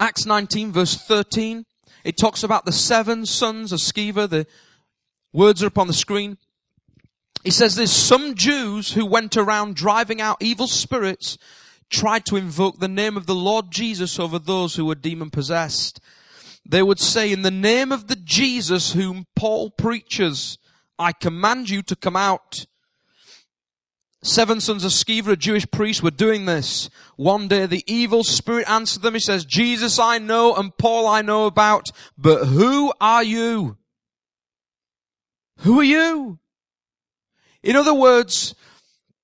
Acts 0.01 0.27
19 0.27 0.73
verse 0.73 0.97
13. 0.97 1.65
It 2.03 2.17
talks 2.17 2.43
about 2.43 2.65
the 2.65 2.73
seven 2.73 3.25
sons 3.27 3.73
of 3.73 3.79
Sceva, 3.79 4.29
the 4.29 4.45
Words 5.33 5.63
are 5.63 5.67
up 5.67 5.79
on 5.79 5.87
the 5.87 5.93
screen. 5.93 6.39
He 7.45 7.51
says 7.51 7.75
there's 7.75 7.93
some 7.93 8.35
Jews 8.35 8.93
who 8.93 9.07
went 9.07 9.37
around 9.37 9.77
driving 9.77 10.21
out 10.21 10.39
evil 10.41 10.67
spirits, 10.67 11.39
tried 11.91 12.25
to 12.27 12.37
invoke 12.37 12.79
the 12.79 12.89
name 12.89 13.17
of 13.17 13.27
the 13.27 13.35
Lord 13.35 13.71
Jesus 13.71 14.19
over 14.19 14.39
those 14.39 14.75
who 14.75 14.85
were 14.85 14.95
demon 14.95 15.31
possessed. 15.31 16.01
They 16.69 16.83
would 16.83 16.99
say, 16.99 17.33
in 17.33 17.43
the 17.43 17.51
name 17.51 17.93
of 17.93 18.09
the 18.09 18.17
Jesus 18.17 18.93
whom 18.93 19.27
Paul 19.35 19.71
preaches, 19.71 20.59
I 20.99 21.13
command 21.13 21.71
you 21.71 21.83
to 21.83 21.97
come 21.97 22.17
out. 22.17 22.67
Seven 24.23 24.61
sons 24.61 24.85
of 24.85 24.91
Sceva, 24.91 25.29
a 25.29 25.37
Jewish 25.37 25.71
priest, 25.71 26.03
were 26.03 26.11
doing 26.11 26.45
this. 26.45 26.91
One 27.17 27.47
day 27.49 27.67
the 27.67 27.85
evil 27.87 28.25
spirit 28.25 28.69
answered 28.69 29.03
them. 29.03 29.15
He 29.15 29.21
says, 29.21 29.45
Jesus 29.45 29.99
I 29.99 30.19
know 30.19 30.55
and 30.57 30.77
Paul 30.77 31.07
I 31.07 31.23
know 31.23 31.47
about, 31.47 31.87
but 32.19 32.47
who 32.47 32.93
are 33.01 33.23
you? 33.23 33.79
Who 35.59 35.81
are 35.81 35.85
you? 35.85 36.39
In 37.63 37.77
other 37.77 37.95
words, 37.95 38.55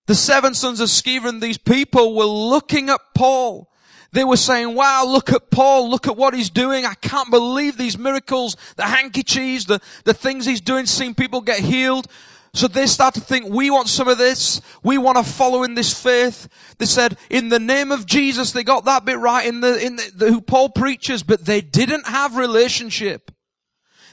the 0.06 0.14
seven 0.14 0.54
sons 0.54 0.80
of 0.80 0.88
Sceva 0.88 1.28
and 1.28 1.42
these 1.42 1.58
people 1.58 2.14
were 2.14 2.24
looking 2.24 2.90
at 2.90 3.00
Paul. 3.14 3.70
They 4.12 4.24
were 4.24 4.36
saying, 4.36 4.74
wow, 4.74 5.04
look 5.06 5.32
at 5.32 5.50
Paul, 5.50 5.90
look 5.90 6.06
at 6.06 6.16
what 6.16 6.34
he's 6.34 6.50
doing. 6.50 6.84
I 6.84 6.94
can't 6.94 7.30
believe 7.30 7.76
these 7.76 7.98
miracles, 7.98 8.56
the 8.76 8.84
handkerchiefs, 8.84 9.64
the, 9.64 9.80
the 10.04 10.14
things 10.14 10.46
he's 10.46 10.60
doing, 10.60 10.86
seeing 10.86 11.14
people 11.14 11.40
get 11.40 11.58
healed. 11.58 12.06
So 12.52 12.68
they 12.68 12.86
start 12.86 13.14
to 13.14 13.20
think, 13.20 13.46
we 13.48 13.70
want 13.70 13.88
some 13.88 14.06
of 14.06 14.16
this. 14.16 14.60
We 14.84 14.98
want 14.98 15.18
to 15.18 15.24
follow 15.24 15.64
in 15.64 15.74
this 15.74 16.00
faith. 16.00 16.48
They 16.78 16.86
said, 16.86 17.16
in 17.28 17.48
the 17.48 17.58
name 17.58 17.90
of 17.90 18.06
Jesus, 18.06 18.52
they 18.52 18.62
got 18.62 18.84
that 18.84 19.04
bit 19.04 19.18
right 19.18 19.44
in 19.44 19.60
the, 19.60 19.84
in 19.84 19.96
the, 19.96 20.12
the 20.14 20.32
who 20.32 20.40
Paul 20.40 20.68
preaches, 20.68 21.24
but 21.24 21.44
they 21.44 21.60
didn't 21.60 22.06
have 22.06 22.36
relationship. 22.36 23.32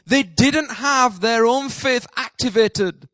They 0.05 0.23
didn't 0.23 0.71
have 0.71 1.21
their 1.21 1.45
own 1.45 1.69
faith 1.69 2.07
activated. 2.15 3.07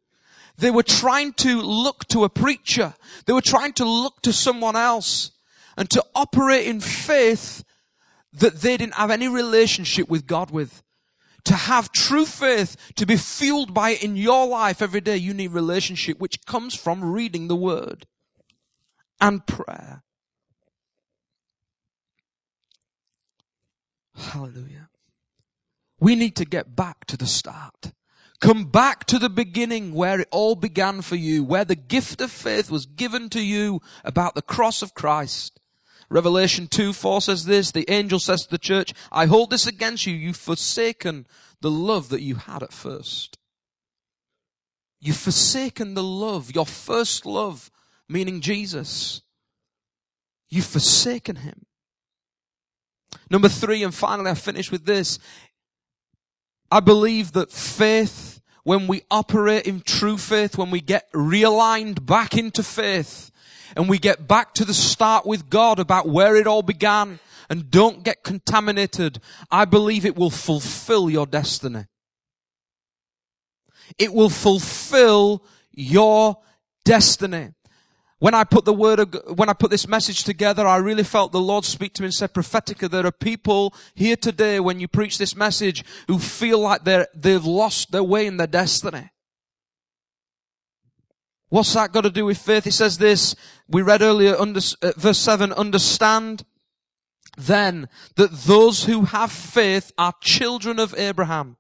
They 0.58 0.72
were 0.72 0.84
trying 0.84 1.34
to 1.34 1.62
look 1.62 2.08
to 2.08 2.24
a 2.24 2.30
preacher. 2.30 2.96
They 3.26 3.34
were 3.34 3.42
trying 3.42 3.74
to 3.74 3.86
look 3.86 4.22
to 4.24 4.34
someone 4.34 4.76
else 4.76 5.32
and 5.78 5.90
to 5.92 6.04
operate 6.16 6.66
in 6.66 6.80
faith 6.80 7.64
that 8.34 8.62
they 8.62 8.78
didn't 8.78 8.96
have 8.96 9.12
any 9.12 9.28
relationship 9.28 10.10
with 10.10 10.26
God 10.26 10.52
with. 10.52 10.82
To 11.46 11.54
have 11.54 11.92
true 11.92 12.26
faith, 12.26 12.76
to 12.96 13.06
be 13.06 13.16
fueled 13.16 13.74
by 13.74 13.92
it 13.92 14.04
in 14.04 14.18
your 14.18 14.48
life 14.48 14.82
every 14.82 15.00
day, 15.00 15.16
you 15.16 15.34
need 15.34 15.52
relationship, 15.52 16.20
which 16.20 16.46
comes 16.46 16.76
from 16.76 17.14
reading 17.14 17.48
the 17.48 17.56
word 17.56 18.06
and 19.22 19.46
prayer. 19.46 20.04
Hallelujah. 24.16 24.90
We 26.08 26.16
need 26.16 26.38
to 26.38 26.46
get 26.46 26.74
back 26.74 27.04
to 27.08 27.18
the 27.18 27.28
start. 27.28 27.92
Come 28.40 28.64
back 28.64 29.04
to 29.08 29.20
the 29.20 29.30
beginning 29.30 29.94
where 29.94 30.22
it 30.22 30.30
all 30.32 30.56
began 30.56 31.02
for 31.02 31.18
you, 31.18 31.44
where 31.44 31.66
the 31.66 31.76
gift 31.76 32.22
of 32.22 32.32
faith 32.32 32.72
was 32.72 32.86
given 32.86 33.28
to 33.32 33.42
you 33.42 33.82
about 34.06 34.34
the 34.34 34.42
cross 34.42 34.82
of 34.82 34.94
Christ. 34.94 35.60
Revelation 36.10 36.68
2, 36.68 36.94
4 36.94 37.20
says 37.20 37.44
this, 37.44 37.74
the 37.74 37.84
angel 37.92 38.20
says 38.20 38.44
to 38.44 38.50
the 38.50 38.58
church, 38.58 38.94
I 39.12 39.26
hold 39.26 39.50
this 39.50 39.68
against 39.68 40.06
you, 40.06 40.16
you've 40.16 40.38
forsaken 40.38 41.28
the 41.60 41.70
love 41.70 42.08
that 42.08 42.22
you 42.22 42.36
had 42.36 42.64
at 42.64 42.72
first. 42.72 43.38
You've 45.02 45.18
forsaken 45.18 45.94
the 45.96 46.04
love, 46.04 46.56
your 46.56 46.66
first 46.66 47.26
love, 47.26 47.70
meaning 48.08 48.40
Jesus. 48.40 49.24
You've 50.48 50.64
forsaken 50.64 51.36
him. 51.36 51.66
Number 53.30 53.50
three, 53.50 53.84
and 53.84 53.94
finally 53.94 54.32
I 54.32 54.36
finish 54.36 54.72
with 54.72 54.86
this, 54.86 55.20
I 56.72 56.80
believe 56.80 57.32
that 57.34 57.52
faith, 57.52 58.42
when 58.64 58.88
we 58.88 59.04
operate 59.10 59.66
in 59.66 59.82
true 59.82 60.18
faith, 60.18 60.58
when 60.58 60.72
we 60.72 60.82
get 60.82 61.12
realigned 61.14 62.06
back 62.06 62.38
into 62.38 62.64
faith, 62.64 63.32
and 63.76 63.88
we 63.88 63.98
get 64.00 64.28
back 64.28 64.54
to 64.56 64.66
the 64.66 64.74
start 64.74 65.26
with 65.26 65.50
God 65.50 65.80
about 65.80 66.10
where 66.10 66.36
it 66.36 66.48
all 66.48 66.64
began, 66.64 67.20
and 67.50 67.72
don't 67.72 68.04
get 68.04 68.24
contaminated. 68.24 69.20
I 69.50 69.66
believe 69.66 70.06
it 70.06 70.18
will 70.18 70.30
fulfill 70.30 71.10
your 71.10 71.26
destiny. 71.26 71.86
It 73.98 74.14
will 74.14 74.30
fulfill 74.30 75.44
your 75.72 76.38
destiny. 76.84 77.54
When 78.20 78.34
I 78.34 78.44
put 78.46 78.66
the 78.66 78.74
word 78.74 79.16
when 79.36 79.48
I 79.48 79.54
put 79.54 79.70
this 79.70 79.88
message 79.88 80.24
together, 80.24 80.66
I 80.66 80.78
really 80.78 81.04
felt 81.04 81.32
the 81.32 81.40
Lord 81.40 81.66
speak 81.66 81.94
to 81.94 82.02
me 82.02 82.08
and 82.08 82.14
said, 82.14 82.34
prophetica, 82.34 82.90
there 82.90 83.06
are 83.06 83.12
people 83.12 83.76
here 83.94 84.16
today 84.16 84.60
when 84.60 84.80
you 84.80 84.88
preach 84.88 85.20
this 85.20 85.36
message 85.36 85.84
who 86.08 86.18
feel 86.18 86.60
like 86.60 86.84
they're, 86.84 87.08
they've 87.14 87.46
lost 87.46 87.92
their 87.92 88.04
way 88.04 88.26
in 88.26 88.38
their 88.38 88.48
destiny. 88.48 89.12
What's 91.50 91.74
that 91.76 91.94
got 91.94 92.02
to 92.02 92.10
do 92.10 92.26
with 92.26 92.40
faith? 92.40 92.66
He 92.66 92.72
says 92.72 92.98
this, 92.98 93.36
we 93.70 93.82
read 93.82 94.02
earlier, 94.02 94.36
under, 94.36 94.60
uh, 94.82 94.92
verse 94.98 95.20
7, 95.20 95.54
understand 95.54 96.44
then 97.38 97.88
that 98.16 98.32
those 98.32 98.86
who 98.86 99.06
have 99.06 99.32
faith 99.32 99.92
are 99.98 100.14
children 100.22 100.80
of 100.80 100.98
Abraham. 100.98 101.58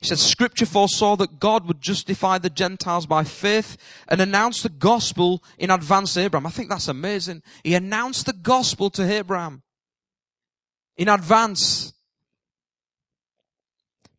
He 0.00 0.06
said, 0.06 0.18
Scripture 0.18 0.64
foresaw 0.64 1.14
that 1.16 1.40
God 1.40 1.68
would 1.68 1.82
justify 1.82 2.38
the 2.38 2.48
Gentiles 2.48 3.04
by 3.04 3.22
faith 3.22 3.76
and 4.08 4.20
announce 4.20 4.62
the 4.62 4.70
gospel 4.70 5.42
in 5.58 5.70
advance 5.70 6.14
to 6.14 6.20
Abraham. 6.20 6.46
I 6.46 6.50
think 6.50 6.70
that's 6.70 6.88
amazing. 6.88 7.42
He 7.62 7.74
announced 7.74 8.24
the 8.24 8.32
gospel 8.32 8.88
to 8.90 9.02
Abraham 9.02 9.62
in 10.96 11.08
advance. 11.08 11.92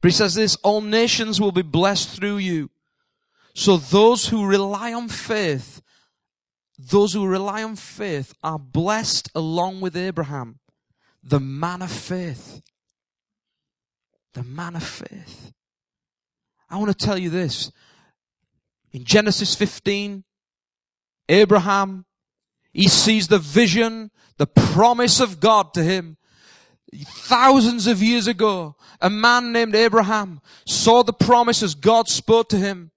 But 0.01 0.11
he 0.11 0.15
says 0.15 0.35
this, 0.35 0.55
all 0.57 0.81
nations 0.81 1.41
will 1.41 1.51
be 1.51 1.63
blessed 1.63 2.09
through 2.09 2.37
you. 2.37 2.69
So 3.55 3.77
those 3.77 4.27
who 4.27 4.45
rely 4.45 4.93
on 4.93 5.09
faith, 5.09 5.81
those 6.77 7.13
who 7.13 7.25
rely 7.25 7.63
on 7.63 7.75
faith 7.75 8.35
are 8.43 8.59
blessed 8.59 9.31
along 9.33 9.81
with 9.81 9.97
Abraham, 9.97 10.59
the 11.23 11.39
man 11.39 11.81
of 11.81 11.91
faith. 11.91 12.61
The 14.33 14.43
man 14.43 14.75
of 14.75 14.83
faith. 14.83 15.51
I 16.71 16.77
want 16.77 16.97
to 16.97 17.05
tell 17.05 17.17
you 17.17 17.29
this. 17.29 17.69
In 18.93 19.03
Genesis 19.03 19.53
15, 19.55 20.23
Abraham, 21.27 22.05
he 22.73 22.87
sees 22.87 23.27
the 23.27 23.39
vision, 23.39 24.09
the 24.37 24.47
promise 24.47 25.19
of 25.19 25.41
God 25.41 25.73
to 25.73 25.83
him. 25.83 26.17
Thousands 26.93 27.87
of 27.87 28.01
years 28.01 28.27
ago, 28.27 28.75
a 29.01 29.09
man 29.09 29.51
named 29.51 29.75
Abraham 29.75 30.41
saw 30.65 31.03
the 31.03 31.13
promise 31.13 31.61
as 31.61 31.75
God 31.75 32.07
spoke 32.07 32.49
to 32.49 32.57
him. 32.57 32.91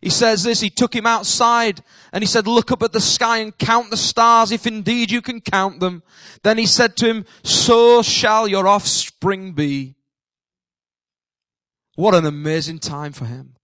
He 0.00 0.10
says 0.10 0.44
this, 0.44 0.60
he 0.60 0.70
took 0.70 0.94
him 0.94 1.06
outside 1.06 1.82
and 2.12 2.22
he 2.22 2.28
said, 2.28 2.46
look 2.46 2.70
up 2.70 2.82
at 2.82 2.92
the 2.92 3.00
sky 3.00 3.38
and 3.38 3.56
count 3.56 3.90
the 3.90 3.96
stars 3.96 4.52
if 4.52 4.66
indeed 4.66 5.10
you 5.10 5.20
can 5.20 5.40
count 5.40 5.80
them. 5.80 6.02
Then 6.42 6.56
he 6.56 6.66
said 6.66 6.96
to 6.98 7.06
him, 7.06 7.24
so 7.42 8.02
shall 8.02 8.46
your 8.46 8.68
offspring 8.68 9.52
be. 9.52 9.96
What 11.98 12.14
an 12.14 12.26
amazing 12.26 12.78
time 12.78 13.10
for 13.10 13.24
him. 13.24 13.56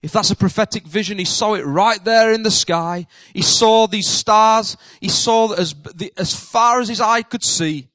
If 0.00 0.10
that's 0.10 0.30
a 0.30 0.36
prophetic 0.36 0.86
vision, 0.86 1.18
he 1.18 1.26
saw 1.26 1.52
it 1.52 1.66
right 1.66 2.02
there 2.02 2.32
in 2.32 2.44
the 2.44 2.50
sky. 2.50 3.06
He 3.34 3.42
saw 3.42 3.86
these 3.86 4.08
stars. 4.08 4.78
He 5.02 5.10
saw 5.10 5.52
as, 5.52 5.74
as 6.16 6.34
far 6.34 6.80
as 6.80 6.88
his 6.88 7.02
eye 7.02 7.20
could 7.20 7.44
see. 7.44 7.88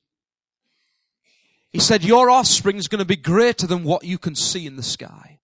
He 1.72 1.80
said, 1.80 2.03
your 2.03 2.30
offspring 2.30 2.78
is 2.78 2.88
going 2.88 2.99
to 2.99 3.05
be 3.05 3.16
greater 3.16 3.66
than 3.66 3.84
what 3.84 4.03
you 4.03 4.20
can 4.20 4.36
see 4.36 4.68
in 4.68 4.76
the 4.76 4.84
sky. 4.84 5.39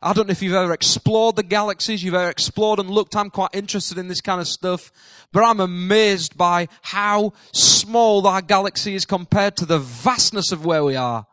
I 0.00 0.14
don't 0.14 0.28
know 0.28 0.32
if 0.32 0.40
you've 0.40 0.54
ever 0.54 0.72
explored 0.72 1.36
the 1.36 1.42
galaxies, 1.42 2.02
you've 2.02 2.14
ever 2.14 2.30
explored 2.30 2.78
and 2.78 2.88
looked. 2.88 3.14
I'm 3.14 3.28
quite 3.28 3.50
interested 3.52 3.98
in 3.98 4.08
this 4.08 4.22
kind 4.22 4.40
of 4.40 4.48
stuff, 4.48 4.90
but 5.34 5.44
I'm 5.44 5.60
amazed 5.60 6.38
by 6.38 6.68
how 6.80 7.34
small 7.52 8.26
our 8.26 8.40
galaxy 8.40 8.94
is 8.94 9.04
compared 9.04 9.54
to 9.58 9.66
the 9.66 9.78
vastness 9.78 10.50
of 10.50 10.64
where 10.64 10.82
we 10.82 10.96
are. 10.96 11.26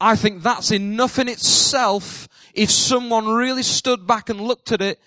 I 0.00 0.16
think 0.16 0.42
that's 0.42 0.70
enough 0.70 1.18
in 1.18 1.28
itself 1.28 2.28
if 2.54 2.70
someone 2.70 3.28
really 3.28 3.62
stood 3.62 4.06
back 4.06 4.28
and 4.28 4.40
looked 4.40 4.72
at 4.72 4.82
it. 4.82 5.00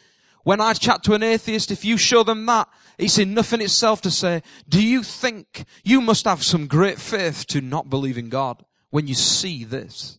When 0.44 0.62
I 0.62 0.74
chat 0.74 1.04
to 1.04 1.14
an 1.14 1.22
atheist, 1.22 1.70
if 1.70 1.86
you 1.86 1.98
show 1.98 2.24
them 2.24 2.46
that, 2.48 2.68
it's 2.98 3.20
enough 3.20 3.54
in 3.54 3.62
itself 3.62 4.02
to 4.02 4.12
say, 4.12 4.42
do 4.68 4.82
you 4.82 5.04
think 5.04 5.66
you 5.84 6.02
must 6.02 6.26
have 6.26 6.44
some 6.44 6.68
great 6.68 7.00
faith 7.00 7.46
to 7.48 7.62
not 7.62 7.90
believe 7.90 8.18
in 8.18 8.30
God 8.30 8.64
when 8.90 9.08
you 9.08 9.14
see 9.14 9.64
this? 9.64 10.18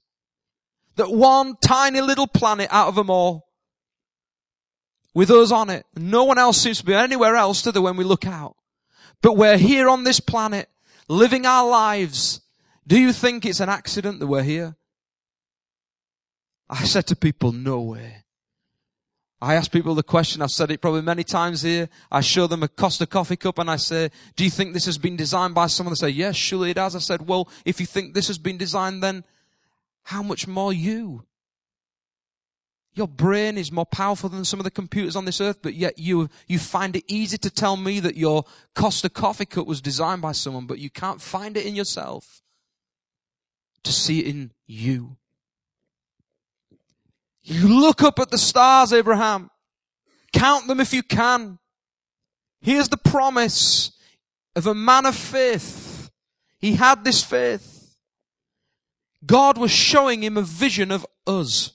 That 0.96 1.10
one 1.10 1.56
tiny 1.64 2.00
little 2.00 2.26
planet 2.26 2.68
out 2.70 2.88
of 2.88 2.94
them 2.94 3.10
all, 3.10 3.48
with 5.14 5.30
us 5.30 5.50
on 5.50 5.70
it, 5.70 5.84
no 5.96 6.24
one 6.24 6.38
else 6.38 6.58
seems 6.58 6.78
to 6.78 6.84
be 6.84 6.94
anywhere 6.94 7.34
else 7.34 7.62
to 7.62 7.72
the 7.72 7.82
when 7.82 7.96
we 7.96 8.04
look 8.04 8.26
out. 8.26 8.56
But 9.22 9.36
we're 9.36 9.58
here 9.58 9.88
on 9.88 10.04
this 10.04 10.20
planet, 10.20 10.68
living 11.08 11.46
our 11.46 11.68
lives, 11.68 12.40
do 12.90 12.98
you 12.98 13.12
think 13.12 13.46
it's 13.46 13.60
an 13.60 13.68
accident 13.68 14.18
that 14.18 14.26
we're 14.26 14.42
here? 14.42 14.74
I 16.68 16.82
said 16.82 17.06
to 17.06 17.14
people, 17.14 17.52
no 17.52 17.80
way. 17.80 18.24
I 19.40 19.54
ask 19.54 19.70
people 19.70 19.94
the 19.94 20.02
question, 20.02 20.42
I've 20.42 20.50
said 20.50 20.72
it 20.72 20.80
probably 20.82 21.02
many 21.02 21.22
times 21.22 21.62
here. 21.62 21.88
I 22.10 22.20
show 22.20 22.48
them 22.48 22.64
a 22.64 22.68
Costa 22.68 23.06
coffee 23.06 23.36
cup 23.36 23.60
and 23.60 23.70
I 23.70 23.76
say, 23.76 24.10
do 24.34 24.42
you 24.42 24.50
think 24.50 24.74
this 24.74 24.86
has 24.86 24.98
been 24.98 25.14
designed 25.14 25.54
by 25.54 25.68
someone? 25.68 25.92
They 25.92 26.08
say, 26.08 26.08
yes, 26.08 26.34
surely 26.34 26.72
it 26.72 26.78
has. 26.78 26.96
I 26.96 26.98
said, 26.98 27.28
well, 27.28 27.48
if 27.64 27.78
you 27.78 27.86
think 27.86 28.12
this 28.12 28.26
has 28.26 28.38
been 28.38 28.58
designed, 28.58 29.04
then 29.04 29.22
how 30.02 30.24
much 30.24 30.48
more 30.48 30.72
you? 30.72 31.26
Your 32.94 33.06
brain 33.06 33.56
is 33.56 33.70
more 33.70 33.86
powerful 33.86 34.28
than 34.28 34.44
some 34.44 34.58
of 34.58 34.64
the 34.64 34.70
computers 34.72 35.14
on 35.14 35.26
this 35.26 35.40
earth, 35.40 35.62
but 35.62 35.74
yet 35.74 36.00
you, 36.00 36.28
you 36.48 36.58
find 36.58 36.96
it 36.96 37.04
easy 37.06 37.38
to 37.38 37.50
tell 37.50 37.76
me 37.76 38.00
that 38.00 38.16
your 38.16 38.44
Costa 38.74 39.08
coffee 39.08 39.46
cup 39.46 39.68
was 39.68 39.80
designed 39.80 40.22
by 40.22 40.32
someone, 40.32 40.66
but 40.66 40.80
you 40.80 40.90
can't 40.90 41.20
find 41.20 41.56
it 41.56 41.64
in 41.64 41.76
yourself 41.76 42.39
to 43.84 43.92
see 43.92 44.20
it 44.20 44.26
in 44.26 44.52
you. 44.66 45.16
You 47.42 47.80
look 47.80 48.02
up 48.02 48.18
at 48.18 48.30
the 48.30 48.38
stars, 48.38 48.92
Abraham. 48.92 49.50
Count 50.32 50.66
them 50.66 50.80
if 50.80 50.92
you 50.92 51.02
can. 51.02 51.58
Here's 52.60 52.88
the 52.88 52.96
promise 52.96 53.92
of 54.54 54.66
a 54.66 54.74
man 54.74 55.06
of 55.06 55.16
faith. 55.16 56.10
He 56.58 56.74
had 56.74 57.04
this 57.04 57.24
faith. 57.24 57.96
God 59.24 59.58
was 59.58 59.70
showing 59.70 60.22
him 60.22 60.36
a 60.36 60.42
vision 60.42 60.90
of 60.90 61.06
us. 61.26 61.72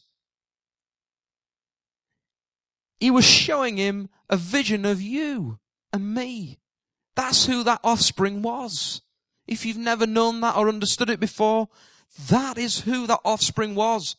He 2.99 3.12
was 3.12 3.26
showing 3.26 3.78
him 3.78 4.10
a 4.30 4.38
vision 4.38 4.86
of 4.86 5.01
you 5.01 5.60
and 5.91 6.14
me. 6.14 6.60
That's 7.16 7.45
who 7.45 7.64
that 7.64 7.82
offspring 7.84 8.41
was. 8.41 9.01
If 9.47 9.66
you've 9.66 9.78
never 9.78 10.08
known 10.08 10.41
that 10.41 10.56
or 10.56 10.70
understood 10.70 11.10
it 11.10 11.20
before, 11.20 11.70
that 12.30 12.57
is 12.57 12.82
who 12.82 13.07
that 13.07 13.20
offspring 13.26 13.76
was. 13.76 14.16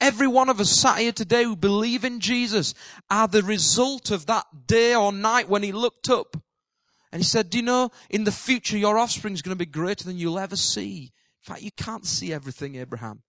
Every 0.00 0.26
one 0.26 0.48
of 0.48 0.60
us 0.60 0.70
sat 0.70 0.98
here 0.98 1.12
today 1.12 1.44
who 1.44 1.54
believe 1.54 2.04
in 2.04 2.18
Jesus 2.18 2.74
are 3.08 3.28
the 3.28 3.42
result 3.42 4.10
of 4.10 4.26
that 4.26 4.46
day 4.66 4.94
or 4.94 5.12
night 5.12 5.48
when 5.48 5.62
he 5.62 5.70
looked 5.70 6.08
up 6.08 6.36
and 7.12 7.20
he 7.20 7.24
said, 7.24 7.50
do 7.50 7.58
you 7.58 7.64
know, 7.64 7.90
in 8.10 8.24
the 8.24 8.32
future 8.32 8.76
your 8.76 8.98
offspring 8.98 9.34
is 9.34 9.42
going 9.42 9.56
to 9.56 9.64
be 9.64 9.70
greater 9.70 10.04
than 10.04 10.16
you'll 10.16 10.38
ever 10.38 10.56
see. 10.56 11.12
In 11.42 11.54
fact, 11.54 11.62
you 11.62 11.70
can't 11.76 12.06
see 12.06 12.32
everything, 12.32 12.76
Abraham. 12.76 13.22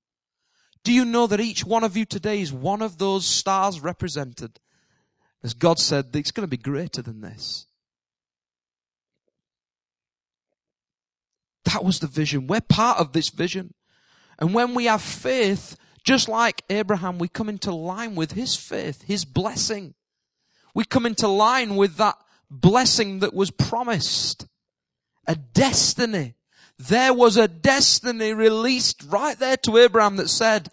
Do 0.84 0.91
you 0.91 1.05
know 1.05 1.28
that 1.28 1.39
each 1.39 1.66
one 1.66 1.84
of 1.84 1.95
you 1.95 2.05
today 2.05 2.41
is 2.41 2.51
one 2.51 2.82
of 2.82 2.97
those 2.97 3.26
stars 3.26 3.80
represented? 3.82 4.59
As 5.43 5.53
God 5.53 5.80
said, 5.80 6.16
it's 6.16 6.32
going 6.32 6.45
to 6.45 6.49
be 6.49 6.57
greater 6.57 7.01
than 7.01 7.22
this. 7.22 7.68
That 11.66 11.84
was 11.84 11.99
the 11.99 12.07
vision. 12.07 12.47
We're 12.47 12.61
part 12.61 12.99
of 12.99 13.14
this 13.14 13.30
vision. 13.30 13.74
And 14.40 14.54
when 14.54 14.74
we 14.74 14.86
have 14.86 15.02
faith, 15.02 15.78
just 16.04 16.28
like 16.28 16.64
Abraham, 16.70 17.18
we 17.18 17.28
come 17.28 17.50
into 17.50 17.74
line 17.74 18.16
with 18.16 18.34
his 18.34 18.56
faith, 18.56 19.04
his 19.04 19.26
blessing. 19.26 19.94
We 20.74 20.86
come 20.86 21.06
into 21.06 21.28
line 21.28 21.76
with 21.76 21.98
that 21.98 22.18
blessing 22.50 23.20
that 23.20 23.34
was 23.34 23.52
promised. 23.52 24.48
A 25.28 25.36
destiny. 25.36 26.36
There 26.78 27.14
was 27.14 27.38
a 27.38 27.48
destiny 27.48 28.34
released 28.34 29.04
right 29.08 29.38
there 29.38 29.58
to 29.58 29.78
Abraham 29.78 30.18
that 30.18 30.30
said, 30.30 30.70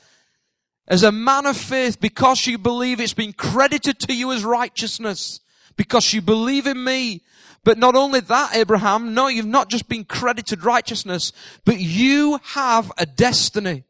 as 0.88 1.04
a 1.04 1.12
man 1.12 1.46
of 1.46 1.56
faith, 1.56 2.00
because 2.00 2.46
you 2.48 2.58
believe 2.58 3.00
it's 3.00 3.14
been 3.14 3.32
credited 3.32 4.00
to 4.00 4.14
you 4.14 4.32
as 4.32 4.44
righteousness, 4.44 5.38
because 5.80 6.12
you 6.12 6.20
believe 6.20 6.66
in 6.66 6.84
me, 6.84 7.22
but 7.64 7.78
not 7.78 7.96
only 7.96 8.20
that, 8.20 8.54
Abraham, 8.54 9.14
no, 9.14 9.28
you've 9.28 9.46
not 9.46 9.70
just 9.70 9.88
been 9.88 10.04
credited 10.04 10.62
righteousness, 10.62 11.32
but 11.64 11.80
you 11.80 12.38
have 12.48 12.92
a 12.98 13.06
destiny. 13.06 13.84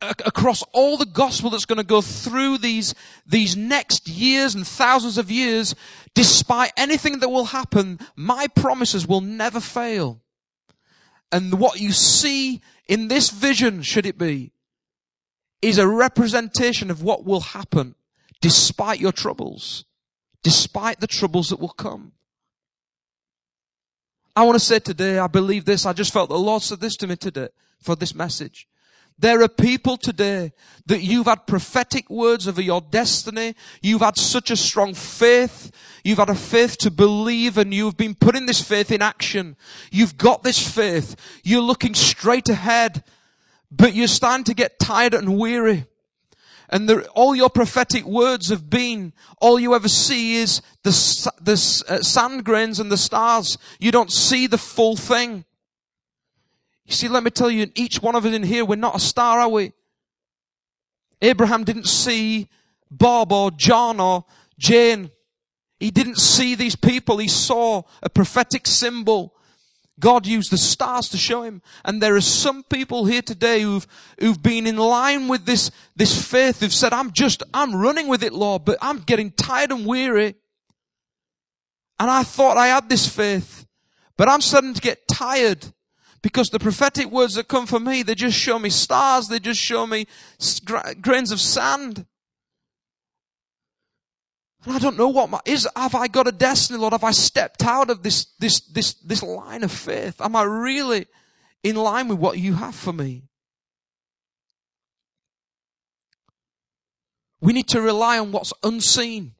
Across 0.00 0.64
all 0.72 0.96
the 0.96 1.04
gospel 1.04 1.50
that's 1.50 1.66
going 1.66 1.76
to 1.76 1.84
go 1.84 2.00
through 2.00 2.56
these, 2.56 2.94
these 3.26 3.58
next 3.58 4.08
years 4.08 4.54
and 4.54 4.66
thousands 4.66 5.18
of 5.18 5.30
years, 5.30 5.74
despite 6.14 6.72
anything 6.78 7.18
that 7.18 7.28
will 7.28 7.44
happen, 7.44 7.98
my 8.16 8.46
promises 8.56 9.06
will 9.06 9.20
never 9.20 9.60
fail. 9.60 10.22
And 11.30 11.60
what 11.60 11.78
you 11.78 11.92
see 11.92 12.62
in 12.88 13.08
this 13.08 13.28
vision, 13.28 13.82
should 13.82 14.06
it 14.06 14.16
be, 14.16 14.52
is 15.60 15.76
a 15.76 15.86
representation 15.86 16.90
of 16.90 17.02
what 17.02 17.26
will 17.26 17.40
happen 17.40 17.96
despite 18.44 19.00
your 19.00 19.12
troubles 19.12 19.84
despite 20.44 21.00
the 21.00 21.08
troubles 21.08 21.48
that 21.48 21.58
will 21.58 21.70
come. 21.70 22.12
I 24.36 24.44
want 24.44 24.56
to 24.56 24.64
say 24.64 24.78
today, 24.78 25.18
I 25.18 25.26
believe 25.26 25.64
this. 25.64 25.86
I 25.86 25.92
just 25.92 26.12
felt 26.12 26.28
the 26.28 26.38
Lord 26.38 26.62
said 26.62 26.80
this 26.80 26.96
to 26.96 27.06
me 27.06 27.16
today 27.16 27.48
for 27.80 27.96
this 27.96 28.14
message. 28.14 28.68
There 29.16 29.42
are 29.42 29.48
people 29.48 29.96
today 29.96 30.52
that 30.86 31.00
you've 31.00 31.26
had 31.26 31.46
prophetic 31.46 32.10
words 32.10 32.46
over 32.48 32.60
your 32.60 32.80
destiny. 32.80 33.54
You've 33.80 34.00
had 34.00 34.18
such 34.18 34.50
a 34.50 34.56
strong 34.56 34.92
faith. 34.92 35.70
You've 36.02 36.18
had 36.18 36.30
a 36.30 36.34
faith 36.34 36.76
to 36.78 36.90
believe 36.90 37.56
and 37.56 37.72
you've 37.72 37.96
been 37.96 38.16
putting 38.16 38.46
this 38.46 38.60
faith 38.60 38.90
in 38.90 39.02
action. 39.02 39.56
You've 39.90 40.18
got 40.18 40.42
this 40.42 40.68
faith. 40.68 41.14
You're 41.44 41.62
looking 41.62 41.94
straight 41.94 42.48
ahead, 42.48 43.04
but 43.70 43.94
you're 43.94 44.08
starting 44.08 44.44
to 44.44 44.54
get 44.54 44.80
tired 44.80 45.14
and 45.14 45.38
weary. 45.38 45.86
And 46.74 46.88
the, 46.88 47.06
all 47.10 47.36
your 47.36 47.50
prophetic 47.50 48.04
words 48.04 48.48
have 48.48 48.68
been, 48.68 49.12
all 49.40 49.60
you 49.60 49.76
ever 49.76 49.86
see 49.86 50.38
is 50.38 50.60
the, 50.82 50.90
the 51.40 51.52
uh, 51.88 52.02
sand 52.02 52.44
grains 52.44 52.80
and 52.80 52.90
the 52.90 52.96
stars. 52.96 53.56
You 53.78 53.92
don't 53.92 54.10
see 54.10 54.48
the 54.48 54.58
full 54.58 54.96
thing. 54.96 55.44
You 56.84 56.92
see, 56.92 57.06
let 57.06 57.22
me 57.22 57.30
tell 57.30 57.48
you, 57.48 57.70
each 57.76 58.02
one 58.02 58.16
of 58.16 58.26
us 58.26 58.34
in 58.34 58.42
here, 58.42 58.64
we're 58.64 58.74
not 58.74 58.96
a 58.96 58.98
star, 58.98 59.38
are 59.38 59.48
we? 59.48 59.72
Abraham 61.22 61.62
didn't 61.62 61.86
see 61.86 62.48
Bob 62.90 63.30
or 63.30 63.52
John 63.52 64.00
or 64.00 64.24
Jane. 64.58 65.12
He 65.78 65.92
didn't 65.92 66.18
see 66.18 66.56
these 66.56 66.74
people. 66.74 67.18
He 67.18 67.28
saw 67.28 67.82
a 68.02 68.10
prophetic 68.10 68.66
symbol. 68.66 69.33
God 70.00 70.26
used 70.26 70.50
the 70.50 70.58
stars 70.58 71.08
to 71.10 71.16
show 71.16 71.42
him. 71.42 71.62
And 71.84 72.02
there 72.02 72.16
are 72.16 72.20
some 72.20 72.64
people 72.64 73.06
here 73.06 73.22
today 73.22 73.62
who've, 73.62 73.86
who've 74.18 74.42
been 74.42 74.66
in 74.66 74.76
line 74.76 75.28
with 75.28 75.46
this, 75.46 75.70
this 75.94 76.20
faith, 76.26 76.60
who've 76.60 76.72
said, 76.72 76.92
I'm 76.92 77.12
just, 77.12 77.42
I'm 77.52 77.76
running 77.76 78.08
with 78.08 78.22
it, 78.22 78.32
Lord, 78.32 78.64
but 78.64 78.78
I'm 78.82 78.98
getting 78.98 79.30
tired 79.30 79.70
and 79.70 79.86
weary. 79.86 80.34
And 82.00 82.10
I 82.10 82.24
thought 82.24 82.56
I 82.56 82.68
had 82.68 82.88
this 82.88 83.08
faith, 83.08 83.66
but 84.16 84.28
I'm 84.28 84.40
starting 84.40 84.74
to 84.74 84.80
get 84.80 85.06
tired 85.06 85.66
because 86.22 86.48
the 86.48 86.58
prophetic 86.58 87.10
words 87.10 87.34
that 87.34 87.48
come 87.48 87.66
from 87.66 87.84
me, 87.84 88.02
they 88.02 88.14
just 88.14 88.36
show 88.36 88.58
me 88.58 88.70
stars, 88.70 89.28
they 89.28 89.38
just 89.38 89.60
show 89.60 89.86
me 89.86 90.06
grains 91.00 91.30
of 91.30 91.38
sand. 91.38 92.06
And 94.64 94.74
I 94.74 94.78
don't 94.78 94.96
know 94.96 95.08
what 95.08 95.28
my, 95.28 95.40
is, 95.44 95.68
have 95.76 95.94
I 95.94 96.08
got 96.08 96.26
a 96.26 96.32
destiny, 96.32 96.78
Lord? 96.78 96.94
Have 96.94 97.04
I 97.04 97.10
stepped 97.10 97.62
out 97.62 97.90
of 97.90 98.02
this, 98.02 98.26
this, 98.38 98.60
this, 98.60 98.94
this 98.94 99.22
line 99.22 99.62
of 99.62 99.70
faith? 99.70 100.20
Am 100.20 100.34
I 100.34 100.42
really 100.42 101.06
in 101.62 101.76
line 101.76 102.08
with 102.08 102.18
what 102.18 102.38
you 102.38 102.54
have 102.54 102.74
for 102.74 102.92
me? 102.92 103.24
We 107.40 107.52
need 107.52 107.68
to 107.68 107.82
rely 107.82 108.18
on 108.18 108.32
what's 108.32 108.54
unseen. 108.62 109.34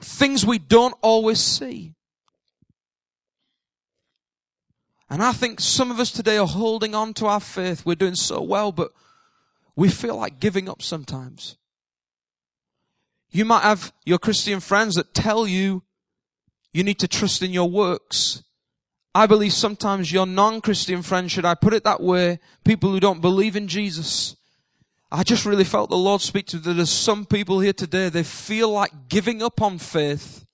Things 0.00 0.46
we 0.46 0.58
don't 0.58 0.94
always 1.02 1.40
see. 1.40 1.94
And 5.10 5.20
I 5.20 5.32
think 5.32 5.60
some 5.60 5.90
of 5.90 5.98
us 5.98 6.12
today 6.12 6.38
are 6.38 6.46
holding 6.46 6.94
on 6.94 7.12
to 7.14 7.26
our 7.26 7.40
faith. 7.40 7.84
We're 7.84 7.96
doing 7.96 8.14
so 8.14 8.40
well, 8.40 8.70
but 8.70 8.92
we 9.74 9.88
feel 9.88 10.16
like 10.16 10.38
giving 10.38 10.68
up 10.68 10.80
sometimes. 10.80 11.56
You 13.34 13.44
might 13.44 13.64
have 13.64 13.92
your 14.06 14.20
Christian 14.20 14.60
friends 14.60 14.94
that 14.94 15.12
tell 15.12 15.44
you 15.44 15.82
you 16.72 16.84
need 16.84 17.00
to 17.00 17.08
trust 17.08 17.42
in 17.42 17.52
your 17.52 17.68
works. 17.68 18.44
I 19.12 19.26
believe 19.26 19.52
sometimes 19.52 20.12
your 20.12 20.24
non-Christian 20.24 21.02
friends, 21.02 21.32
should 21.32 21.44
I 21.44 21.56
put 21.56 21.74
it 21.74 21.82
that 21.82 22.00
way, 22.00 22.38
people 22.64 22.92
who 22.92 23.00
don't 23.00 23.20
believe 23.20 23.56
in 23.56 23.66
Jesus. 23.66 24.36
I 25.10 25.24
just 25.24 25.46
really 25.46 25.64
felt 25.64 25.90
the 25.90 25.96
Lord 25.96 26.20
speak 26.20 26.46
to 26.46 26.58
that 26.58 26.74
there's 26.74 26.90
some 26.90 27.26
people 27.26 27.58
here 27.58 27.72
today, 27.72 28.08
they 28.08 28.22
feel 28.22 28.70
like 28.70 29.08
giving 29.08 29.42
up 29.42 29.60
on 29.60 29.78
faith. 29.78 30.46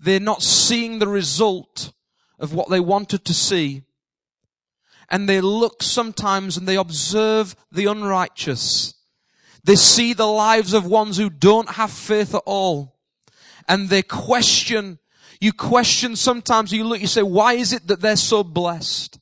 They're 0.00 0.18
not 0.18 0.42
seeing 0.42 0.98
the 0.98 1.06
result 1.06 1.92
of 2.40 2.52
what 2.52 2.70
they 2.70 2.80
wanted 2.80 3.24
to 3.24 3.34
see. 3.34 3.82
And 5.08 5.28
they 5.28 5.40
look 5.40 5.80
sometimes 5.80 6.56
and 6.56 6.66
they 6.66 6.76
observe 6.76 7.54
the 7.70 7.86
unrighteous. 7.86 8.94
They 9.64 9.76
see 9.76 10.12
the 10.12 10.26
lives 10.26 10.72
of 10.72 10.86
ones 10.86 11.16
who 11.16 11.30
don't 11.30 11.70
have 11.70 11.90
faith 11.90 12.34
at 12.34 12.42
all. 12.46 12.98
And 13.68 13.88
they 13.88 14.02
question, 14.02 14.98
you 15.40 15.52
question 15.52 16.16
sometimes, 16.16 16.72
you 16.72 16.84
look, 16.84 17.00
you 17.00 17.06
say, 17.06 17.22
why 17.22 17.54
is 17.54 17.72
it 17.72 17.86
that 17.86 18.00
they're 18.00 18.16
so 18.16 18.42
blessed? 18.42 19.18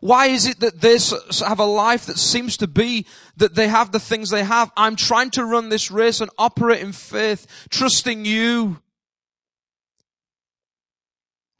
Why 0.00 0.26
is 0.26 0.46
it 0.46 0.60
that 0.60 0.80
they 0.80 0.98
have 1.46 1.58
a 1.58 1.64
life 1.64 2.06
that 2.06 2.18
seems 2.18 2.56
to 2.58 2.66
be 2.66 3.06
that 3.36 3.54
they 3.54 3.68
have 3.68 3.92
the 3.92 4.00
things 4.00 4.30
they 4.30 4.44
have? 4.44 4.70
I'm 4.76 4.96
trying 4.96 5.30
to 5.30 5.44
run 5.44 5.68
this 5.68 5.90
race 5.90 6.20
and 6.20 6.30
operate 6.38 6.80
in 6.80 6.92
faith, 6.92 7.46
trusting 7.70 8.24
you. 8.24 8.80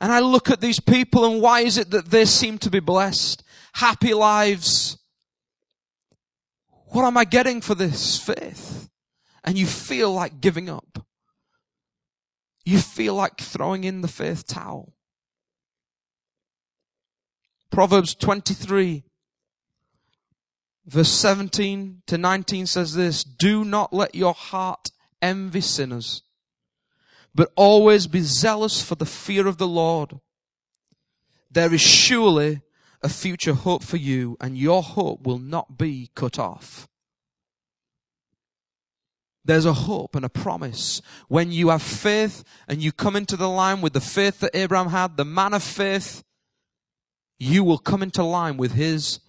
And 0.01 0.13
I 0.13 0.21
look 0.21 0.51
at 0.51 0.61
these 0.61 0.81
people 0.81 1.25
and 1.25 1.41
why 1.41 1.61
is 1.61 1.79
it 1.79 1.91
that 1.91 2.11
they 2.11 2.27
seem 2.27 2.59
to 2.59 2.71
be 2.71 2.81
blessed? 2.81 3.43
Happy 3.73 4.13
lives. 4.13 4.99
What 6.97 7.05
am 7.05 7.19
I 7.19 7.27
getting 7.27 7.61
for 7.61 7.75
this 7.75 8.19
faith? 8.19 8.89
And 9.45 9.59
you 9.59 9.67
feel 9.67 10.11
like 10.11 10.41
giving 10.41 10.71
up. 10.71 11.05
You 12.65 12.79
feel 12.79 13.13
like 13.13 13.37
throwing 13.37 13.85
in 13.85 14.01
the 14.01 14.09
faith 14.09 14.47
towel. 14.47 14.95
Proverbs 17.71 18.15
23 18.15 19.05
verse 20.87 21.11
17 21.11 22.01
to 22.07 22.17
19 22.17 22.65
says 22.65 22.95
this, 22.95 23.23
do 23.23 23.63
not 23.63 23.93
let 23.93 24.15
your 24.15 24.33
heart 24.33 24.91
envy 25.21 25.61
sinners 25.61 26.23
but 27.35 27.53
always 27.57 28.07
be 28.07 28.23
zealous 28.23 28.83
for 28.83 28.95
the 28.95 29.05
fear 29.05 29.47
of 29.47 29.59
the 29.59 29.69
Lord. 29.69 30.19
There 31.51 31.75
is 31.75 31.83
surely 31.83 32.63
a 33.07 33.09
future 33.09 33.55
hope 33.55 33.85
for 33.85 33.99
you 33.99 34.37
and 34.41 34.59
your 34.59 34.83
hope 34.83 35.25
will 35.25 35.39
not 35.39 35.79
be 35.79 36.11
cut 36.17 36.41
off. 36.41 36.89
There's 39.45 39.65
a 39.65 39.73
hope 39.73 40.17
and 40.17 40.25
a 40.25 40.29
promise. 40.29 41.01
When 41.29 41.53
you 41.53 41.69
have 41.69 41.83
faith 41.83 42.43
and 42.67 42.83
you 42.83 42.91
come 42.91 43.15
into 43.15 43.37
the 43.37 43.49
line 43.49 43.81
with 43.81 43.93
the 43.93 44.01
faith 44.01 44.41
that 44.41 44.57
Abraham 44.57 44.89
had, 44.89 45.17
the 45.17 45.25
man 45.25 45.55
of 45.55 45.63
faith, 45.63 46.25
you 47.39 47.63
will 47.63 47.79
come 47.79 48.03
into 48.03 48.25
line 48.25 48.57
with 48.57 48.73
his 48.73 49.21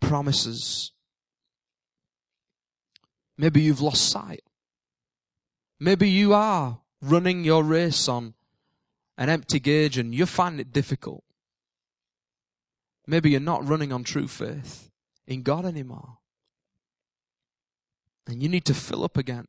promises. 0.00 0.92
Maybe 3.36 3.60
you've 3.60 3.80
lost 3.80 4.08
sight. 4.08 4.44
Maybe 5.80 6.08
you 6.08 6.32
are 6.32 6.78
running 7.02 7.42
your 7.42 7.64
race 7.64 8.08
on 8.08 8.34
an 9.18 9.30
empty 9.30 9.58
gauge 9.58 9.98
and 9.98 10.14
you 10.14 10.26
find 10.26 10.60
it 10.60 10.70
difficult. 10.70 11.24
Maybe 13.06 13.30
you're 13.30 13.40
not 13.40 13.66
running 13.66 13.92
on 13.92 14.04
true 14.04 14.26
faith 14.26 14.90
in 15.26 15.42
God 15.42 15.64
anymore. 15.64 16.18
And 18.26 18.42
you 18.42 18.48
need 18.48 18.64
to 18.64 18.74
fill 18.74 19.04
up 19.04 19.16
again. 19.16 19.46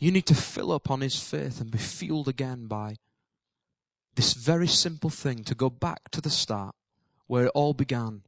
You 0.00 0.10
need 0.10 0.26
to 0.26 0.34
fill 0.34 0.72
up 0.72 0.90
on 0.90 1.00
His 1.00 1.20
faith 1.20 1.60
and 1.60 1.70
be 1.70 1.78
fueled 1.78 2.26
again 2.26 2.66
by 2.66 2.96
this 4.16 4.32
very 4.32 4.66
simple 4.66 5.10
thing 5.10 5.44
to 5.44 5.54
go 5.54 5.70
back 5.70 6.10
to 6.10 6.20
the 6.20 6.30
start 6.30 6.74
where 7.28 7.46
it 7.46 7.52
all 7.54 7.72
began. 7.72 8.22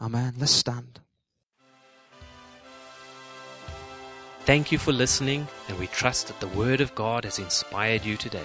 Amen. 0.00 0.34
Let's 0.36 0.52
stand. 0.52 1.00
Thank 4.40 4.72
you 4.72 4.76
for 4.76 4.92
listening, 4.92 5.46
and 5.68 5.78
we 5.78 5.86
trust 5.86 6.26
that 6.26 6.40
the 6.40 6.48
Word 6.48 6.82
of 6.82 6.94
God 6.94 7.24
has 7.24 7.38
inspired 7.38 8.04
you 8.04 8.16
today. 8.16 8.44